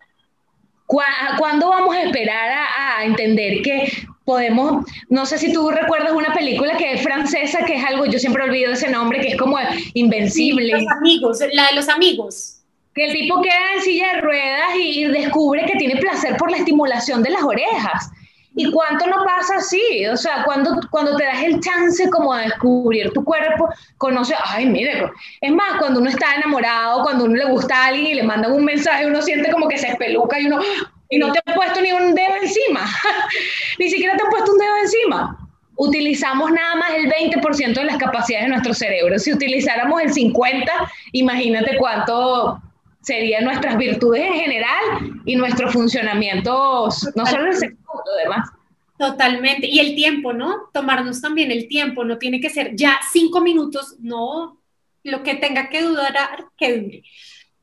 ¿cuándo 0.86 1.70
vamos 1.70 1.96
a 1.96 2.04
esperar 2.04 2.68
a, 2.78 3.04
entender 3.04 3.62
que 3.62 3.92
podemos, 4.26 4.86
no 5.10 5.26
sé 5.26 5.38
si 5.38 5.52
tú 5.54 5.72
recuerdas 5.72 6.12
una 6.12 6.34
película 6.34 6.78
que 6.78 6.94
es 6.94 7.02
francesa, 7.02 7.66
que 7.66 7.78
es 7.78 7.86
algo, 7.86 8.06
yo 8.06 8.20
siempre 8.20 8.44
olvido 8.44 8.74
ese 8.74 8.90
nombre, 8.90 9.22
que 9.22 9.30
es 9.30 9.38
como 9.38 9.58
invencible. 9.94 10.74
los 10.74 10.88
amigos, 10.88 11.40
la 11.54 11.68
de 11.68 11.76
los 11.76 11.90
amigos 11.90 12.59
que 12.94 13.06
el 13.06 13.14
tipo 13.14 13.42
queda 13.42 13.74
en 13.76 13.82
silla 13.82 14.14
de 14.14 14.22
ruedas 14.22 14.70
y 14.78 15.06
descubre 15.06 15.66
que 15.66 15.78
tiene 15.78 15.98
placer 15.98 16.36
por 16.38 16.52
la 16.52 16.58
estimulación 16.58 17.22
de 17.24 17.30
las 17.32 17.44
orejas. 17.44 18.10
¿Y 18.56 18.72
cuánto 18.72 19.06
no 19.08 19.24
pasa 19.24 19.58
así? 19.58 20.06
O 20.08 20.18
sea, 20.18 20.44
cuando, 20.44 20.82
cuando 20.90 21.16
te 21.16 21.24
das 21.24 21.44
el 21.44 21.60
chance 21.62 22.10
como 22.10 22.34
de 22.36 22.44
descubrir 22.46 23.12
tu 23.14 23.24
cuerpo, 23.24 23.70
conoce, 23.98 24.36
ay, 24.44 24.66
mire, 24.66 25.10
es 25.40 25.52
más, 25.52 25.78
cuando 25.78 26.02
uno 26.02 26.10
está 26.10 26.36
enamorado, 26.36 27.04
cuando 27.04 27.26
uno 27.26 27.36
le 27.36 27.46
gusta 27.46 27.76
a 27.76 27.88
alguien 27.88 28.08
y 28.08 28.14
le 28.16 28.24
mandan 28.24 28.52
un 28.52 28.66
mensaje, 28.66 29.06
uno 29.06 29.22
siente 29.22 29.52
como 29.52 29.68
que 29.68 29.78
se 29.78 29.88
espeluca 29.88 30.40
y 30.40 30.48
uno, 30.48 30.60
y 31.10 31.20
no 31.20 31.32
te 31.32 31.40
han 31.46 31.56
puesto 31.56 31.80
ni 31.80 31.92
un 31.92 32.14
dedo 32.16 32.36
encima, 32.42 32.86
ni 33.80 33.90
siquiera 33.90 34.18
te 34.18 34.24
han 34.24 34.30
puesto 34.30 34.52
un 34.52 34.58
dedo 34.58 34.78
encima. 34.82 35.38
Utilizamos 35.78 36.52
nada 36.52 36.76
más 36.76 36.92
el 36.96 37.10
20% 37.10 37.74
de 37.74 37.86
las 37.86 37.98
capacidades 37.98 38.48
de 38.48 38.50
nuestro 38.50 38.74
cerebro. 38.74 39.18
Si 39.18 39.32
utilizáramos 39.32 40.02
el 40.02 40.14
50%, 40.14 40.66
imagínate 41.14 41.78
cuánto 41.78 42.62
serían 43.10 43.44
nuestras 43.44 43.76
virtudes 43.76 44.22
en 44.22 44.34
general 44.34 45.22
y 45.26 45.36
nuestros 45.36 45.74
funcionamientos, 45.74 47.10
no 47.16 47.26
solo 47.26 47.48
el 47.48 47.56
sexo, 47.56 47.78
demás. 48.24 48.50
Totalmente. 49.00 49.66
Y 49.66 49.80
el 49.80 49.96
tiempo, 49.96 50.32
¿no? 50.32 50.70
Tomarnos 50.74 51.20
también 51.20 51.52
el 51.52 51.68
tiempo, 51.68 52.04
no 52.04 52.20
tiene 52.20 52.40
que 52.40 52.52
ser 52.52 52.76
ya 52.76 53.00
cinco 53.12 53.42
minutos, 53.42 53.96
no, 54.00 54.62
lo 55.04 55.24
que 55.24 55.36
tenga 55.36 55.70
que 55.70 55.82
durar, 55.82 56.46
que 56.56 56.78
dure. 56.78 57.04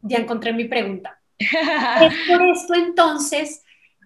Ya 0.03 0.19
encontré 0.19 0.53
mi 0.53 0.65
pregunta. 0.65 1.21
es 1.39 2.15
por 2.29 2.43
esto 2.43 2.75
entonces 2.75 3.63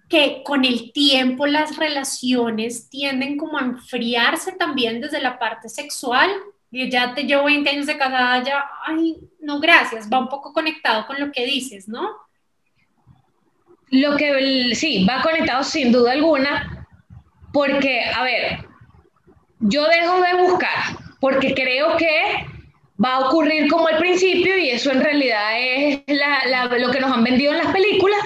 que 0.09 0.43
con 0.45 0.63
el 0.63 0.91
tiempo 0.91 1.47
las 1.47 1.77
relaciones 1.77 2.87
tienden 2.89 3.37
como 3.37 3.57
a 3.57 3.61
enfriarse 3.61 4.51
también 4.51 5.01
desde 5.01 5.21
la 5.21 5.39
parte 5.39 5.69
sexual 5.69 6.29
y 6.71 6.89
ya 6.89 7.13
te 7.13 7.23
llevo 7.23 7.43
20 7.43 7.69
años 7.69 7.85
de 7.85 7.97
casada, 7.97 8.41
ya, 8.43 8.63
ay, 8.85 9.17
no, 9.41 9.59
gracias, 9.59 10.09
va 10.11 10.19
un 10.19 10.29
poco 10.29 10.53
conectado 10.53 11.05
con 11.05 11.19
lo 11.19 11.31
que 11.31 11.45
dices, 11.45 11.89
¿no? 11.89 12.09
Lo 13.89 14.15
que 14.15 14.73
sí, 14.73 15.05
va 15.05 15.21
conectado 15.21 15.63
sin 15.63 15.91
duda 15.91 16.13
alguna, 16.13 16.87
porque, 17.51 18.05
a 18.05 18.23
ver, 18.23 18.65
yo 19.59 19.85
dejo 19.85 20.21
de 20.21 20.33
buscar, 20.41 20.97
porque 21.19 21.53
creo 21.53 21.97
que 21.97 22.45
va 23.03 23.15
a 23.15 23.27
ocurrir 23.27 23.69
como 23.69 23.89
al 23.89 23.97
principio, 23.97 24.57
y 24.57 24.69
eso 24.69 24.91
en 24.91 25.01
realidad 25.01 25.51
es 25.57 26.01
lo 26.79 26.89
que 26.89 27.01
nos 27.01 27.11
han 27.11 27.25
vendido 27.25 27.51
en 27.51 27.57
las 27.57 27.73
películas, 27.73 28.19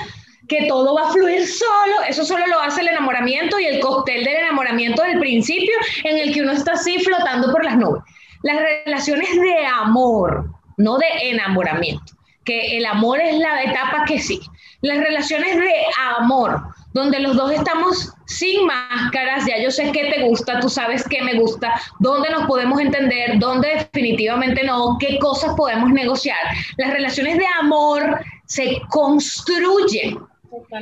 que 0.48 0.68
todo 0.68 0.94
va 0.94 1.10
a 1.10 1.12
fluir 1.12 1.48
solo, 1.48 2.04
eso 2.08 2.24
solo 2.24 2.46
lo 2.46 2.60
hace 2.60 2.82
el 2.82 2.90
enamoramiento 2.90 3.60
y 3.60 3.66
el 3.66 3.80
cóctel 3.80 4.24
del 4.24 4.36
enamoramiento 4.36 5.02
del 5.02 5.18
principio, 5.18 5.74
en 6.04 6.20
el 6.20 6.32
que 6.32 6.44
uno 6.44 6.52
está 6.52 6.74
así 6.74 7.00
flotando 7.00 7.52
por 7.52 7.66
las 7.66 7.76
nubes. 7.76 8.04
Las 8.46 8.58
relaciones 8.86 9.42
de 9.42 9.66
amor, 9.66 10.52
no 10.78 11.00
de 11.00 11.08
enamoramiento, 11.32 12.14
que 12.44 12.78
el 12.78 12.86
amor 12.86 13.20
es 13.20 13.40
la 13.40 13.64
etapa 13.64 14.04
que 14.06 14.20
sí. 14.20 14.40
Las 14.82 15.00
relaciones 15.00 15.58
de 15.58 15.74
amor, 16.20 16.62
donde 16.94 17.22
los 17.22 17.36
dos 17.36 17.52
estamos 17.52 18.14
sin 18.28 18.68
máscaras, 18.68 19.48
ya 19.48 19.60
yo 19.60 19.72
sé 19.72 19.92
qué 19.92 20.12
te 20.14 20.28
gusta, 20.28 20.60
tú 20.60 20.70
sabes 20.70 21.04
qué 21.10 21.24
me 21.24 21.40
gusta, 21.40 21.74
dónde 21.98 22.30
nos 22.30 22.46
podemos 22.46 22.80
entender, 22.80 23.40
dónde 23.40 23.90
definitivamente 23.92 24.64
no, 24.64 24.98
qué 25.00 25.18
cosas 25.18 25.56
podemos 25.58 25.90
negociar. 25.90 26.38
Las 26.78 26.94
relaciones 26.94 27.40
de 27.40 27.48
amor 27.60 28.24
se 28.46 28.80
construyen 28.92 30.20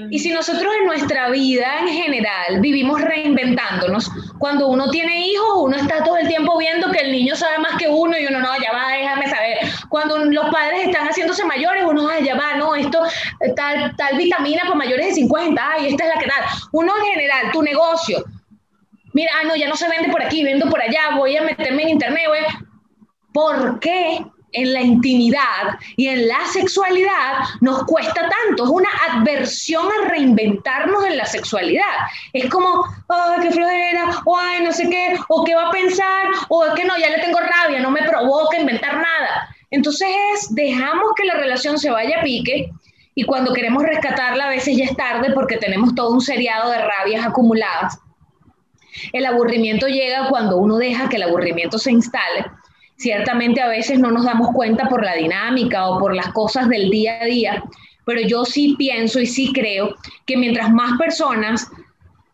y 0.09 0.19
si 0.19 0.31
nosotros 0.31 0.71
en 0.79 0.85
nuestra 0.85 1.29
vida 1.29 1.79
en 1.79 1.87
general 1.87 2.59
vivimos 2.59 3.01
reinventándonos, 3.01 4.09
cuando 4.39 4.67
uno 4.67 4.89
tiene 4.89 5.27
hijos, 5.27 5.63
uno 5.63 5.75
está 5.75 6.03
todo 6.03 6.17
el 6.17 6.27
tiempo 6.27 6.57
viendo 6.57 6.91
que 6.91 6.99
el 6.99 7.11
niño 7.11 7.35
sabe 7.35 7.59
más 7.59 7.77
que 7.77 7.87
uno 7.87 8.17
y 8.17 8.25
uno 8.25 8.39
no, 8.39 8.49
ya 8.61 8.71
va, 8.71 8.89
déjame 8.89 9.29
saber. 9.29 9.57
Cuando 9.89 10.17
los 10.17 10.49
padres 10.49 10.87
están 10.87 11.07
haciéndose 11.07 11.45
mayores, 11.45 11.83
uno, 11.87 12.09
ya 12.19 12.35
va, 12.35 12.55
no, 12.55 12.75
esto, 12.75 12.99
tal, 13.55 13.95
tal 13.95 14.17
vitamina 14.17 14.61
para 14.63 14.75
mayores 14.75 15.07
de 15.07 15.13
50, 15.13 15.69
ay, 15.71 15.87
esta 15.87 16.03
es 16.03 16.15
la 16.15 16.21
que 16.21 16.27
tal. 16.27 16.43
Uno 16.71 16.93
en 16.97 17.05
general, 17.13 17.51
tu 17.51 17.61
negocio, 17.61 18.23
mira, 19.13 19.31
ah, 19.39 19.45
no, 19.45 19.55
ya 19.55 19.67
no 19.67 19.75
se 19.75 19.89
vende 19.89 20.09
por 20.09 20.21
aquí, 20.21 20.43
vendo 20.43 20.69
por 20.69 20.81
allá, 20.81 21.15
voy 21.15 21.37
a 21.37 21.41
meterme 21.41 21.83
en 21.83 21.89
internet, 21.89 22.23
¿Por 23.33 23.79
qué 23.79 24.23
en 24.53 24.73
la 24.73 24.81
intimidad 24.81 25.77
y 25.97 26.07
en 26.07 26.27
la 26.27 26.45
sexualidad 26.51 27.39
nos 27.61 27.83
cuesta 27.83 28.29
tanto. 28.29 28.63
Es 28.63 28.69
una 28.69 28.89
adversión 29.09 29.85
a 29.85 30.07
reinventarnos 30.09 31.05
en 31.05 31.17
la 31.17 31.25
sexualidad. 31.25 31.83
Es 32.31 32.49
como, 32.49 32.85
ay, 33.09 33.41
qué 33.41 33.51
flojera, 33.51 34.21
o 34.25 34.37
ay, 34.37 34.63
no 34.63 34.71
sé 34.71 34.89
qué, 34.89 35.15
o 35.27 35.43
qué 35.43 35.55
va 35.55 35.67
a 35.67 35.71
pensar, 35.71 36.27
o 36.49 36.65
es 36.65 36.73
que 36.73 36.85
no, 36.85 36.97
ya 36.97 37.09
le 37.09 37.19
tengo 37.19 37.39
rabia, 37.39 37.79
no 37.79 37.91
me 37.91 38.03
provoca 38.03 38.59
inventar 38.59 38.95
nada. 38.95 39.55
Entonces 39.71 40.07
es, 40.33 40.53
dejamos 40.55 41.11
que 41.15 41.25
la 41.25 41.33
relación 41.33 41.77
se 41.77 41.89
vaya 41.89 42.19
a 42.19 42.23
pique 42.23 42.69
y 43.15 43.25
cuando 43.25 43.53
queremos 43.53 43.83
rescatarla 43.83 44.45
a 44.45 44.49
veces 44.49 44.77
ya 44.77 44.85
es 44.85 44.95
tarde 44.95 45.31
porque 45.33 45.57
tenemos 45.57 45.93
todo 45.95 46.11
un 46.11 46.21
seriado 46.21 46.71
de 46.71 46.79
rabias 46.79 47.25
acumuladas. 47.25 47.99
El 49.11 49.25
aburrimiento 49.25 49.87
llega 49.87 50.29
cuando 50.29 50.57
uno 50.57 50.77
deja 50.77 51.09
que 51.09 51.15
el 51.15 51.23
aburrimiento 51.23 51.79
se 51.79 51.91
instale 51.91 52.45
Ciertamente 52.97 53.61
a 53.61 53.67
veces 53.67 53.99
no 53.99 54.11
nos 54.11 54.25
damos 54.25 54.49
cuenta 54.53 54.87
por 54.87 55.03
la 55.03 55.15
dinámica 55.15 55.89
o 55.89 55.99
por 55.99 56.15
las 56.15 56.31
cosas 56.33 56.69
del 56.69 56.89
día 56.89 57.19
a 57.21 57.25
día, 57.25 57.63
pero 58.05 58.21
yo 58.21 58.45
sí 58.45 58.75
pienso 58.77 59.19
y 59.19 59.25
sí 59.25 59.51
creo 59.53 59.95
que 60.25 60.37
mientras 60.37 60.71
más 60.71 60.97
personas 60.97 61.67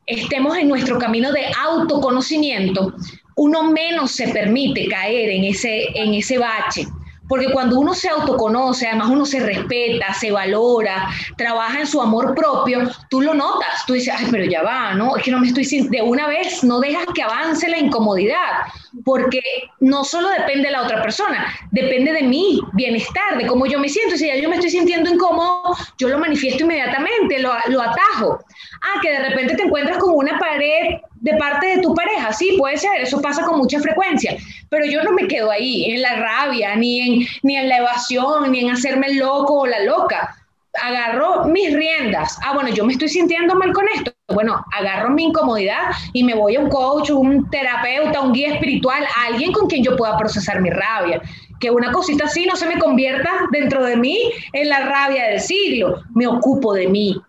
estemos 0.06 0.58
en 0.58 0.68
nuestro 0.68 0.98
camino 0.98 1.32
de 1.32 1.46
autoconocimiento, 1.60 2.94
uno 3.36 3.72
menos 3.72 4.12
se 4.12 4.28
permite 4.30 4.88
caer 4.88 5.30
en 5.30 5.44
ese, 5.46 5.86
en 5.96 6.14
ese 6.14 6.38
bache 6.38 6.86
porque 7.30 7.52
cuando 7.52 7.80
uno 7.80 7.94
se 7.94 8.10
autoconoce, 8.10 8.88
además 8.88 9.10
uno 9.10 9.26
se 9.26 9.40
respeta, 9.40 10.14
se 10.16 10.32
valora, 10.32 11.10
trabaja 11.38 11.80
en 11.80 11.88
su 11.88 12.02
amor 12.02 12.34
propio, 12.36 12.90
tú 13.10 13.22
lo 13.22 13.36
notas, 13.36 13.86
tú 13.86 13.94
dices, 13.94 14.14
ay, 14.18 14.28
pero 14.32 14.46
ya 14.46 14.64
va, 14.64 14.96
¿no? 14.96 15.16
Es 15.16 15.24
que 15.24 15.32
no 15.32 15.40
me 15.40 15.48
estoy 15.48 15.64
sintiendo, 15.64 16.06
de 16.06 16.12
una 16.12 16.28
vez 16.28 16.64
no 16.64 16.80
dejas 16.80 17.06
que 17.14 17.22
avance 17.22 17.70
la 17.70 17.78
incomodidad, 17.78 18.66
porque 19.06 19.42
no 19.80 20.04
solo 20.04 20.30
depende 20.30 20.66
de 20.66 20.72
la 20.72 20.84
otra 20.84 21.02
persona, 21.04 21.54
depende 21.72 22.12
de 22.14 22.24
mi 22.24 22.60
bienestar, 22.74 23.38
de 23.38 23.46
cómo 23.46 23.68
yo 23.68 23.80
me 23.80 23.90
siento. 23.90 24.18
Si 24.18 24.26
ya 24.26 24.36
yo 24.36 24.50
me 24.50 24.56
estoy 24.56 24.72
sintiendo 24.72 25.12
incómodo, 25.12 25.76
yo 26.00 26.10
lo 26.10 26.18
manifiesto 26.18 26.64
inmediatamente, 26.64 27.40
lo, 27.40 27.54
lo 27.68 27.82
atajo. 27.82 28.40
Ah, 28.82 29.00
que 29.02 29.12
de 29.12 29.30
repente 29.30 29.56
te 29.56 29.64
encuentras 29.64 29.98
como 30.00 30.16
una 30.16 30.40
pared 30.40 31.00
de 31.22 31.36
parte 31.36 31.68
de 31.68 31.82
tu 31.82 31.94
pareja, 31.94 32.32
sí, 32.34 32.56
puede 32.58 32.78
ser, 32.78 33.02
eso 33.02 33.22
pasa 33.22 33.44
con 33.44 33.58
mucha 33.58 33.80
frecuencia, 33.80 34.38
pero 34.70 34.86
yo 34.86 35.04
no 35.04 35.12
me 35.12 35.28
quedo 35.28 35.52
ahí 35.52 35.92
en 35.92 36.02
la 36.02 36.16
rabia, 36.16 36.76
ni 36.76 37.00
en, 37.02 37.28
ni 37.44 37.58
en 37.58 37.70
la 37.70 37.78
evasión, 37.78 38.52
ni 38.52 38.60
en 38.60 38.72
hacerme 38.72 39.08
el 39.08 39.18
loco 39.18 39.62
o 39.62 39.66
la 39.66 39.84
loca. 39.84 40.36
Agarro 40.82 41.46
mis 41.46 41.74
riendas. 41.74 42.38
Ah, 42.44 42.54
bueno, 42.54 42.70
yo 42.70 42.86
me 42.86 42.94
estoy 42.94 43.10
sintiendo 43.10 43.56
mal 43.56 43.74
con 43.74 43.86
esto. 43.94 44.12
Bueno, 44.28 44.64
agarro 44.72 45.10
mi 45.10 45.24
incomodidad 45.26 45.90
y 46.14 46.24
me 46.24 46.36
voy 46.36 46.56
a 46.56 46.60
un 46.60 46.70
coach, 46.70 47.10
un 47.10 47.50
terapeuta, 47.50 48.22
un 48.22 48.32
guía 48.32 48.54
espiritual, 48.54 49.04
alguien 49.28 49.52
con 49.52 49.68
quien 49.68 49.84
yo 49.84 49.96
pueda 49.98 50.16
procesar 50.18 50.62
mi 50.62 50.70
rabia. 50.70 51.22
Que 51.60 51.72
una 51.72 51.92
cosita 51.92 52.26
así 52.26 52.46
no 52.46 52.56
se 52.56 52.68
me 52.68 52.78
convierta 52.78 53.32
dentro 53.52 53.84
de 53.84 53.98
mí 53.98 54.18
en 54.54 54.70
la 54.70 54.82
rabia 54.82 55.26
del 55.26 55.42
siglo. 55.42 56.04
Me 56.14 56.28
ocupo 56.28 56.74
de 56.74 56.88
mí, 56.88 57.20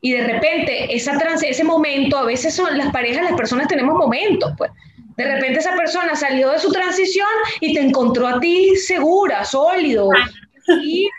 y 0.00 0.12
de 0.12 0.26
repente 0.26 0.94
esa 0.94 1.18
ese 1.42 1.64
momento, 1.64 2.18
a 2.18 2.24
veces 2.24 2.54
son 2.54 2.76
las 2.76 2.90
parejas, 2.92 3.24
las 3.24 3.34
personas 3.34 3.68
tenemos 3.68 3.96
momentos, 3.96 4.52
pues. 4.56 4.70
De 5.16 5.34
repente 5.34 5.58
esa 5.58 5.76
persona 5.76 6.16
salió 6.16 6.50
de 6.50 6.58
su 6.58 6.72
transición 6.72 7.28
y 7.60 7.74
te 7.74 7.80
encontró 7.80 8.26
a 8.26 8.40
ti 8.40 8.74
segura, 8.76 9.44
sólido. 9.44 10.08
Y, 10.82 11.10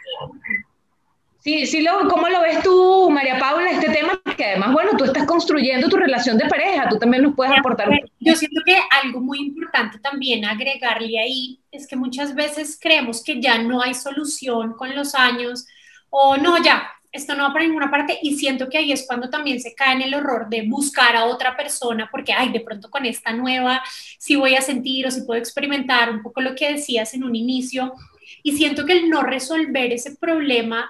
sí, 1.40 1.68
sí, 1.68 1.82
lo, 1.82 2.08
¿cómo 2.08 2.28
lo 2.28 2.42
ves 2.42 2.64
tú, 2.64 3.12
María 3.12 3.38
Paula, 3.38 3.70
este 3.70 3.92
tema? 3.92 4.20
Que 4.36 4.46
además, 4.46 4.74
bueno, 4.74 4.92
tú 4.98 5.04
estás 5.04 5.26
construyendo 5.26 5.88
tu 5.88 5.98
relación 5.98 6.38
de 6.40 6.48
pareja, 6.48 6.90
tú 6.90 6.98
también 6.98 7.22
nos 7.22 7.36
puedes 7.36 7.54
aportar. 7.60 7.90
Yo 8.20 8.36
siento 8.36 8.62
que 8.66 8.76
algo 9.04 9.20
muy 9.20 9.40
importante 9.40 10.00
también 10.00 10.46
agregarle 10.46 11.20
ahí 11.20 11.60
es 11.72 11.86
que 11.86 11.96
muchas 11.96 12.34
veces 12.34 12.80
creemos 12.82 13.24
que 13.24 13.40
ya 13.40 13.60
no 13.60 13.84
hay 13.84 13.94
solución 13.94 14.74
con 14.74 14.96
los 14.96 15.14
años 15.14 15.68
o 16.10 16.38
no, 16.38 16.64
ya, 16.64 16.90
esto 17.12 17.36
no 17.36 17.44
va 17.44 17.54
para 17.54 17.66
ninguna 17.66 17.92
parte 17.92 18.18
y 18.22 18.38
siento 18.38 18.70
que 18.70 18.78
ahí 18.78 18.92
es 18.92 19.06
cuando 19.06 19.30
también 19.30 19.60
se 19.60 19.76
cae 19.76 19.96
en 19.96 20.02
el 20.02 20.14
horror 20.14 20.48
de 20.50 20.64
buscar 20.68 21.16
a 21.16 21.26
otra 21.26 21.58
persona 21.58 22.08
porque, 22.10 22.32
ay, 22.32 22.52
de 22.52 22.62
pronto 22.62 22.90
con 22.90 23.06
esta 23.06 23.34
nueva 23.34 23.84
sí 24.18 24.36
voy 24.36 24.56
a 24.56 24.62
sentir 24.62 25.06
o 25.06 25.12
si 25.12 25.22
puedo 25.22 25.40
experimentar 25.40 26.10
un 26.10 26.22
poco 26.22 26.42
lo 26.42 26.56
que 26.56 26.74
decías 26.74 27.14
en 27.14 27.24
un 27.24 27.36
inicio 27.36 27.94
y 28.44 28.56
siento 28.56 28.86
que 28.86 28.94
el 28.94 29.10
no 29.10 29.24
resolver 29.24 29.92
ese 29.92 30.16
problema 30.16 30.90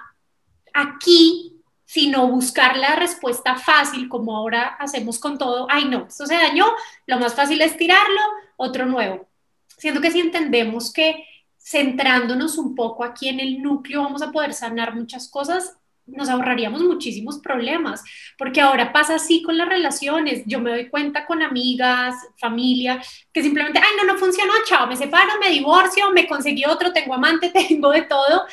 aquí, 0.72 1.60
sino 1.84 2.28
buscar 2.28 2.76
la 2.76 2.94
respuesta 2.96 3.56
fácil 3.56 4.08
como 4.08 4.36
ahora 4.36 4.76
hacemos 4.78 5.18
con 5.18 5.38
todo, 5.38 5.66
ay 5.68 5.86
no, 5.86 6.06
esto 6.06 6.26
se 6.26 6.34
dañó, 6.34 6.66
lo 7.06 7.18
más 7.18 7.34
fácil 7.34 7.60
es 7.60 7.76
tirarlo, 7.76 8.20
otro 8.56 8.86
nuevo. 8.86 9.28
Siento 9.76 10.00
que 10.00 10.10
si 10.10 10.20
entendemos 10.20 10.92
que 10.92 11.26
centrándonos 11.58 12.58
un 12.58 12.74
poco 12.74 13.04
aquí 13.04 13.28
en 13.28 13.40
el 13.40 13.60
núcleo 13.60 14.02
vamos 14.02 14.22
a 14.22 14.30
poder 14.30 14.54
sanar 14.54 14.94
muchas 14.94 15.28
cosas, 15.28 15.76
nos 16.12 16.28
ahorraríamos 16.28 16.82
muchísimos 16.82 17.38
problemas, 17.38 18.02
porque 18.38 18.60
ahora 18.60 18.92
pasa 18.92 19.16
así 19.16 19.42
con 19.42 19.56
las 19.56 19.68
relaciones. 19.68 20.42
Yo 20.46 20.60
me 20.60 20.70
doy 20.70 20.88
cuenta 20.88 21.26
con 21.26 21.42
amigas, 21.42 22.14
familia, 22.38 23.02
que 23.32 23.42
simplemente, 23.42 23.80
ay, 23.80 23.96
no, 23.96 24.12
no 24.12 24.18
funcionó, 24.18 24.52
chao, 24.66 24.86
me 24.86 24.96
separo, 24.96 25.32
me 25.40 25.50
divorcio, 25.50 26.10
me 26.12 26.26
conseguí 26.26 26.64
otro, 26.64 26.92
tengo 26.92 27.14
amante, 27.14 27.50
tengo 27.68 27.90
de 27.90 28.02
todo. 28.02 28.44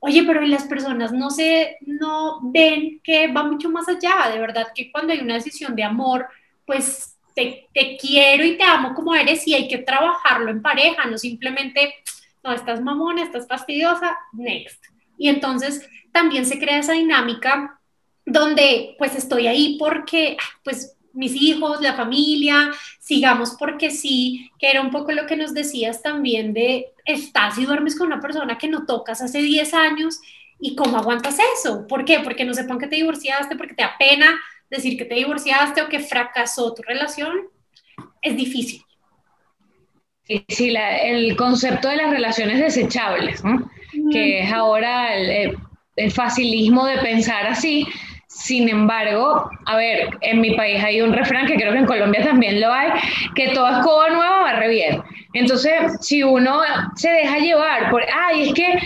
Oye, 0.00 0.22
pero 0.24 0.40
las 0.42 0.64
personas 0.64 1.12
no 1.12 1.30
se, 1.30 1.76
no 1.80 2.40
ven 2.42 3.00
que 3.02 3.26
va 3.28 3.42
mucho 3.42 3.68
más 3.68 3.88
allá, 3.88 4.30
de 4.32 4.38
verdad 4.38 4.68
que 4.74 4.92
cuando 4.92 5.12
hay 5.12 5.18
una 5.20 5.34
decisión 5.34 5.74
de 5.74 5.82
amor, 5.82 6.28
pues 6.64 7.16
te, 7.34 7.68
te 7.74 7.96
quiero 7.96 8.44
y 8.44 8.56
te 8.56 8.62
amo 8.62 8.94
como 8.94 9.14
eres 9.14 9.46
y 9.46 9.54
hay 9.54 9.66
que 9.66 9.78
trabajarlo 9.78 10.50
en 10.50 10.62
pareja, 10.62 11.06
no 11.06 11.18
simplemente, 11.18 11.94
no, 12.44 12.52
estás 12.52 12.80
mamona, 12.80 13.24
estás 13.24 13.48
fastidiosa, 13.48 14.16
next. 14.32 14.84
Y 15.18 15.28
entonces 15.28 15.84
también 16.12 16.46
se 16.46 16.58
crea 16.58 16.78
esa 16.78 16.92
dinámica 16.92 17.80
donde 18.24 18.94
pues 18.98 19.14
estoy 19.14 19.46
ahí 19.46 19.76
porque 19.78 20.36
pues 20.62 20.96
mis 21.12 21.34
hijos, 21.34 21.80
la 21.80 21.94
familia, 21.94 22.70
sigamos 23.00 23.56
porque 23.58 23.90
sí, 23.90 24.50
que 24.58 24.70
era 24.70 24.80
un 24.80 24.90
poco 24.90 25.12
lo 25.12 25.26
que 25.26 25.36
nos 25.36 25.54
decías 25.54 26.02
también 26.02 26.52
de 26.52 26.92
estás 27.04 27.58
y 27.58 27.64
duermes 27.64 27.96
con 27.96 28.08
una 28.08 28.20
persona 28.20 28.58
que 28.58 28.68
no 28.68 28.86
tocas 28.86 29.20
hace 29.20 29.42
10 29.42 29.74
años 29.74 30.20
y 30.60 30.76
cómo 30.76 30.98
aguantas 30.98 31.38
eso. 31.56 31.86
¿Por 31.86 32.04
qué? 32.04 32.20
Porque 32.20 32.44
no 32.44 32.54
sepan 32.54 32.78
que 32.78 32.86
te 32.86 32.96
divorciaste, 32.96 33.56
porque 33.56 33.74
te 33.74 33.82
da 33.82 33.96
pena 33.98 34.38
decir 34.70 34.98
que 34.98 35.04
te 35.04 35.14
divorciaste 35.14 35.82
o 35.82 35.88
que 35.88 36.00
fracasó 36.00 36.74
tu 36.74 36.82
relación. 36.82 37.48
Es 38.22 38.36
difícil. 38.36 38.82
Sí, 40.24 40.44
sí 40.48 40.74
el 40.76 41.36
concepto 41.36 41.88
de 41.88 41.96
las 41.96 42.10
relaciones 42.10 42.60
desechables, 42.60 43.42
que 44.12 44.42
es 44.42 44.52
ahora 44.52 45.16
el, 45.16 45.56
el 45.98 46.10
facilismo 46.10 46.86
de 46.86 46.98
pensar 46.98 47.46
así. 47.46 47.86
Sin 48.26 48.68
embargo, 48.68 49.50
a 49.66 49.76
ver, 49.76 50.10
en 50.20 50.40
mi 50.40 50.54
país 50.54 50.82
hay 50.82 51.00
un 51.00 51.12
refrán 51.12 51.46
que 51.46 51.56
creo 51.56 51.72
que 51.72 51.78
en 51.78 51.86
Colombia 51.86 52.22
también 52.24 52.60
lo 52.60 52.72
hay, 52.72 52.90
que 53.34 53.48
toda 53.48 53.78
escoba 53.78 54.10
nueva 54.10 54.42
barre 54.42 54.68
bien. 54.68 55.02
Entonces, 55.32 55.74
si 56.00 56.22
uno 56.22 56.60
se 56.94 57.10
deja 57.10 57.38
llevar 57.38 57.90
por, 57.90 58.02
ay, 58.14 58.48
es 58.48 58.54
que 58.54 58.78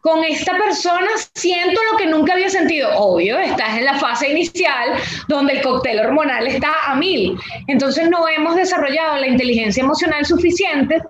con 0.00 0.24
esta 0.24 0.56
persona 0.56 1.08
siento 1.34 1.80
lo 1.90 1.98
que 1.98 2.06
nunca 2.06 2.32
había 2.32 2.48
sentido. 2.48 2.88
Obvio, 2.96 3.38
estás 3.38 3.76
en 3.76 3.84
la 3.84 3.94
fase 3.94 4.30
inicial 4.30 4.90
donde 5.28 5.54
el 5.54 5.62
cóctel 5.62 6.00
hormonal 6.00 6.46
está 6.46 6.72
a 6.86 6.94
mil. 6.94 7.38
Entonces 7.66 8.08
no 8.08 8.26
hemos 8.28 8.56
desarrollado 8.56 9.16
la 9.16 9.26
inteligencia 9.26 9.82
emocional 9.82 10.24
suficiente 10.24 11.02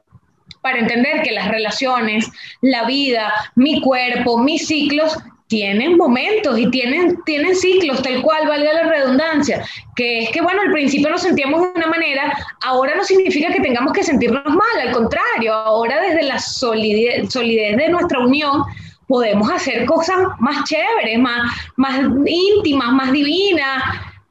para 0.60 0.78
entender 0.78 1.22
que 1.22 1.30
las 1.32 1.48
relaciones, 1.48 2.30
la 2.60 2.84
vida, 2.84 3.32
mi 3.54 3.80
cuerpo, 3.80 4.38
mis 4.38 4.66
ciclos 4.66 5.16
tienen 5.50 5.96
momentos 5.96 6.56
y 6.60 6.70
tienen, 6.70 7.18
tienen 7.26 7.56
ciclos, 7.56 8.00
tal 8.02 8.22
cual, 8.22 8.46
valga 8.46 8.72
la 8.72 8.82
redundancia, 8.84 9.66
que 9.96 10.20
es 10.20 10.30
que, 10.30 10.40
bueno, 10.40 10.62
al 10.62 10.70
principio 10.70 11.10
nos 11.10 11.22
sentíamos 11.22 11.60
de 11.60 11.72
una 11.74 11.88
manera, 11.88 12.32
ahora 12.62 12.94
no 12.94 13.02
significa 13.02 13.52
que 13.52 13.60
tengamos 13.60 13.92
que 13.92 14.04
sentirnos 14.04 14.44
mal, 14.44 14.86
al 14.86 14.92
contrario, 14.92 15.52
ahora 15.52 16.00
desde 16.02 16.22
la 16.22 16.38
solidez, 16.38 17.32
solidez 17.32 17.76
de 17.76 17.88
nuestra 17.88 18.20
unión 18.20 18.62
podemos 19.08 19.50
hacer 19.50 19.86
cosas 19.86 20.18
más 20.38 20.62
chéveres, 20.68 21.18
más, 21.18 21.50
más 21.74 22.00
íntimas, 22.26 22.92
más 22.92 23.10
divinas, 23.10 23.82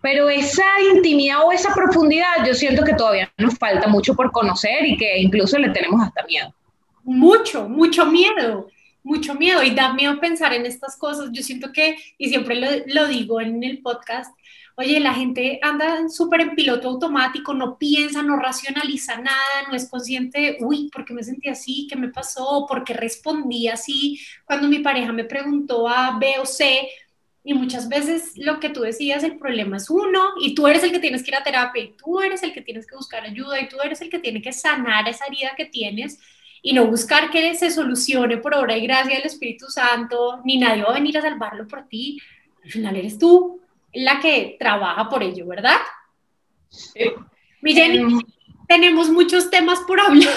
pero 0.01 0.29
esa 0.29 0.63
intimidad 0.95 1.43
o 1.43 1.51
esa 1.51 1.73
profundidad 1.73 2.45
yo 2.47 2.53
siento 2.53 2.85
que 2.85 2.93
todavía 2.93 3.29
nos 3.37 3.57
falta 3.57 3.89
mucho 3.89 4.15
por 4.15 4.31
conocer 4.31 4.85
y 4.85 4.95
que 4.95 5.19
incluso 5.19 5.57
le 5.57 5.71
tenemos 5.71 6.01
hasta 6.01 6.23
miedo. 6.23 6.53
Mucho, 7.03 7.67
mucho 7.67 8.05
miedo 8.05 8.69
mucho 9.03 9.35
miedo 9.35 9.63
y 9.63 9.71
da 9.71 9.93
miedo 9.93 10.19
pensar 10.19 10.53
en 10.53 10.65
estas 10.65 10.97
cosas. 10.97 11.29
Yo 11.31 11.43
siento 11.43 11.71
que, 11.71 11.97
y 12.17 12.29
siempre 12.29 12.83
lo, 12.85 13.07
digo 13.07 13.41
en 13.41 13.63
el 13.63 13.81
podcast, 13.81 14.35
oye, 14.75 14.99
la 14.99 15.13
gente 15.13 15.59
anda 15.61 16.07
súper 16.09 16.41
en 16.41 16.55
piloto 16.55 16.87
automático, 16.89 17.53
no 17.53 17.77
piensa, 17.77 18.23
no 18.23 18.37
racionaliza 18.37 19.17
nada, 19.17 19.67
no 19.69 19.75
es 19.75 19.89
consciente 19.89 20.57
uy, 20.61 20.89
¿por 20.89 21.05
qué 21.05 21.13
me 21.13 21.23
sentí 21.23 21.49
así? 21.49 21.87
¿Qué 21.89 21.95
me 21.95 22.09
pasó? 22.09 22.65
¿Por 22.67 22.83
qué 22.83 22.93
respondí 22.93 23.67
así 23.67 24.19
cuando 24.45 24.67
mi 24.67 24.79
pareja 24.79 25.11
me 25.11 25.25
preguntó 25.25 25.87
A, 25.87 26.17
B 26.17 26.35
o 26.39 26.45
C? 26.45 26.89
Y 27.43 27.53
muchas 27.53 27.89
veces 27.89 28.33
lo 28.35 28.59
que 28.59 28.69
tú 28.69 28.81
decías, 28.81 29.23
el 29.23 29.37
problema 29.37 29.77
es 29.77 29.89
uno 29.89 30.33
y 30.41 30.53
tú 30.55 30.67
eres 30.67 30.83
el 30.83 30.91
que 30.91 30.99
tienes 30.99 31.23
que 31.23 31.31
ir 31.31 31.35
a 31.35 31.43
terapia 31.43 31.83
y 31.83 31.93
tú 31.93 32.19
eres 32.19 32.43
el 32.43 32.53
que 32.53 32.61
tienes 32.61 32.85
que 32.85 32.95
buscar 32.95 33.23
ayuda 33.23 33.59
y 33.59 33.69
tú 33.69 33.77
eres 33.83 34.01
el 34.01 34.09
que 34.09 34.19
tiene 34.19 34.41
que 34.41 34.53
sanar 34.53 35.07
esa 35.07 35.25
herida 35.25 35.53
que 35.57 35.65
tienes 35.65 36.19
y 36.61 36.73
no 36.73 36.85
buscar 36.85 37.29
que 37.29 37.55
se 37.55 37.71
solucione 37.71 38.37
por 38.37 38.53
obra 38.55 38.77
y 38.77 38.85
gracia 38.85 39.15
del 39.15 39.25
Espíritu 39.25 39.67
Santo, 39.67 40.41
ni 40.43 40.57
nadie 40.57 40.83
va 40.83 40.89
a 40.89 40.93
venir 40.93 41.17
a 41.17 41.21
salvarlo 41.21 41.67
por 41.67 41.87
ti. 41.87 42.19
Al 42.63 42.71
final 42.71 42.95
eres 42.95 43.17
tú 43.17 43.61
la 43.93 44.19
que 44.19 44.55
trabaja 44.59 45.09
por 45.09 45.23
ello, 45.23 45.47
¿verdad? 45.47 45.77
Sí. 46.69 47.11
Mi 47.61 47.77
em, 47.79 48.19
tenemos 48.67 49.09
muchos 49.09 49.49
temas 49.49 49.79
por 49.81 49.99
hablar. 49.99 50.33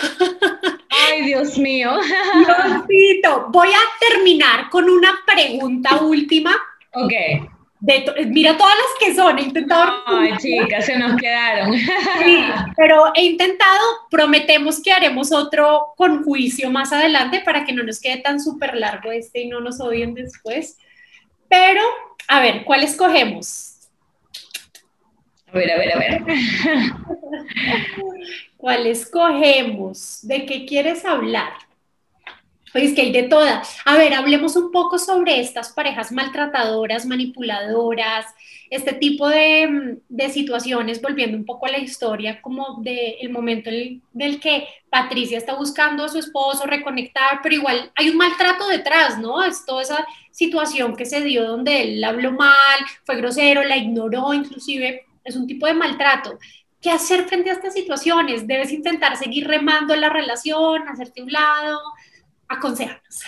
Ay, 0.89 1.25
Dios 1.25 1.59
mío. 1.59 1.93
Diosito. 2.89 3.47
Voy 3.51 3.69
a 3.69 4.09
terminar 4.09 4.71
con 4.71 4.89
una 4.89 5.13
pregunta 5.27 6.03
última. 6.03 6.57
Ok. 6.95 7.13
Mira 7.83 8.57
todas 8.57 8.75
las 8.77 8.87
que 9.01 9.15
son, 9.15 9.39
he 9.39 9.43
intentado... 9.43 10.03
Ay, 10.07 10.37
chicas, 10.39 10.87
se 10.87 10.97
nos 10.99 11.17
quedaron. 11.17 11.75
Sí, 11.77 12.45
pero 12.77 13.13
he 13.15 13.25
intentado, 13.25 13.81
prometemos 14.11 14.81
que 14.81 14.93
haremos 14.93 15.33
otro 15.33 15.89
con 15.97 16.23
juicio 16.23 16.71
más 16.71 16.93
adelante 16.93 17.43
para 17.45 17.65
que 17.65 17.73
no 17.73 17.83
nos 17.83 18.01
quede 18.01 18.19
tan 18.19 18.41
súper 18.41 18.77
largo 18.77 19.11
este 19.11 19.41
y 19.41 19.49
no 19.49 19.61
nos 19.61 19.81
odien 19.81 20.15
después. 20.15 20.79
Pero, 21.49 21.83
a 22.29 22.41
ver, 22.41 22.65
¿cuál 22.65 22.85
escogemos? 22.85 23.81
A 25.49 25.59
ver, 25.59 25.71
a 25.71 25.79
ver, 25.79 25.93
a 25.95 25.99
ver. 25.99 26.23
¿Cuál 28.57 28.87
escogemos? 28.87 30.21
¿De 30.23 30.47
qué 30.47 30.65
quieres 30.65 31.05
hablar? 31.05 31.53
Pues 32.73 32.95
que 32.95 33.03
hay 33.03 33.13
de 33.13 33.25
todas. 33.25 33.77
A 33.85 33.97
ver, 33.99 34.15
hablemos 34.15 34.57
un 34.57 34.71
poco 34.71 34.99
sobre 34.99 35.41
estas 35.41 35.73
parejas 35.73 36.11
maltratadoras, 36.11 37.05
manipuladoras, 37.05 38.27
este 38.71 38.95
tipo 38.95 39.29
de, 39.29 40.01
situaciones, 40.33 41.03
volviendo 41.03 41.37
un 41.37 41.45
poco 41.45 41.67
a 41.67 41.71
la 41.71 41.79
historia, 41.79 42.41
como 42.41 42.81
del 42.81 43.29
momento 43.29 43.69
en 43.69 44.01
del 44.15 44.41
que 44.41 44.67
Patricia 44.89 45.37
está 45.37 45.55
buscando 45.55 46.05
a 46.05 46.09
su 46.09 46.19
esposo, 46.19 46.65
reconectar, 46.65 47.41
pero 47.43 47.55
igual 47.55 47.93
hay 47.95 48.09
un 48.09 48.17
maltrato 48.17 48.67
detrás, 48.69 49.19
¿no? 49.19 49.45
Es 49.45 49.67
toda 49.67 49.83
esa 49.83 50.07
situación 50.31 50.97
que 50.97 51.05
se 51.05 51.21
dio 51.21 51.47
donde 51.47 51.83
él 51.83 52.03
habló 52.03 52.33
mal, 52.33 52.79
fue 53.05 53.17
grosero, 53.17 53.63
la 53.63 53.77
ignoró, 53.77 54.33
inclusive 54.33 55.05
es 55.23 55.37
un 55.37 55.47
tipo 55.47 55.67
de 55.67 55.75
maltrato. 55.75 56.39
¿Qué 56.81 56.91
hacer 56.91 57.25
frente 57.25 57.51
a 57.51 57.53
estas 57.53 57.75
situaciones? 57.75 58.47
Debes 58.47 58.73
intentar 58.73 59.19
seguir 59.19 59.47
remando 59.47 59.95
la 59.95 60.09
relación, 60.09 60.89
hacerte 60.89 61.23
un 61.23 61.31
lado, 61.31 61.79
aconsejarnos. 62.57 63.25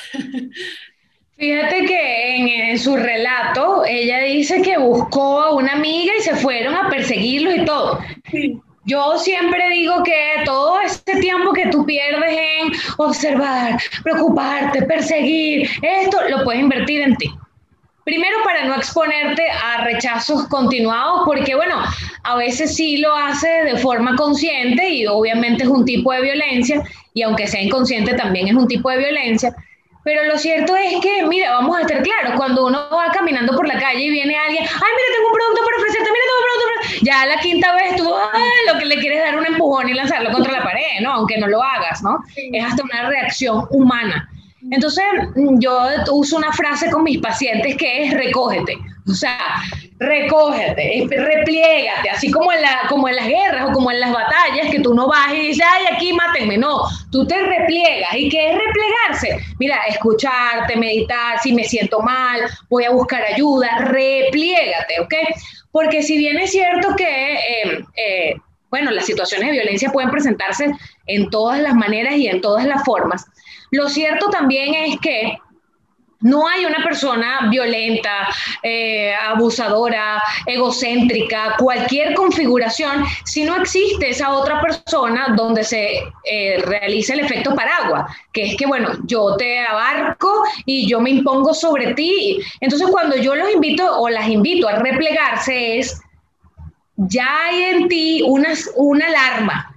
Fíjate 1.37 1.85
que 1.85 2.70
en, 2.70 2.79
su 2.79 2.97
relato 2.97 3.85
ella 3.85 4.20
dice 4.20 4.62
que 4.62 4.79
buscó 4.79 5.41
a 5.41 5.55
una 5.55 5.72
amiga 5.72 6.12
y 6.16 6.22
se 6.22 6.37
fueron 6.37 6.75
a 6.77 6.89
perseguirlos 6.89 7.57
y 7.57 7.64
todo. 7.64 7.99
Yo 8.87 9.18
siempre 9.18 9.68
digo 9.70 10.03
que 10.05 10.45
todo 10.45 10.81
este 10.81 11.16
tiempo 11.16 11.53
que 11.53 11.68
tú 11.68 11.85
pierdes 11.87 12.37
en 12.39 12.72
observar, 12.99 13.81
preocuparte, 14.03 14.83
perseguir, 14.83 15.68
esto 15.83 16.18
lo 16.29 16.45
puedes 16.45 16.61
invertir 16.61 17.01
en 17.01 17.16
ti. 17.16 17.33
Primero 18.05 18.37
para 18.45 18.66
no 18.66 18.77
exponerte 18.77 19.43
a 19.49 19.83
rechazos 19.85 20.47
continuados, 20.49 21.22
porque 21.25 21.55
bueno, 21.55 21.83
a 22.22 22.37
veces 22.37 22.77
sí 22.77 22.99
lo 22.99 23.16
hace 23.16 23.49
de 23.49 23.79
forma 23.79 24.14
consciente 24.14 24.87
y 24.91 25.07
obviamente 25.07 25.64
es 25.64 25.70
un 25.70 25.87
tipo 25.87 26.12
de 26.12 26.20
violencia, 26.20 26.83
y 27.14 27.22
aunque 27.22 27.46
sea 27.46 27.62
inconsciente 27.62 28.14
también 28.14 28.48
es 28.48 28.54
un 28.54 28.68
tipo 28.68 28.90
de 28.90 28.98
violencia. 28.98 29.54
Pero 30.02 30.24
lo 30.24 30.36
cierto 30.36 30.76
es 30.76 31.00
que, 31.00 31.24
mira, 31.24 31.52
vamos 31.52 31.78
a 31.78 31.80
estar 31.80 32.02
claros, 32.02 32.34
cuando 32.36 32.66
uno 32.66 32.90
va 32.92 33.10
caminando 33.10 33.56
por 33.56 33.66
la 33.66 33.78
calle 33.80 34.02
y 34.02 34.10
viene 34.10 34.36
alguien, 34.36 34.62
ay, 34.62 34.70
mira, 34.70 35.08
tengo 35.16 35.28
un 35.28 35.34
producto 35.34 35.64
para 35.64 35.76
ofrecerte, 35.78 36.10
mira, 36.10 36.24
tengo 36.26 36.38
un 36.38 36.44
producto 36.44 36.66
para... 36.68 37.04
Ya 37.04 37.26
la 37.26 37.40
quinta 37.40 37.74
vez 37.74 37.96
tú 37.96 38.04
lo 38.04 38.78
que 38.78 38.84
le 38.84 38.98
quieres 38.98 39.20
dar 39.20 39.38
un 39.38 39.46
empujón 39.46 39.88
y 39.88 39.94
lanzarlo 39.94 40.30
contra 40.30 40.52
la 40.52 40.62
pared, 40.62 41.00
¿no? 41.00 41.12
Aunque 41.12 41.38
no 41.38 41.46
lo 41.46 41.62
hagas, 41.62 42.02
¿no? 42.02 42.18
Es 42.36 42.62
hasta 42.62 42.82
una 42.82 43.08
reacción 43.08 43.66
humana. 43.70 44.28
Entonces, 44.70 45.04
yo 45.58 45.88
uso 46.12 46.36
una 46.36 46.52
frase 46.52 46.90
con 46.90 47.02
mis 47.02 47.18
pacientes 47.20 47.76
que 47.76 48.04
es 48.04 48.12
recógete. 48.12 48.76
O 49.08 49.12
sea, 49.12 49.38
recógete, 50.05 51.07
repliégate, 51.11 52.11
así 52.11 52.30
como 52.30 52.52
en, 52.52 52.62
la, 52.62 52.82
como 52.88 53.09
en 53.09 53.16
las 53.16 53.26
guerras 53.26 53.68
o 53.68 53.72
como 53.72 53.90
en 53.90 54.00
las 54.00 54.12
batallas, 54.12 54.70
que 54.70 54.80
tú 54.80 54.94
no 54.94 55.09
vas 55.09 55.32
y 55.32 55.48
dices, 55.48 55.64
ay, 55.66 55.94
aquí 55.94 56.12
mátenme. 56.12 56.57
No, 56.59 56.82
tú 57.11 57.26
te 57.26 57.38
repliegas. 57.38 58.14
¿Y 58.14 58.28
qué 58.28 58.50
es 58.50 58.59
replegarse? 58.59 59.44
Mira, 59.59 59.78
escucharte, 59.88 60.76
meditar, 60.76 61.40
si 61.40 61.52
me 61.52 61.64
siento 61.64 62.00
mal, 62.00 62.40
voy 62.68 62.84
a 62.84 62.90
buscar 62.90 63.22
ayuda, 63.24 63.78
repliégate, 63.78 65.00
¿ok? 65.00 65.14
Porque 65.72 66.02
si 66.02 66.16
bien 66.16 66.38
es 66.38 66.50
cierto 66.52 66.94
que, 66.96 67.34
eh, 67.34 67.84
eh, 67.96 68.34
bueno, 68.70 68.90
las 68.90 69.07
situaciones 69.07 69.48
de 69.48 69.52
violencia 69.52 69.90
pueden 69.90 70.11
presentarse 70.11 70.70
en 71.07 71.30
todas 71.30 71.61
las 71.61 71.74
maneras 71.74 72.14
y 72.16 72.28
en 72.28 72.40
todas 72.40 72.64
las 72.66 72.84
formas, 72.84 73.26
lo 73.70 73.88
cierto 73.88 74.30
también 74.30 74.74
es 74.74 75.00
que 75.00 75.38
no 76.25 76.49
hay 76.49 76.64
una 76.64 76.83
persona 76.83 77.49
violenta, 77.51 78.29
eh, 78.62 79.14
abusadora, 79.14 80.22
egocéntrica, 80.47 81.55
cualquier 81.59 82.14
configuración, 82.14 83.05
si 83.25 83.45
no 83.45 83.57
existe 83.57 84.09
esa 84.09 84.33
otra 84.33 84.61
persona 84.62 85.35
donde 85.37 85.62
se 85.64 86.03
eh, 86.25 86.62
realiza 86.64 87.12
el 87.12 87.20
efecto 87.20 87.55
paraguas, 87.55 88.11
que 88.33 88.47
es 88.47 88.57
que, 88.57 88.64
bueno, 88.64 88.89
yo 89.05 89.37
te 89.37 89.61
abarco 89.61 90.45
y 90.64 90.89
yo 90.89 90.99
me 90.99 91.11
impongo 91.11 91.53
sobre 91.53 91.93
ti. 91.93 92.41
Entonces, 92.61 92.89
cuando 92.91 93.16
yo 93.16 93.35
los 93.35 93.53
invito 93.53 93.85
o 94.01 94.09
las 94.09 94.27
invito 94.27 94.66
a 94.66 94.79
replegarse 94.79 95.79
es, 95.79 96.01
ya 96.97 97.45
hay 97.45 97.62
en 97.64 97.89
ti 97.89 98.22
una, 98.25 98.55
una 98.77 99.07
alarma. 99.09 99.70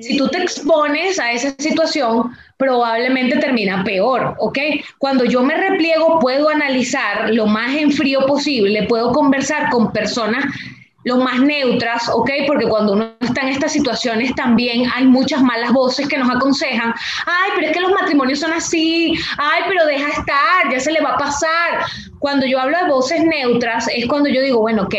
Si 0.00 0.16
tú 0.18 0.28
te 0.28 0.42
expones 0.42 1.18
a 1.18 1.32
esa 1.32 1.54
situación, 1.58 2.32
probablemente 2.56 3.36
termina 3.38 3.82
peor, 3.84 4.34
¿ok? 4.38 4.58
Cuando 4.98 5.24
yo 5.24 5.42
me 5.42 5.56
repliego, 5.56 6.18
puedo 6.20 6.48
analizar 6.48 7.30
lo 7.32 7.46
más 7.46 7.74
en 7.74 7.90
frío 7.90 8.26
posible, 8.26 8.84
puedo 8.84 9.12
conversar 9.12 9.70
con 9.70 9.92
personas 9.92 10.44
lo 11.04 11.18
más 11.18 11.38
neutras, 11.40 12.08
¿ok? 12.08 12.30
Porque 12.46 12.66
cuando 12.66 12.94
uno 12.94 13.12
está 13.20 13.42
en 13.42 13.48
estas 13.48 13.72
situaciones 13.72 14.34
también 14.34 14.90
hay 14.94 15.06
muchas 15.06 15.42
malas 15.42 15.72
voces 15.72 16.08
que 16.08 16.18
nos 16.18 16.30
aconsejan, 16.30 16.94
ay, 17.26 17.50
pero 17.54 17.66
es 17.66 17.72
que 17.72 17.80
los 17.80 17.92
matrimonios 17.92 18.40
son 18.40 18.52
así, 18.52 19.14
ay, 19.36 19.62
pero 19.68 19.84
deja 19.86 20.08
estar, 20.08 20.72
ya 20.72 20.80
se 20.80 20.92
le 20.92 21.00
va 21.00 21.10
a 21.10 21.18
pasar. 21.18 21.84
Cuando 22.18 22.46
yo 22.46 22.58
hablo 22.58 22.78
de 22.78 22.88
voces 22.88 23.22
neutras 23.24 23.86
es 23.94 24.06
cuando 24.06 24.30
yo 24.30 24.40
digo, 24.40 24.60
bueno, 24.60 24.84
ok, 24.84 24.94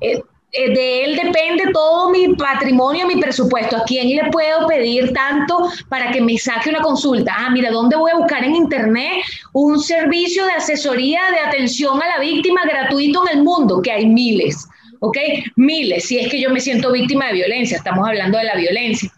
eh, 0.00 0.22
de 0.54 1.04
él 1.04 1.16
depende 1.16 1.64
todo 1.72 2.10
mi 2.10 2.28
patrimonio, 2.34 3.06
mi 3.06 3.16
presupuesto. 3.16 3.76
¿A 3.76 3.84
quién 3.84 4.08
le 4.08 4.30
puedo 4.30 4.66
pedir 4.66 5.12
tanto 5.12 5.68
para 5.88 6.10
que 6.12 6.20
me 6.20 6.38
saque 6.38 6.70
una 6.70 6.80
consulta? 6.80 7.34
Ah, 7.36 7.50
mira, 7.50 7.70
¿dónde 7.70 7.96
voy 7.96 8.12
a 8.12 8.18
buscar 8.18 8.44
en 8.44 8.54
internet 8.54 9.24
un 9.52 9.80
servicio 9.80 10.44
de 10.46 10.52
asesoría 10.52 11.20
de 11.30 11.40
atención 11.40 12.00
a 12.02 12.06
la 12.06 12.20
víctima 12.20 12.62
gratuito 12.64 13.26
en 13.28 13.38
el 13.38 13.44
mundo? 13.44 13.82
Que 13.82 13.92
hay 13.92 14.06
miles, 14.06 14.66
¿ok? 15.00 15.18
Miles, 15.56 16.06
si 16.06 16.18
es 16.18 16.30
que 16.30 16.40
yo 16.40 16.50
me 16.50 16.60
siento 16.60 16.92
víctima 16.92 17.26
de 17.26 17.34
violencia, 17.34 17.76
estamos 17.76 18.06
hablando 18.06 18.38
de 18.38 18.44
la 18.44 18.54
violencia 18.54 19.10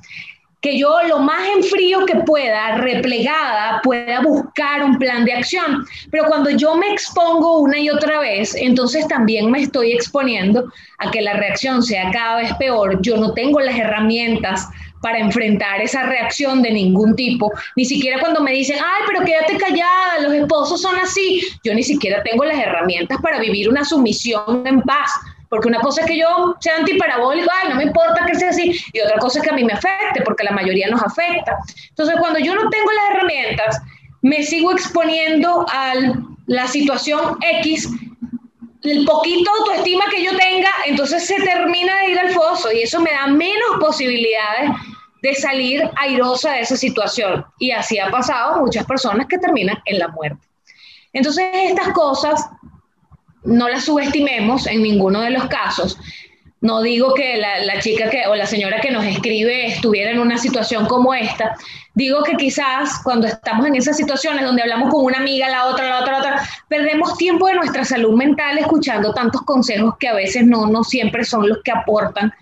que 0.66 0.76
yo 0.76 1.00
lo 1.06 1.20
más 1.20 1.46
en 1.54 1.62
frío 1.62 2.04
que 2.06 2.16
pueda, 2.16 2.78
replegada, 2.78 3.80
pueda 3.84 4.20
buscar 4.20 4.82
un 4.82 4.98
plan 4.98 5.24
de 5.24 5.34
acción. 5.34 5.86
Pero 6.10 6.24
cuando 6.24 6.50
yo 6.50 6.74
me 6.74 6.92
expongo 6.92 7.60
una 7.60 7.78
y 7.78 7.88
otra 7.88 8.18
vez, 8.18 8.52
entonces 8.56 9.06
también 9.06 9.48
me 9.48 9.62
estoy 9.62 9.92
exponiendo 9.92 10.64
a 10.98 11.08
que 11.12 11.22
la 11.22 11.34
reacción 11.34 11.84
sea 11.84 12.10
cada 12.10 12.38
vez 12.38 12.52
peor. 12.54 13.00
Yo 13.00 13.16
no 13.16 13.32
tengo 13.32 13.60
las 13.60 13.78
herramientas 13.78 14.68
para 15.02 15.20
enfrentar 15.20 15.80
esa 15.80 16.02
reacción 16.02 16.62
de 16.62 16.72
ningún 16.72 17.14
tipo. 17.14 17.52
Ni 17.76 17.84
siquiera 17.84 18.18
cuando 18.18 18.40
me 18.40 18.50
dicen, 18.50 18.78
ay, 18.84 19.02
pero 19.06 19.24
quédate 19.24 19.56
callada, 19.58 20.18
los 20.22 20.32
esposos 20.32 20.82
son 20.82 20.96
así. 20.96 21.42
Yo 21.62 21.74
ni 21.74 21.84
siquiera 21.84 22.24
tengo 22.24 22.44
las 22.44 22.58
herramientas 22.58 23.18
para 23.22 23.38
vivir 23.38 23.68
una 23.68 23.84
sumisión 23.84 24.66
en 24.66 24.82
paz. 24.82 25.12
Porque 25.48 25.68
una 25.68 25.80
cosa 25.80 26.00
es 26.00 26.06
que 26.06 26.18
yo 26.18 26.56
sea 26.60 26.76
antiparabólico, 26.76 27.50
ay, 27.62 27.68
no 27.70 27.76
me 27.76 27.84
importa 27.84 28.26
que 28.26 28.34
sea 28.34 28.50
así, 28.50 28.78
y 28.92 29.00
otra 29.00 29.18
cosa 29.18 29.38
es 29.38 29.44
que 29.44 29.50
a 29.50 29.54
mí 29.54 29.64
me 29.64 29.72
afecte, 29.72 30.22
porque 30.24 30.44
la 30.44 30.52
mayoría 30.52 30.88
nos 30.88 31.02
afecta. 31.02 31.58
Entonces, 31.88 32.16
cuando 32.18 32.38
yo 32.38 32.54
no 32.54 32.68
tengo 32.68 32.90
las 32.92 33.10
herramientas, 33.10 33.80
me 34.22 34.42
sigo 34.42 34.72
exponiendo 34.72 35.64
a 35.70 35.94
la 36.46 36.66
situación 36.66 37.38
X, 37.60 37.88
el 38.82 39.04
poquito 39.04 39.50
autoestima 39.58 40.04
que 40.10 40.22
yo 40.22 40.36
tenga, 40.36 40.70
entonces 40.86 41.26
se 41.26 41.36
termina 41.42 41.96
de 41.98 42.10
ir 42.10 42.18
al 42.18 42.30
foso 42.30 42.72
y 42.72 42.82
eso 42.82 43.00
me 43.00 43.10
da 43.10 43.26
menos 43.26 43.80
posibilidades 43.80 44.70
de 45.22 45.34
salir 45.34 45.90
airosa 45.96 46.52
de 46.52 46.60
esa 46.60 46.76
situación. 46.76 47.44
Y 47.58 47.70
así 47.72 47.98
ha 47.98 48.10
pasado 48.10 48.60
muchas 48.60 48.84
personas 48.84 49.26
que 49.26 49.38
terminan 49.38 49.78
en 49.86 49.98
la 49.98 50.08
muerte. 50.08 50.46
Entonces, 51.12 51.46
estas 51.52 51.88
cosas 51.88 52.48
no 53.46 53.68
la 53.68 53.80
subestimemos 53.80 54.66
en 54.66 54.82
ninguno 54.82 55.20
de 55.20 55.30
los 55.30 55.46
casos. 55.46 55.98
No 56.60 56.82
digo 56.82 57.14
que 57.14 57.36
la, 57.36 57.80
chica 57.80 58.10
que, 58.10 58.26
o 58.26 58.34
la 58.34 58.46
señora 58.46 58.80
que 58.80 58.90
nos 58.90 59.04
escribe 59.04 59.66
estuviera 59.66 60.10
en 60.10 60.18
una 60.18 60.38
situación 60.38 60.86
como 60.86 61.14
esta. 61.14 61.54
Digo 61.94 62.22
que 62.22 62.34
quizás 62.34 63.00
cuando 63.04 63.26
estamos 63.26 63.66
en 63.66 63.76
esas 63.76 63.96
situaciones 63.96 64.44
donde 64.44 64.62
hablamos 64.62 64.90
con 64.90 65.04
una 65.04 65.18
amiga, 65.18 65.48
la 65.48 65.66
otra, 65.66 65.88
la 65.88 66.00
otra, 66.00 66.12
la 66.12 66.18
otra, 66.18 66.48
perdemos 66.68 67.16
tiempo 67.16 67.46
de 67.46 67.54
nuestra 67.54 67.84
salud 67.84 68.14
mental 68.14 68.58
escuchando 68.58 69.14
tantos 69.14 69.42
consejos 69.42 69.94
que 70.00 70.08
a 70.08 70.14
veces 70.14 70.46
no, 70.46 70.66
no 70.66 70.82
siempre 70.82 71.24
son 71.24 71.48
los 71.48 71.62
que 71.62 71.70
aportan 71.70 72.32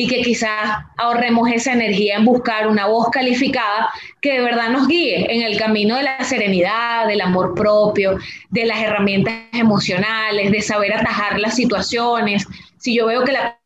y 0.00 0.06
que 0.06 0.22
quizás 0.22 0.78
ahorremos 0.96 1.50
esa 1.50 1.72
energía 1.72 2.18
en 2.18 2.24
buscar 2.24 2.68
una 2.68 2.86
voz 2.86 3.08
calificada 3.10 3.90
que 4.22 4.34
de 4.34 4.42
verdad 4.42 4.70
nos 4.70 4.86
guíe 4.86 5.26
en 5.28 5.42
el 5.42 5.58
camino 5.58 5.96
de 5.96 6.04
la 6.04 6.22
serenidad, 6.22 7.08
del 7.08 7.20
amor 7.20 7.52
propio, 7.56 8.16
de 8.50 8.64
las 8.64 8.78
herramientas 8.78 9.34
emocionales, 9.52 10.52
de 10.52 10.62
saber 10.62 10.92
atajar 10.92 11.40
las 11.40 11.56
situaciones. 11.56 12.46
Si 12.76 12.94
yo 12.94 13.06
veo 13.06 13.24
que 13.24 13.32
la 13.32 13.58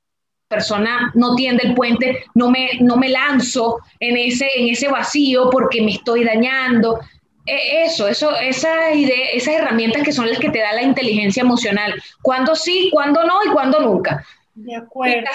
persona 0.49 1.13
no 1.15 1.35
tiende 1.35 1.65
el 1.67 1.75
puente, 1.75 2.25
no 2.35 2.51
me, 2.51 2.79
no 2.81 2.97
me 2.97 3.11
lanzo 3.11 3.81
en 4.01 4.17
ese, 4.17 4.49
en 4.57 4.69
ese 4.69 4.89
vacío 4.89 5.51
porque 5.51 5.83
me 5.83 5.93
estoy 5.93 6.25
dañando. 6.25 6.99
E, 7.45 7.85
eso, 7.85 8.09
eso, 8.09 8.35
esas, 8.39 8.95
esas 8.95 9.55
herramientas 9.55 10.03
que 10.03 10.13
son 10.13 10.31
las 10.31 10.39
que 10.39 10.49
te 10.49 10.61
da 10.61 10.73
la 10.73 10.83
inteligencia 10.83 11.43
emocional. 11.43 11.93
Cuándo 12.23 12.57
sí, 12.57 12.89
cuándo 12.91 13.23
no 13.23 13.45
y 13.45 13.51
cuándo 13.53 13.81
nunca. 13.81 14.25
De 14.55 14.75
acuerdo 14.75 15.29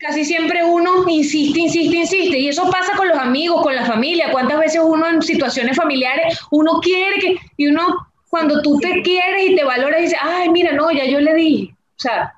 casi 0.00 0.24
siempre 0.24 0.64
uno 0.64 1.08
insiste, 1.08 1.60
insiste, 1.60 1.96
insiste. 1.96 2.38
Y 2.38 2.48
eso 2.48 2.70
pasa 2.70 2.96
con 2.96 3.08
los 3.08 3.18
amigos, 3.18 3.62
con 3.62 3.74
la 3.74 3.84
familia. 3.84 4.30
¿Cuántas 4.32 4.58
veces 4.58 4.80
uno 4.84 5.08
en 5.08 5.22
situaciones 5.22 5.76
familiares, 5.76 6.38
uno 6.50 6.80
quiere 6.80 7.18
que, 7.20 7.36
y 7.56 7.68
uno, 7.68 8.08
cuando 8.28 8.62
tú 8.62 8.78
te 8.78 9.02
quieres 9.02 9.50
y 9.50 9.56
te 9.56 9.64
valoras, 9.64 10.00
dice, 10.00 10.16
ay, 10.20 10.50
mira, 10.50 10.72
no, 10.72 10.90
ya 10.90 11.04
yo 11.04 11.20
le 11.20 11.34
di. 11.34 11.72
O 11.72 12.00
sea, 12.00 12.34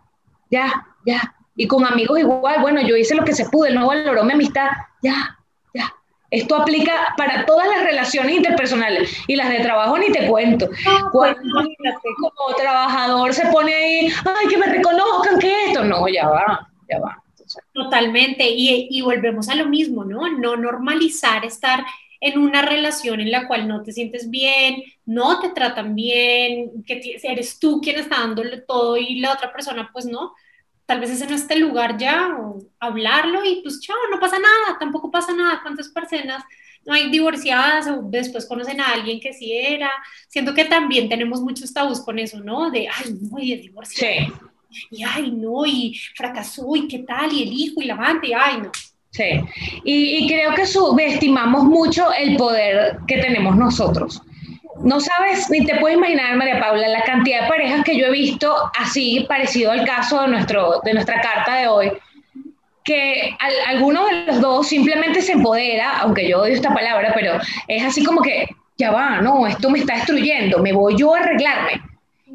ya, 0.50 0.86
ya. 1.04 1.34
Y 1.56 1.66
con 1.66 1.84
amigos 1.84 2.18
igual, 2.18 2.60
bueno, 2.60 2.80
yo 2.80 2.96
hice 2.96 3.14
lo 3.14 3.24
que 3.24 3.34
se 3.34 3.48
pudo, 3.48 3.66
él 3.66 3.74
no 3.74 3.88
valoró 3.88 4.24
mi 4.24 4.32
amistad, 4.32 4.68
ya, 5.02 5.38
ya. 5.74 5.92
Esto 6.30 6.56
aplica 6.56 6.92
para 7.16 7.44
todas 7.44 7.68
las 7.68 7.82
relaciones 7.82 8.36
interpersonales 8.36 9.12
y 9.26 9.36
las 9.36 9.50
de 9.50 9.60
trabajo 9.60 9.98
ni 9.98 10.10
te 10.12 10.26
cuento. 10.28 10.68
Pues, 11.12 11.34
Cuando 11.42 11.70
como 12.14 12.56
trabajador 12.56 13.34
se 13.34 13.46
pone 13.48 13.74
ahí, 13.74 14.12
ay, 14.24 14.48
que 14.48 14.56
me 14.56 14.66
reconozcan 14.66 15.38
que 15.38 15.66
esto, 15.66 15.84
no, 15.84 16.08
ya 16.08 16.28
va, 16.28 16.68
ya 16.88 17.00
va. 17.00 17.19
Totalmente, 17.72 18.48
y, 18.48 19.00
volvemos 19.02 19.48
a 19.48 19.54
lo 19.54 19.66
mismo, 19.66 20.04
¿no? 20.04 20.28
No 20.38 20.56
normalizar 20.56 21.44
estar 21.44 21.84
en 22.20 22.38
una 22.38 22.62
relación 22.62 23.20
en 23.20 23.30
la 23.30 23.48
cual 23.48 23.66
no 23.66 23.82
te 23.82 23.92
sientes 23.92 24.28
bien, 24.28 24.82
no 25.06 25.40
te 25.40 25.48
tratan 25.50 25.94
bien, 25.94 26.84
que 26.84 27.18
eres 27.22 27.58
tú 27.58 27.80
quien 27.80 27.98
está 27.98 28.20
dándole 28.20 28.58
todo 28.58 28.96
y 28.96 29.20
la 29.20 29.32
otra 29.32 29.50
persona 29.52 29.88
pues 29.90 30.04
no, 30.04 30.34
tal 30.84 31.00
vez 31.00 31.10
es 31.10 31.50
el 31.50 31.60
lugar 31.60 31.96
ya, 31.96 32.36
hablarlo 32.78 33.42
y 33.44 33.62
pues 33.62 33.80
chao, 33.80 33.96
no 34.10 34.20
pasa 34.20 34.38
nada, 34.38 34.78
tampoco 34.78 35.10
pasa 35.10 35.32
nada, 35.32 35.60
cuántas 35.62 35.88
personas 35.88 36.44
no 36.84 36.92
hay 36.92 37.10
divorciadas 37.10 37.88
o 37.88 38.02
después 38.02 38.46
conocen 38.46 38.80
a 38.80 38.92
alguien 38.92 39.18
que 39.18 39.32
sí 39.32 39.52
era, 39.52 39.90
siento 40.28 40.52
que 40.52 40.66
también 40.66 41.08
tenemos 41.08 41.40
muchos 41.40 41.72
tabús 41.72 42.00
con 42.00 42.18
eso, 42.18 42.40
¿no? 42.40 42.70
De, 42.70 42.86
ay, 42.88 43.18
no, 43.18 43.38
es 43.38 43.62
divorciada. 43.62 44.26
Sí 44.26 44.32
y 44.90 45.02
ay, 45.02 45.30
no, 45.32 45.66
y 45.66 45.98
fracasó, 46.16 46.76
y 46.76 46.88
qué 46.88 47.00
tal, 47.00 47.32
y 47.32 47.42
el 47.42 47.52
hijo, 47.52 47.82
y 47.82 47.86
la 47.86 47.94
amante, 47.94 48.28
y 48.28 48.32
ay, 48.32 48.58
no. 48.62 48.70
Sí, 49.10 49.40
y, 49.84 50.28
creo 50.28 50.54
que 50.54 50.66
subestimamos 50.66 51.64
mucho 51.64 52.12
el 52.12 52.36
poder 52.36 52.98
que 53.08 53.18
tenemos 53.18 53.56
nosotros. 53.56 54.22
No 54.84 55.00
sabes, 55.00 55.50
ni 55.50 55.64
te 55.66 55.76
puedes 55.76 55.98
imaginar, 55.98 56.36
María 56.36 56.60
Paula, 56.60 56.86
la 56.86 57.02
cantidad 57.02 57.42
de 57.42 57.48
parejas 57.48 57.84
que 57.84 57.98
yo 57.98 58.06
he 58.06 58.12
visto 58.12 58.54
así, 58.78 59.26
parecido 59.28 59.72
al 59.72 59.84
caso 59.84 60.22
de, 60.22 60.28
nuestro, 60.28 60.80
de 60.84 60.94
nuestra 60.94 61.20
carta 61.20 61.56
de 61.56 61.66
hoy, 61.66 61.92
que 62.84 63.36
alguno 63.66 64.06
de 64.06 64.26
los 64.26 64.40
dos 64.40 64.68
simplemente 64.68 65.20
se 65.20 65.32
empodera, 65.32 65.98
aunque 65.98 66.28
yo 66.28 66.42
odio 66.42 66.54
esta 66.54 66.72
palabra, 66.72 67.12
pero 67.14 67.38
es 67.66 67.84
así 67.84 68.04
como 68.04 68.22
que, 68.22 68.46
ya 68.78 68.92
va, 68.92 69.20
no, 69.20 69.46
esto 69.46 69.70
me 69.70 69.80
está 69.80 69.96
destruyendo, 69.96 70.60
me 70.60 70.72
voy 70.72 70.96
yo 70.96 71.14
a 71.14 71.18
arreglarme. 71.18 71.82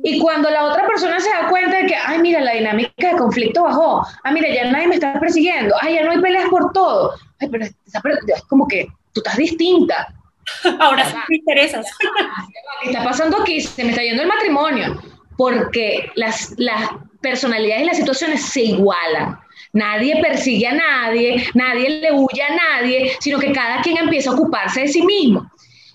Y 0.08 0.20
cuando 0.20 0.52
la 0.52 0.66
otra 0.66 0.86
persona 0.86 1.20
se 1.20 1.32
da 1.32 1.50
cuenta 1.50 1.78
de 1.78 1.88
que, 1.88 1.96
ay, 1.96 2.20
mira, 2.20 2.40
la 2.40 2.54
dinámica 2.54 3.10
de 3.10 3.18
conflicto 3.18 3.64
bajó, 3.64 4.06
ay, 4.24 4.36
mira, 4.36 4.54
ya 4.54 4.70
nadie 4.70 4.88
me 4.88 4.96
está 4.96 5.20
persiguiendo, 5.20 5.74
ay, 5.82 5.96
ya 5.96 6.04
no 6.04 6.12
hay 6.12 6.22
peleas 6.22 6.48
por 6.48 6.72
todo, 6.74 7.16
ay, 7.40 7.50
pero 7.50 7.66
es 7.66 7.74
como 8.48 8.68
que 8.68 8.88
tú 9.14 9.22
estás 9.22 9.36
distinta. 9.38 10.14
Ahora 10.80 11.10
sí 11.10 11.16
me 11.28 11.38
interesas. 11.38 11.88
¿Qué 12.84 12.92
está 12.92 13.04
pasando 13.04 13.42
aquí? 13.42 13.60
Se 13.62 13.84
me 13.84 13.90
está 13.90 14.04
yendo 14.04 14.22
el 14.22 14.28
matrimonio. 14.28 15.02
Porque 15.38 16.12
las, 16.14 16.54
las 16.58 16.88
personalidades 17.22 17.84
y 17.84 17.88
las 17.88 17.98
situaciones 17.98 18.46
se 18.46 18.62
igualan. 18.62 19.40
Nadie 19.74 20.22
persigue 20.22 20.68
a 20.68 20.74
nadie, 20.74 21.50
nadie 21.56 21.90
le 21.90 22.14
huye 22.14 22.44
a 22.44 22.56
nadie, 22.56 23.12
sino 23.20 23.40
que 23.40 23.52
cada 23.52 23.82
quien 23.82 23.98
empieza 23.98 24.30
a 24.30 24.34
ocuparse 24.34 24.82
de 24.82 24.88
sí 24.88 25.02
mismo. 25.02 25.50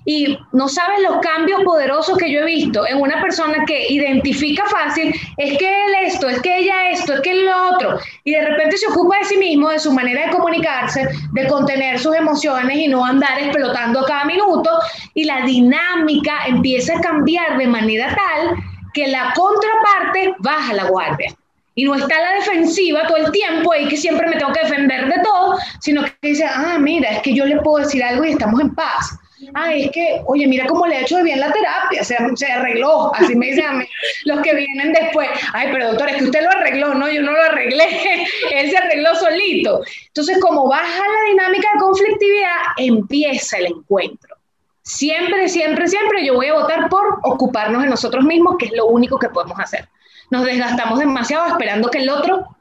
Y 0.06 0.38
no 0.52 0.68
sabes 0.68 1.00
los 1.02 1.20
cambios 1.20 1.62
poderosos 1.62 2.16
que 2.16 2.32
yo 2.32 2.40
he 2.40 2.44
visto 2.44 2.86
en 2.86 3.00
una 3.00 3.20
persona 3.20 3.64
que 3.66 3.92
identifica 3.92 4.64
fácil, 4.66 5.14
es 5.36 5.58
que 5.58 5.68
él 5.68 5.94
esto, 6.04 6.28
es 6.28 6.40
que 6.40 6.58
ella 6.58 6.90
esto, 6.90 7.14
es 7.14 7.20
que 7.20 7.32
él 7.32 7.44
lo 7.44 7.74
otro, 7.74 7.98
y 8.24 8.32
de 8.32 8.46
repente 8.46 8.78
se 8.78 8.86
ocupa 8.86 9.18
de 9.18 9.24
sí 9.24 9.36
mismo, 9.36 9.68
de 9.68 9.78
su 9.78 9.92
manera 9.92 10.26
de 10.26 10.32
comunicarse, 10.32 11.06
de 11.32 11.46
contener 11.48 11.98
sus 11.98 12.16
emociones 12.16 12.78
y 12.78 12.88
no 12.88 13.04
andar 13.04 13.38
explotando 13.38 14.02
cada 14.04 14.24
minuto, 14.24 14.70
y 15.14 15.24
la 15.24 15.42
dinámica 15.44 16.46
empieza 16.46 16.96
a 16.96 17.00
cambiar 17.00 17.58
de 17.58 17.66
manera 17.66 18.08
tal 18.08 18.56
que 18.94 19.06
la 19.06 19.34
contraparte 19.34 20.34
baja 20.38 20.72
la 20.72 20.84
guardia. 20.84 21.34
Y 21.74 21.84
no 21.84 21.94
está 21.94 22.20
la 22.20 22.32
defensiva 22.32 23.06
todo 23.06 23.18
el 23.18 23.30
tiempo 23.30 23.72
y 23.74 23.88
que 23.88 23.96
siempre 23.96 24.28
me 24.28 24.36
tengo 24.36 24.52
que 24.52 24.60
defender 24.60 25.06
de 25.06 25.22
todo, 25.22 25.56
sino 25.78 26.02
que 26.02 26.12
dice, 26.22 26.44
ah, 26.44 26.76
mira, 26.80 27.10
es 27.10 27.22
que 27.22 27.32
yo 27.32 27.46
le 27.46 27.60
puedo 27.60 27.84
decir 27.84 28.02
algo 28.02 28.24
y 28.24 28.32
estamos 28.32 28.60
en 28.60 28.74
paz 28.74 29.19
ay, 29.54 29.84
es 29.84 29.90
que, 29.90 30.22
oye, 30.26 30.46
mira 30.46 30.66
cómo 30.66 30.86
le 30.86 30.96
ha 30.96 31.00
hecho 31.02 31.16
de 31.16 31.22
bien 31.22 31.40
la 31.40 31.52
terapia, 31.52 32.04
se, 32.04 32.16
se 32.34 32.46
arregló, 32.46 33.14
así 33.14 33.34
me 33.34 33.46
dicen 33.46 33.66
a 33.66 33.72
mí, 33.72 33.86
los 34.24 34.40
que 34.40 34.54
vienen 34.54 34.92
después, 34.92 35.28
ay, 35.52 35.68
pero 35.72 35.88
doctor, 35.88 36.08
es 36.08 36.16
que 36.16 36.24
usted 36.24 36.42
lo 36.42 36.50
arregló, 36.50 36.94
no, 36.94 37.10
yo 37.10 37.22
no 37.22 37.32
lo 37.32 37.42
arreglé, 37.42 37.84
él 38.52 38.70
se 38.70 38.76
arregló 38.76 39.14
solito. 39.16 39.80
Entonces, 40.06 40.38
como 40.40 40.68
baja 40.68 40.98
la 40.98 41.30
dinámica 41.30 41.68
de 41.72 41.80
conflictividad, 41.80 42.56
empieza 42.76 43.58
el 43.58 43.66
encuentro. 43.66 44.36
Siempre, 44.82 45.48
siempre, 45.48 45.86
siempre 45.86 46.24
yo 46.24 46.34
voy 46.34 46.46
a 46.46 46.54
votar 46.54 46.88
por 46.88 47.20
ocuparnos 47.22 47.82
de 47.82 47.88
nosotros 47.88 48.24
mismos, 48.24 48.56
que 48.58 48.66
es 48.66 48.72
lo 48.72 48.86
único 48.86 49.18
que 49.18 49.28
podemos 49.28 49.58
hacer. 49.60 49.88
Nos 50.30 50.44
desgastamos 50.44 50.98
demasiado 50.98 51.46
esperando 51.46 51.90
que 51.90 51.98
el 51.98 52.08
otro 52.08 52.56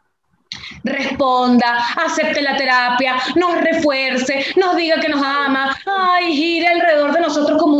responda, 0.84 1.86
acepte 2.06 2.42
la 2.42 2.56
terapia, 2.56 3.16
nos 3.36 3.62
refuerce, 3.62 4.46
nos 4.56 4.76
diga 4.76 5.00
que 5.00 5.10
nos 5.10 5.24
ama, 5.24 5.69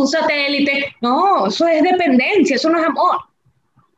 un 0.00 0.08
satélite. 0.08 0.96
No, 1.00 1.46
eso 1.46 1.66
es 1.66 1.82
dependencia, 1.82 2.56
eso 2.56 2.70
no 2.70 2.78
es 2.78 2.86
amor. 2.86 3.18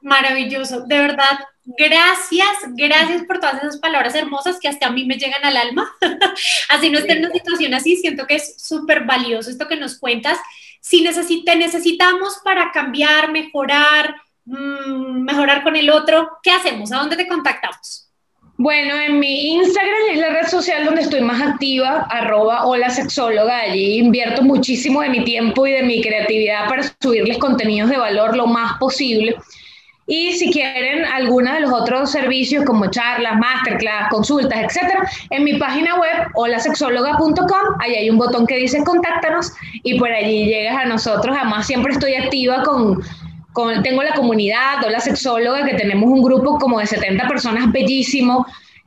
Maravilloso, 0.00 0.80
de 0.82 0.98
verdad. 0.98 1.38
Gracias, 1.64 2.48
gracias 2.70 3.22
por 3.22 3.38
todas 3.38 3.62
esas 3.62 3.78
palabras 3.78 4.16
hermosas 4.16 4.59
que 4.61 4.66
hasta 4.66 4.88
a 4.88 4.90
mí 4.90 5.05
me 5.05 5.16
llegan 5.16 5.44
al 5.44 5.57
alma. 5.57 5.92
así 6.68 6.90
no 6.90 6.98
esté 6.98 7.12
en 7.12 7.24
una 7.24 7.32
situación 7.32 7.74
así, 7.74 7.96
siento 7.96 8.26
que 8.26 8.36
es 8.36 8.61
súper 8.61 9.05
valioso 9.05 9.50
esto 9.50 9.68
que 9.68 9.76
nos 9.76 9.98
cuentas. 9.98 10.38
Si 10.80 11.05
te 11.44 11.55
necesitamos 11.55 12.40
para 12.44 12.72
cambiar, 12.72 13.30
mejorar, 13.30 14.16
mm, 14.44 15.22
mejorar 15.22 15.62
con 15.62 15.76
el 15.76 15.88
otro, 15.90 16.28
¿qué 16.42 16.50
hacemos? 16.50 16.90
¿A 16.90 16.98
dónde 16.98 17.16
te 17.16 17.28
contactamos? 17.28 18.11
Bueno, 18.59 18.94
en 19.00 19.18
mi 19.18 19.55
Instagram 19.55 20.11
es 20.12 20.18
la 20.18 20.28
red 20.28 20.46
social 20.46 20.84
donde 20.84 21.03
estoy 21.03 21.22
más 21.22 21.40
activa, 21.40 22.07
arroba 22.11 22.66
hola 22.66 22.90
sexóloga. 22.90 23.61
Allí 23.61 23.98
invierto 23.98 24.42
muchísimo 24.42 25.00
de 25.00 25.09
mi 25.09 25.24
tiempo 25.24 25.66
y 25.66 25.72
de 25.72 25.82
mi 25.82 26.03
creatividad 26.03 26.68
para 26.68 26.82
subirles 27.00 27.38
contenidos 27.38 27.90
de 27.90 27.96
valor 27.96 28.36
lo 28.36 28.46
más 28.46 28.78
posible. 28.78 29.36
Y 30.07 30.32
si 30.32 30.53
quieren 30.53 31.05
alguno 31.07 31.55
de 31.55 31.61
los 31.61 31.72
otros 31.72 32.11
servicios 32.11 32.64
como 32.64 32.90
charlas, 32.90 33.38
masterclass, 33.38 34.11
consultas, 34.11 34.59
etcétera, 34.64 35.09
en 35.30 35.44
mi 35.44 35.55
página 35.55 35.98
web 35.98 36.28
holasexóloga.com, 36.34 37.76
ahí 37.78 37.94
hay 37.94 38.11
un 38.11 38.18
botón 38.18 38.46
que 38.46 38.57
dice 38.57 38.84
contáctanos 38.84 39.53
y 39.82 39.98
por 39.98 40.11
allí 40.12 40.44
llegas 40.44 40.76
a 40.76 40.84
nosotros. 40.84 41.34
Además, 41.40 41.66
siempre 41.66 41.92
estoy 41.92 42.14
activa 42.14 42.62
con 42.62 43.00
tengo 43.82 44.03
la 44.03 44.14
comunidad, 44.14 44.84
o 44.84 44.90
la 44.90 45.00
sexóloga, 45.00 45.64
que 45.64 45.74
tenemos 45.74 46.09
un 46.09 46.22
grupo 46.22 46.59
como 46.59 46.78
de 46.78 46.86
70 46.86 47.28
personas 47.28 47.70
bellísimo, 47.72 48.46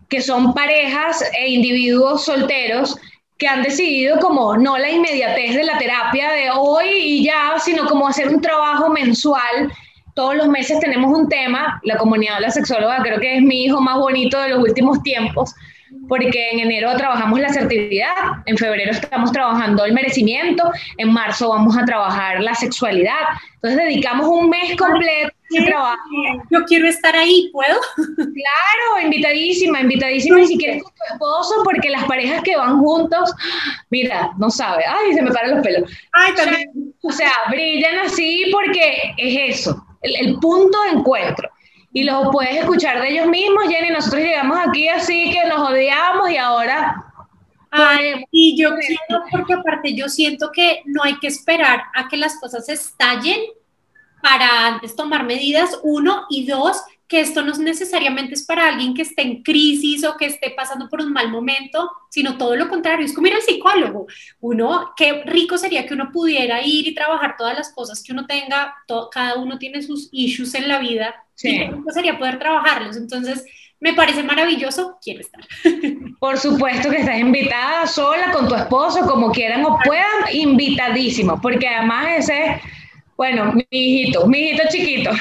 que 0.10 0.22
son 0.22 0.54
parejas 0.54 1.24
e 1.38 1.50
individuos 1.50 2.26
solteros 2.26 2.98
que 3.38 3.48
han 3.48 3.64
decidido 3.64 4.20
como 4.20 4.56
no 4.58 4.78
la 4.78 4.90
inmediatez 4.90 5.56
de 5.56 5.64
la 5.64 5.78
terapia 5.78 6.32
de 6.32 6.50
hoy 6.52 6.88
y 6.88 7.26
ya, 7.26 7.56
sino 7.60 7.86
como 7.86 8.08
hacer 8.08 8.30
un 8.30 8.42
trabajo 8.42 8.90
mensual. 8.90 9.72
Todos 10.14 10.36
los 10.36 10.48
meses 10.48 10.80
tenemos 10.80 11.18
un 11.18 11.28
tema, 11.28 11.82
la 11.84 11.98
comunidad 11.98 12.36
de 12.36 12.42
la 12.42 12.52
sexóloga 12.52 13.02
creo 13.04 13.20
que 13.20 13.38
es 13.38 13.42
mi 13.42 13.66
hijo 13.66 13.82
más 13.82 13.98
bonito 13.98 14.40
de 14.40 14.50
los 14.50 14.60
últimos 14.60 15.04
tiempos, 15.04 15.54
porque 16.08 16.52
en 16.52 16.60
enero 16.60 16.96
trabajamos 16.98 17.40
la 17.40 17.48
asertividad, 17.48 18.14
en 18.46 18.58
febrero 18.58 18.92
estamos 18.92 19.32
trabajando 19.32 19.86
el 19.86 19.94
merecimiento, 19.94 20.72
en 20.98 21.12
marzo 21.12 21.50
vamos 21.50 21.78
a 21.78 21.86
trabajar 21.86 22.42
la 22.42 22.54
sexualidad. 22.56 23.20
Entonces 23.56 23.80
dedicamos 23.80 24.28
un 24.28 24.50
mes 24.50 24.76
completo 24.78 25.34
de 25.50 25.66
trabajo. 25.66 26.00
Yo 26.52 26.64
quiero 26.66 26.88
estar 26.88 27.16
ahí, 27.16 27.50
¿puedo? 27.52 27.80
Claro, 28.16 29.04
invitadísima, 29.04 29.82
invitadísima, 29.82 30.38
ni 30.38 30.48
siquiera 30.48 30.80
con 30.82 30.92
tu 30.92 31.14
esposo, 31.14 31.62
porque 31.64 31.90
las 31.90 32.04
parejas 32.06 32.42
que 32.44 32.56
van 32.56 32.80
juntos, 32.80 33.34
mira, 33.90 34.32
no 34.38 34.50
sabe, 34.50 34.84
ay, 34.88 35.14
se 35.14 35.22
me 35.22 35.32
paran 35.32 35.56
los 35.56 35.66
pelos. 35.66 35.90
Ay, 36.14 36.34
también. 36.36 36.94
O 37.02 37.12
sea, 37.12 37.32
brillan 37.50 38.00
así 38.00 38.46
porque 38.52 39.14
es 39.18 39.60
eso, 39.60 39.86
el 40.02 40.38
punto 40.40 40.82
de 40.84 41.00
encuentro. 41.00 41.50
Y 41.96 42.04
los 42.04 42.28
puedes 42.30 42.58
escuchar 42.58 43.02
de 43.02 43.10
ellos 43.10 43.28
mismos, 43.28 43.64
Jenny. 43.70 43.90
Nosotros 43.90 44.22
llegamos 44.22 44.58
aquí 44.68 44.90
así 44.90 45.32
que 45.32 45.48
nos 45.48 45.70
odiamos 45.70 46.30
y 46.30 46.36
ahora 46.36 47.02
y 48.32 48.58
yo 48.58 48.72
quiero, 48.76 49.24
porque 49.32 49.54
aparte 49.54 49.96
yo 49.96 50.10
siento 50.10 50.52
que 50.52 50.82
no 50.86 51.04
hay 51.04 51.18
que 51.20 51.28
esperar 51.28 51.84
a 51.96 52.10
que 52.10 52.18
las 52.18 52.38
cosas 52.38 52.68
estallen 52.68 53.40
para 54.22 54.68
antes 54.68 54.96
tomar 54.96 55.24
medidas, 55.24 55.80
uno, 55.84 56.26
y 56.30 56.46
dos, 56.46 56.82
que 57.08 57.20
esto 57.20 57.44
no 57.44 57.56
necesariamente 57.58 58.34
es 58.34 58.46
para 58.46 58.68
alguien 58.68 58.94
que 58.94 59.04
esté 59.04 59.22
en 59.22 59.44
crisis 59.44 60.04
o 60.04 60.18
que 60.18 60.26
esté 60.26 60.52
pasando 60.52 60.90
por 60.90 61.02
un 61.02 61.14
mal 61.14 61.30
momento, 61.30 61.92
sino 62.10 62.38
todo 62.38 62.56
lo 62.56 62.68
contrario, 62.68 63.06
es 63.06 63.14
como 63.14 63.28
ir 63.28 63.36
al 63.36 63.42
psicólogo. 63.42 64.08
Uno, 64.40 64.94
qué 64.98 65.24
rico 65.26 65.58
sería 65.58 65.86
que 65.86 65.94
uno 65.94 66.12
pudiera 66.12 66.62
ir 66.62 66.88
y 66.88 66.96
trabajar 66.96 67.36
todas 67.38 67.56
las 67.56 67.74
cosas 67.74 68.02
que 68.02 68.12
uno 68.12 68.26
tenga, 68.26 68.76
cada 69.12 69.36
uno 69.36 69.60
tiene 69.60 69.82
sus 69.82 70.10
issues 70.12 70.56
en 70.56 70.68
la 70.68 70.80
vida, 70.80 71.16
sí. 71.36 71.50
y 71.50 71.58
qué 71.58 71.68
rico 71.72 71.92
sería 71.92 72.18
poder 72.18 72.40
trabajarlos. 72.40 72.98
Entonces, 72.98 73.46
me 73.80 73.94
parece 73.94 74.24
maravilloso, 74.24 74.98
quiero 75.02 75.22
estar. 75.22 75.46
Por 76.20 76.38
supuesto 76.40 76.90
que 76.90 76.98
estás 76.98 77.20
invitada 77.20 77.86
sola, 77.86 78.32
con 78.32 78.48
tu 78.48 78.56
esposo, 78.56 79.02
como 79.02 79.32
quieran 79.32 79.64
o 79.64 79.78
puedan, 79.86 80.34
invitadísimo, 80.34 81.40
porque 81.40 81.68
además 81.68 82.08
ese, 82.18 82.62
bueno, 83.16 83.54
mi 83.54 83.66
hijito, 83.70 84.26
mi 84.28 84.40
hijito 84.40 84.64
chiquito, 84.70 85.12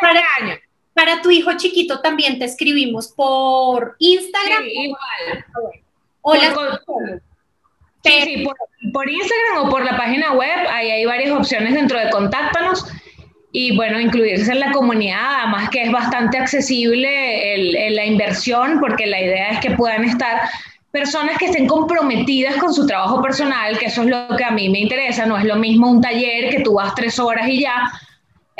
para, 0.00 0.22
para, 0.98 1.22
tu 1.22 1.30
hijo 1.30 1.52
chiquito 1.56 2.00
también 2.00 2.38
te 2.38 2.44
escribimos 2.44 3.08
por 3.08 3.94
Instagram. 3.98 4.64
Sí, 4.64 4.72
igual. 4.84 5.44
Hola. 6.22 6.80
sí, 8.04 8.12
sí, 8.24 8.44
por, 8.44 8.56
por 8.92 9.08
Instagram 9.08 9.66
o 9.66 9.70
por 9.70 9.84
la 9.84 9.96
página 9.96 10.32
web, 10.32 10.66
ahí 10.70 10.90
hay 10.90 11.04
varias 11.06 11.30
opciones 11.30 11.74
dentro 11.74 11.98
de 11.98 12.10
Contáctanos 12.10 12.84
y 13.52 13.76
bueno, 13.76 13.98
incluirse 13.98 14.52
en 14.52 14.60
la 14.60 14.72
comunidad, 14.72 15.42
además 15.42 15.70
que 15.70 15.82
es 15.82 15.92
bastante 15.92 16.36
accesible 16.36 17.90
la 17.90 18.04
inversión, 18.04 18.78
porque 18.80 19.06
la 19.06 19.20
idea 19.20 19.50
es 19.50 19.60
que 19.60 19.70
puedan 19.70 20.04
estar 20.04 20.42
personas 20.90 21.38
que 21.38 21.46
estén 21.46 21.66
comprometidas 21.66 22.56
con 22.56 22.74
su 22.74 22.86
trabajo 22.86 23.22
personal, 23.22 23.78
que 23.78 23.86
eso 23.86 24.02
es 24.02 24.08
lo 24.08 24.36
que 24.36 24.44
a 24.44 24.50
mí 24.50 24.68
me 24.68 24.80
interesa, 24.80 25.26
no 25.26 25.38
es 25.38 25.44
lo 25.44 25.56
mismo 25.56 25.90
un 25.90 26.00
taller 26.00 26.50
que 26.50 26.60
tú 26.60 26.74
vas 26.74 26.94
tres 26.94 27.18
horas 27.18 27.48
y 27.48 27.60
ya, 27.60 27.90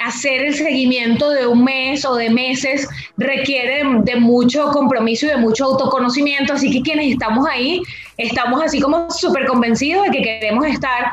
hacer 0.04 0.44
el 0.44 0.54
seguimiento 0.54 1.30
de 1.30 1.46
un 1.46 1.64
mes 1.64 2.04
o 2.04 2.14
de 2.14 2.30
meses 2.30 2.88
requiere 3.16 3.84
de, 4.04 4.16
mucho 4.16 4.70
compromiso 4.70 5.26
y 5.26 5.30
de 5.30 5.36
mucho 5.36 5.64
autoconocimiento, 5.66 6.52
así 6.52 6.70
que 6.70 6.82
quienes 6.82 7.12
estamos 7.12 7.46
ahí, 7.48 7.82
estamos 8.16 8.62
así 8.62 8.80
como 8.80 9.10
súper 9.10 9.46
convencidos 9.46 10.04
de 10.04 10.10
que 10.10 10.22
queremos 10.22 10.66
estar 10.66 11.12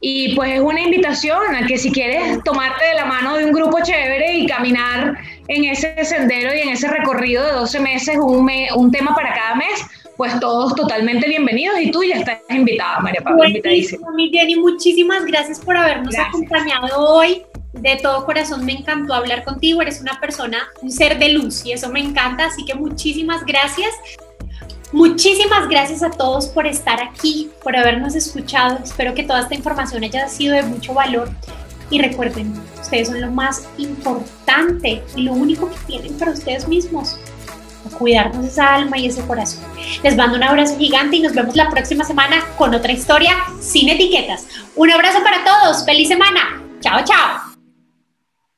y 0.00 0.34
pues 0.34 0.52
es 0.52 0.60
una 0.60 0.80
invitación 0.80 1.54
a 1.54 1.66
que 1.66 1.78
si 1.78 1.90
quieres 1.90 2.42
tomarte 2.44 2.84
de 2.84 2.94
la 2.94 3.06
mano 3.06 3.36
de 3.36 3.44
un 3.44 3.52
grupo 3.52 3.78
chévere 3.82 4.36
y 4.36 4.46
caminar 4.46 5.16
en 5.48 5.64
ese 5.64 6.04
sendero 6.04 6.54
y 6.54 6.60
en 6.60 6.68
ese 6.70 6.88
recorrido 6.88 7.44
de 7.44 7.52
12 7.52 7.80
meses, 7.80 8.16
un, 8.16 8.48
un 8.76 8.90
tema 8.90 9.14
para 9.14 9.32
cada 9.32 9.54
mes, 9.54 9.86
pues 10.16 10.38
todos 10.40 10.74
totalmente 10.74 11.28
bienvenidos 11.28 11.80
y 11.80 11.90
tú 11.90 12.02
ya 12.02 12.16
estás 12.16 12.38
invitada, 12.50 13.00
María 13.00 13.20
Pablo, 13.22 13.44
invitadísima. 13.44 14.10
Mi 14.12 14.30
Jenny, 14.30 14.56
muchísimas 14.56 15.24
gracias 15.24 15.60
por 15.60 15.76
habernos 15.76 16.14
acompañado 16.18 17.14
hoy. 17.14 17.42
De 17.80 17.96
todo 18.02 18.24
corazón 18.24 18.64
me 18.64 18.72
encantó 18.72 19.14
hablar 19.14 19.44
contigo, 19.44 19.82
eres 19.82 20.00
una 20.00 20.18
persona, 20.20 20.68
un 20.82 20.90
ser 20.90 21.18
de 21.18 21.30
luz 21.30 21.64
y 21.64 21.72
eso 21.72 21.90
me 21.90 22.00
encanta, 22.00 22.46
así 22.46 22.64
que 22.64 22.74
muchísimas 22.74 23.44
gracias. 23.44 23.90
Muchísimas 24.92 25.68
gracias 25.68 26.02
a 26.02 26.10
todos 26.10 26.46
por 26.46 26.66
estar 26.66 27.02
aquí, 27.02 27.50
por 27.62 27.76
habernos 27.76 28.14
escuchado. 28.14 28.78
Espero 28.82 29.14
que 29.14 29.24
toda 29.24 29.40
esta 29.40 29.54
información 29.54 30.04
haya 30.04 30.28
sido 30.28 30.54
de 30.54 30.62
mucho 30.62 30.94
valor. 30.94 31.28
Y 31.90 32.00
recuerden, 32.00 32.52
ustedes 32.80 33.08
son 33.08 33.20
lo 33.20 33.30
más 33.30 33.68
importante 33.78 35.02
y 35.14 35.22
lo 35.22 35.32
único 35.32 35.68
que 35.68 35.76
tienen 35.86 36.16
para 36.18 36.32
ustedes 36.32 36.66
mismos. 36.66 37.18
Cuidarnos 37.98 38.44
esa 38.44 38.74
alma 38.74 38.98
y 38.98 39.06
ese 39.06 39.24
corazón. 39.26 39.62
Les 40.02 40.16
mando 40.16 40.36
un 40.36 40.42
abrazo 40.42 40.76
gigante 40.76 41.16
y 41.16 41.20
nos 41.20 41.34
vemos 41.34 41.54
la 41.54 41.70
próxima 41.70 42.02
semana 42.02 42.44
con 42.56 42.74
otra 42.74 42.92
historia 42.92 43.36
sin 43.60 43.88
etiquetas. 43.88 44.46
Un 44.74 44.90
abrazo 44.90 45.22
para 45.22 45.44
todos. 45.44 45.84
Feliz 45.84 46.08
semana. 46.08 46.62
Chao, 46.80 47.04
chao. 47.04 47.55